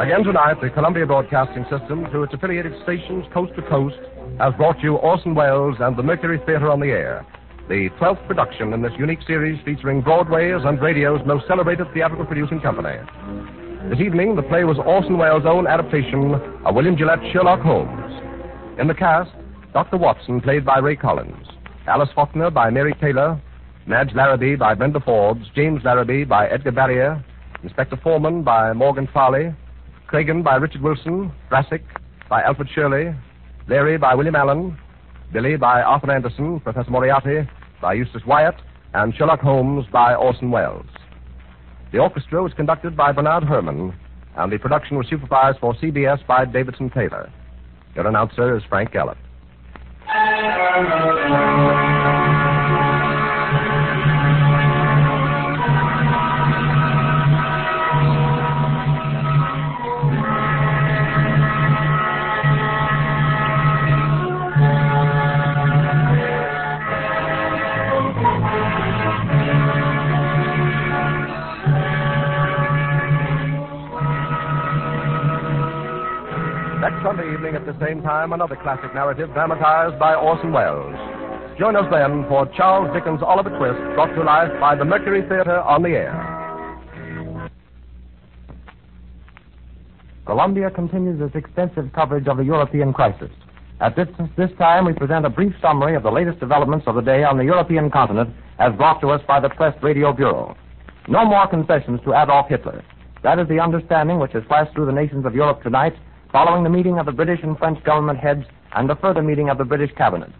Again 0.00 0.24
tonight, 0.24 0.56
the 0.62 0.70
Columbia 0.70 1.04
Broadcasting 1.04 1.64
System, 1.64 2.06
through 2.10 2.22
its 2.22 2.32
affiliated 2.32 2.72
stations 2.84 3.26
coast 3.34 3.52
to 3.54 3.60
coast, 3.68 4.00
has 4.38 4.54
brought 4.54 4.80
you 4.80 4.96
Orson 4.96 5.34
Welles 5.34 5.76
and 5.78 5.94
the 5.94 6.02
Mercury 6.02 6.40
Theater 6.46 6.70
on 6.70 6.80
the 6.80 6.86
Air, 6.86 7.26
the 7.68 7.90
12th 8.00 8.26
production 8.26 8.72
in 8.72 8.80
this 8.80 8.92
unique 8.98 9.18
series 9.26 9.60
featuring 9.62 10.00
Broadway's 10.00 10.64
and 10.64 10.80
radio's 10.80 11.20
most 11.26 11.46
celebrated 11.46 11.86
theatrical 11.92 12.24
producing 12.24 12.62
company. 12.62 12.96
This 13.90 14.00
evening, 14.00 14.36
the 14.36 14.42
play 14.42 14.64
was 14.64 14.78
Orson 14.78 15.18
Welles' 15.18 15.44
own 15.44 15.66
adaptation 15.66 16.32
of 16.64 16.74
William 16.74 16.96
Gillette 16.96 17.20
Sherlock 17.30 17.60
Holmes. 17.60 18.80
In 18.80 18.88
the 18.88 18.94
cast, 18.94 19.30
Dr. 19.74 19.98
Watson, 19.98 20.40
played 20.40 20.64
by 20.64 20.78
Ray 20.78 20.96
Collins, 20.96 21.46
Alice 21.86 22.08
Faulkner 22.14 22.50
by 22.50 22.70
Mary 22.70 22.94
Taylor, 23.02 23.38
Madge 23.86 24.14
Larrabee 24.14 24.56
by 24.56 24.72
Brenda 24.72 25.00
Forbes, 25.00 25.44
James 25.54 25.82
Larrabee 25.84 26.24
by 26.24 26.48
Edgar 26.48 26.72
Barrier, 26.72 27.22
Inspector 27.62 28.00
Foreman 28.02 28.42
by 28.42 28.72
Morgan 28.72 29.06
Farley, 29.12 29.54
Craigin 30.10 30.42
by 30.42 30.56
Richard 30.56 30.82
Wilson, 30.82 31.30
Bassick 31.52 31.82
by 32.28 32.42
Alfred 32.42 32.68
Shirley, 32.74 33.14
Leary 33.68 33.96
by 33.96 34.12
William 34.12 34.34
Allen, 34.34 34.76
Billy 35.32 35.56
by 35.56 35.82
Arthur 35.82 36.10
Anderson, 36.10 36.58
Professor 36.58 36.90
Moriarty 36.90 37.48
by 37.80 37.92
Eustace 37.92 38.22
Wyatt, 38.26 38.56
and 38.92 39.14
Sherlock 39.14 39.38
Holmes 39.38 39.86
by 39.92 40.16
Orson 40.16 40.50
Welles. 40.50 40.84
The 41.92 41.98
orchestra 41.98 42.42
was 42.42 42.52
conducted 42.54 42.96
by 42.96 43.12
Bernard 43.12 43.44
Herrmann, 43.44 43.94
and 44.36 44.52
the 44.52 44.58
production 44.58 44.96
was 44.96 45.06
supervised 45.08 45.60
for 45.60 45.74
CBS 45.74 46.26
by 46.26 46.44
Davidson 46.44 46.90
Taylor. 46.90 47.32
Your 47.94 48.08
announcer 48.08 48.56
is 48.56 48.64
Frank 48.68 48.90
Gallop. 48.90 49.16
Sunday 77.10 77.34
evening 77.34 77.56
at 77.56 77.66
the 77.66 77.76
same 77.84 78.02
time, 78.02 78.32
another 78.32 78.54
classic 78.54 78.94
narrative 78.94 79.30
dramatized 79.34 79.98
by 79.98 80.14
Orson 80.14 80.52
Welles. 80.52 80.94
Join 81.58 81.74
us 81.74 81.86
then 81.90 82.24
for 82.28 82.46
Charles 82.56 82.94
Dickens' 82.94 83.18
Oliver 83.20 83.50
Twist, 83.50 83.82
brought 83.96 84.14
to 84.14 84.22
life 84.22 84.52
by 84.60 84.76
the 84.76 84.84
Mercury 84.84 85.22
Theater 85.22 85.58
on 85.58 85.82
the 85.82 85.88
air. 85.88 86.14
Columbia 90.24 90.70
continues 90.70 91.20
its 91.20 91.34
extensive 91.34 91.92
coverage 91.92 92.28
of 92.28 92.36
the 92.36 92.44
European 92.44 92.92
crisis. 92.92 93.32
At 93.80 93.96
this, 93.96 94.06
this 94.36 94.50
time, 94.56 94.84
we 94.84 94.92
present 94.92 95.26
a 95.26 95.30
brief 95.30 95.52
summary 95.60 95.96
of 95.96 96.04
the 96.04 96.12
latest 96.12 96.38
developments 96.38 96.86
of 96.86 96.94
the 96.94 97.02
day 97.02 97.24
on 97.24 97.38
the 97.38 97.44
European 97.44 97.90
continent 97.90 98.30
as 98.60 98.72
brought 98.76 99.00
to 99.00 99.08
us 99.08 99.20
by 99.26 99.40
the 99.40 99.48
Press 99.48 99.74
Radio 99.82 100.12
Bureau. 100.12 100.56
No 101.08 101.24
more 101.24 101.48
concessions 101.48 101.98
to 102.04 102.14
Adolf 102.14 102.46
Hitler. 102.48 102.84
That 103.24 103.40
is 103.40 103.48
the 103.48 103.58
understanding 103.58 104.20
which 104.20 104.32
has 104.32 104.44
flashed 104.46 104.74
through 104.74 104.86
the 104.86 104.92
nations 104.92 105.26
of 105.26 105.34
Europe 105.34 105.64
tonight 105.64 105.94
following 106.32 106.62
the 106.62 106.70
meeting 106.70 106.98
of 106.98 107.06
the 107.06 107.12
British 107.12 107.40
and 107.42 107.58
French 107.58 107.82
government 107.82 108.18
heads 108.18 108.44
and 108.74 108.88
the 108.88 108.94
further 108.96 109.22
meeting 109.22 109.48
of 109.48 109.58
the 109.58 109.64
British 109.64 109.90
cabinet. 109.96 110.30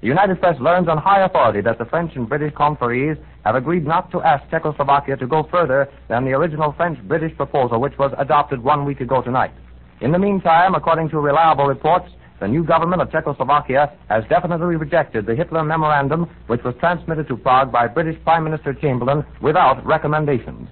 The 0.00 0.06
United 0.06 0.40
Press 0.40 0.60
learns 0.60 0.88
on 0.88 0.98
high 0.98 1.24
authority 1.24 1.60
that 1.62 1.78
the 1.78 1.86
French 1.86 2.12
and 2.14 2.28
British 2.28 2.52
conferees 2.54 3.16
have 3.44 3.56
agreed 3.56 3.86
not 3.86 4.10
to 4.12 4.20
ask 4.22 4.48
Czechoslovakia 4.50 5.16
to 5.16 5.26
go 5.26 5.48
further 5.50 5.88
than 6.08 6.24
the 6.24 6.32
original 6.32 6.72
French-British 6.72 7.36
proposal, 7.36 7.80
which 7.80 7.96
was 7.98 8.12
adopted 8.18 8.62
one 8.62 8.84
week 8.84 9.00
ago 9.00 9.22
tonight. 9.22 9.52
In 10.00 10.12
the 10.12 10.18
meantime, 10.18 10.74
according 10.74 11.08
to 11.08 11.18
reliable 11.18 11.66
reports, 11.66 12.10
the 12.40 12.46
new 12.46 12.62
government 12.62 13.02
of 13.02 13.10
Czechoslovakia 13.10 13.92
has 14.08 14.22
definitely 14.28 14.76
rejected 14.76 15.26
the 15.26 15.34
Hitler 15.34 15.64
memorandum, 15.64 16.30
which 16.46 16.62
was 16.62 16.74
transmitted 16.78 17.26
to 17.26 17.36
Prague 17.36 17.72
by 17.72 17.88
British 17.88 18.22
Prime 18.22 18.44
Minister 18.44 18.74
Chamberlain 18.74 19.24
without 19.40 19.84
recommendations. 19.84 20.68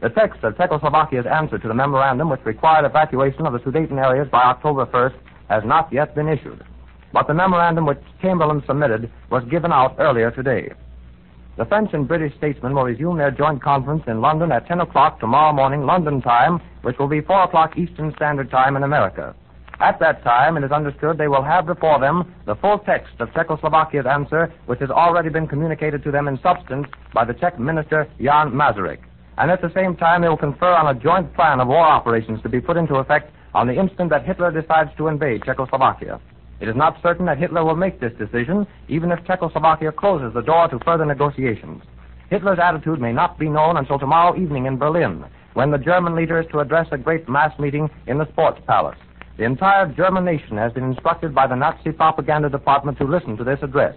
The 0.00 0.10
text 0.10 0.44
of 0.44 0.56
Czechoslovakia's 0.56 1.26
answer 1.26 1.58
to 1.58 1.68
the 1.68 1.74
memorandum, 1.74 2.28
which 2.28 2.44
required 2.44 2.84
evacuation 2.84 3.46
of 3.46 3.54
the 3.54 3.60
Sudeten 3.60 3.98
areas 3.98 4.28
by 4.30 4.42
October 4.42 4.84
1st, 4.86 5.14
has 5.48 5.64
not 5.64 5.90
yet 5.90 6.14
been 6.14 6.28
issued. 6.28 6.62
But 7.14 7.26
the 7.26 7.34
memorandum 7.34 7.86
which 7.86 8.00
Chamberlain 8.20 8.62
submitted 8.66 9.10
was 9.30 9.42
given 9.44 9.72
out 9.72 9.96
earlier 9.98 10.30
today. 10.30 10.72
The 11.56 11.64
French 11.64 11.94
and 11.94 12.06
British 12.06 12.36
statesmen 12.36 12.74
will 12.74 12.84
resume 12.84 13.16
their 13.16 13.30
joint 13.30 13.62
conference 13.62 14.02
in 14.06 14.20
London 14.20 14.52
at 14.52 14.66
10 14.66 14.80
o'clock 14.80 15.18
tomorrow 15.18 15.54
morning, 15.54 15.86
London 15.86 16.20
time, 16.20 16.60
which 16.82 16.98
will 16.98 17.08
be 17.08 17.22
4 17.22 17.44
o'clock 17.44 17.78
Eastern 17.78 18.12
Standard 18.16 18.50
Time 18.50 18.76
in 18.76 18.82
America. 18.82 19.34
At 19.80 19.98
that 20.00 20.22
time, 20.22 20.58
it 20.58 20.64
is 20.64 20.72
understood 20.72 21.16
they 21.16 21.28
will 21.28 21.42
have 21.42 21.64
before 21.64 21.98
them 22.00 22.34
the 22.44 22.56
full 22.56 22.78
text 22.80 23.14
of 23.20 23.30
Czechoslovakia's 23.30 24.06
answer, 24.06 24.52
which 24.66 24.80
has 24.80 24.90
already 24.90 25.30
been 25.30 25.46
communicated 25.46 26.02
to 26.04 26.10
them 26.10 26.28
in 26.28 26.38
substance 26.42 26.86
by 27.14 27.24
the 27.24 27.34
Czech 27.34 27.58
minister 27.58 28.06
Jan 28.20 28.50
Masaryk. 28.50 28.98
And 29.38 29.50
at 29.50 29.60
the 29.60 29.72
same 29.74 29.96
time 29.96 30.22
they 30.22 30.28
will 30.28 30.36
confer 30.36 30.72
on 30.72 30.94
a 30.94 30.98
joint 30.98 31.32
plan 31.34 31.60
of 31.60 31.68
war 31.68 31.84
operations 31.84 32.40
to 32.42 32.48
be 32.48 32.60
put 32.60 32.76
into 32.76 32.96
effect 32.96 33.32
on 33.54 33.66
the 33.66 33.78
instant 33.78 34.10
that 34.10 34.24
Hitler 34.24 34.50
decides 34.50 34.90
to 34.96 35.08
invade 35.08 35.42
Czechoslovakia. 35.44 36.20
It 36.60 36.68
is 36.68 36.76
not 36.76 37.00
certain 37.02 37.26
that 37.26 37.38
Hitler 37.38 37.64
will 37.64 37.76
make 37.76 38.00
this 38.00 38.12
decision, 38.18 38.66
even 38.88 39.12
if 39.12 39.24
Czechoslovakia 39.26 39.92
closes 39.92 40.32
the 40.32 40.42
door 40.42 40.68
to 40.68 40.78
further 40.84 41.04
negotiations. 41.04 41.82
Hitler's 42.30 42.58
attitude 42.58 43.00
may 43.00 43.12
not 43.12 43.38
be 43.38 43.48
known 43.48 43.76
until 43.76 43.98
tomorrow 43.98 44.36
evening 44.36 44.66
in 44.66 44.78
Berlin, 44.78 45.24
when 45.54 45.70
the 45.70 45.78
German 45.78 46.14
leader 46.14 46.40
is 46.40 46.46
to 46.50 46.60
address 46.60 46.88
a 46.92 46.98
great 46.98 47.28
mass 47.28 47.56
meeting 47.58 47.88
in 48.06 48.18
the 48.18 48.28
Sports 48.32 48.60
Palace. 48.66 48.98
The 49.36 49.44
entire 49.44 49.86
German 49.92 50.24
nation 50.24 50.56
has 50.56 50.72
been 50.72 50.84
instructed 50.84 51.34
by 51.34 51.46
the 51.46 51.54
Nazi 51.54 51.92
propaganda 51.92 52.48
department 52.48 52.96
to 52.98 53.04
listen 53.04 53.36
to 53.36 53.44
this 53.44 53.58
address. 53.62 53.94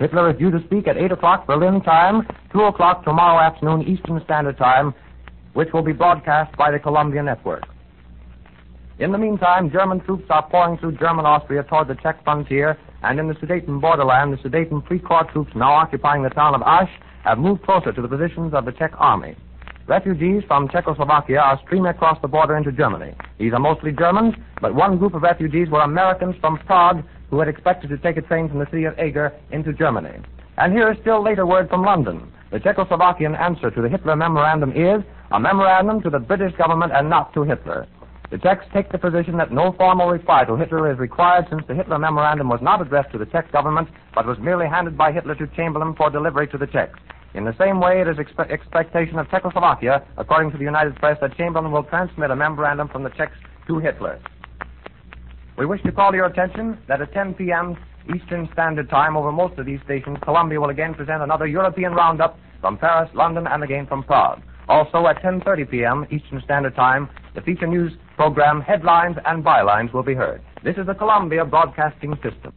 Hitler 0.00 0.30
is 0.30 0.38
due 0.38 0.50
to 0.50 0.64
speak 0.64 0.88
at 0.88 0.96
8 0.96 1.12
o'clock 1.12 1.46
Berlin 1.46 1.82
time, 1.82 2.26
2 2.52 2.60
o'clock 2.62 3.04
tomorrow 3.04 3.38
afternoon 3.38 3.82
Eastern 3.82 4.18
Standard 4.24 4.56
Time, 4.56 4.94
which 5.52 5.68
will 5.74 5.82
be 5.82 5.92
broadcast 5.92 6.56
by 6.56 6.70
the 6.70 6.78
Columbia 6.78 7.22
Network. 7.22 7.64
In 8.98 9.12
the 9.12 9.18
meantime, 9.18 9.70
German 9.70 10.00
troops 10.00 10.24
are 10.30 10.48
pouring 10.48 10.78
through 10.78 10.96
German 10.96 11.26
Austria 11.26 11.64
toward 11.64 11.88
the 11.88 11.96
Czech 11.96 12.24
frontier, 12.24 12.78
and 13.02 13.20
in 13.20 13.28
the 13.28 13.34
Sudeten 13.34 13.78
borderland, 13.78 14.32
the 14.32 14.38
Sudeten 14.38 14.86
Free 14.88 14.98
Corps 14.98 15.30
troops 15.32 15.52
now 15.54 15.72
occupying 15.74 16.22
the 16.22 16.30
town 16.30 16.54
of 16.54 16.62
Asch 16.62 16.90
have 17.24 17.36
moved 17.36 17.62
closer 17.62 17.92
to 17.92 18.00
the 18.00 18.08
positions 18.08 18.54
of 18.54 18.64
the 18.64 18.72
Czech 18.72 18.92
army. 18.96 19.36
Refugees 19.86 20.42
from 20.46 20.68
Czechoslovakia 20.70 21.40
are 21.40 21.60
streaming 21.66 21.90
across 21.90 22.16
the 22.22 22.28
border 22.28 22.56
into 22.56 22.72
Germany. 22.72 23.12
These 23.38 23.52
are 23.52 23.58
mostly 23.58 23.92
Germans, 23.92 24.34
but 24.62 24.74
one 24.74 24.96
group 24.96 25.12
of 25.12 25.20
refugees 25.20 25.68
were 25.68 25.82
Americans 25.82 26.36
from 26.40 26.56
Prague 26.64 27.02
who 27.30 27.38
had 27.38 27.48
expected 27.48 27.88
to 27.90 27.98
take 27.98 28.16
a 28.16 28.22
train 28.22 28.48
from 28.48 28.58
the 28.58 28.66
city 28.66 28.84
of 28.84 28.98
Eger 28.98 29.32
into 29.50 29.72
Germany. 29.72 30.18
And 30.58 30.72
here 30.72 30.90
is 30.90 30.98
still 31.00 31.22
later 31.22 31.46
word 31.46 31.68
from 31.68 31.82
London. 31.82 32.30
The 32.50 32.58
Czechoslovakian 32.58 33.38
answer 33.38 33.70
to 33.70 33.80
the 33.80 33.88
Hitler 33.88 34.16
memorandum 34.16 34.72
is 34.72 35.02
a 35.30 35.38
memorandum 35.38 36.02
to 36.02 36.10
the 36.10 36.18
British 36.18 36.54
government 36.56 36.92
and 36.92 37.08
not 37.08 37.32
to 37.34 37.44
Hitler. 37.44 37.86
The 38.30 38.38
Czechs 38.38 38.64
take 38.72 38.92
the 38.92 38.98
position 38.98 39.36
that 39.38 39.52
no 39.52 39.72
formal 39.72 40.08
reply 40.08 40.44
to 40.44 40.56
Hitler 40.56 40.92
is 40.92 40.98
required 40.98 41.46
since 41.50 41.62
the 41.66 41.74
Hitler 41.74 41.98
memorandum 41.98 42.48
was 42.48 42.60
not 42.62 42.80
addressed 42.80 43.10
to 43.12 43.18
the 43.18 43.26
Czech 43.26 43.50
government, 43.50 43.88
but 44.14 44.26
was 44.26 44.38
merely 44.38 44.68
handed 44.68 44.96
by 44.96 45.10
Hitler 45.10 45.34
to 45.36 45.46
Chamberlain 45.48 45.94
for 45.96 46.10
delivery 46.10 46.46
to 46.48 46.58
the 46.58 46.66
Czechs. 46.66 46.98
In 47.34 47.44
the 47.44 47.56
same 47.58 47.80
way, 47.80 48.00
it 48.00 48.08
is 48.08 48.16
expe- 48.16 48.50
expectation 48.50 49.18
of 49.18 49.28
Czechoslovakia, 49.30 50.04
according 50.16 50.50
to 50.52 50.58
the 50.58 50.64
United 50.64 50.96
Press, 50.96 51.18
that 51.20 51.36
Chamberlain 51.36 51.72
will 51.72 51.84
transmit 51.84 52.30
a 52.30 52.36
memorandum 52.36 52.88
from 52.88 53.02
the 53.02 53.10
Czechs 53.10 53.36
to 53.66 53.78
Hitler. 53.78 54.20
We 55.60 55.66
wish 55.66 55.82
to 55.82 55.92
call 55.92 56.14
your 56.14 56.24
attention 56.24 56.78
that 56.88 57.02
at 57.02 57.12
10 57.12 57.34
p.m. 57.34 57.76
Eastern 58.16 58.48
Standard 58.54 58.88
Time 58.88 59.14
over 59.14 59.30
most 59.30 59.58
of 59.58 59.66
these 59.66 59.78
stations, 59.84 60.16
Columbia 60.22 60.58
will 60.58 60.70
again 60.70 60.94
present 60.94 61.22
another 61.22 61.46
European 61.46 61.92
roundup 61.92 62.38
from 62.62 62.78
Paris, 62.78 63.10
London, 63.12 63.46
and 63.46 63.62
again 63.62 63.86
from 63.86 64.02
Prague. 64.02 64.40
Also 64.70 65.06
at 65.06 65.20
10.30 65.22 65.70
p.m. 65.70 66.06
Eastern 66.10 66.40
Standard 66.46 66.74
Time, 66.74 67.10
the 67.34 67.42
feature 67.42 67.66
news 67.66 67.92
program 68.16 68.62
Headlines 68.62 69.16
and 69.26 69.44
Bylines 69.44 69.92
will 69.92 70.02
be 70.02 70.14
heard. 70.14 70.40
This 70.64 70.78
is 70.78 70.86
the 70.86 70.94
Columbia 70.94 71.44
Broadcasting 71.44 72.14
System. 72.22 72.54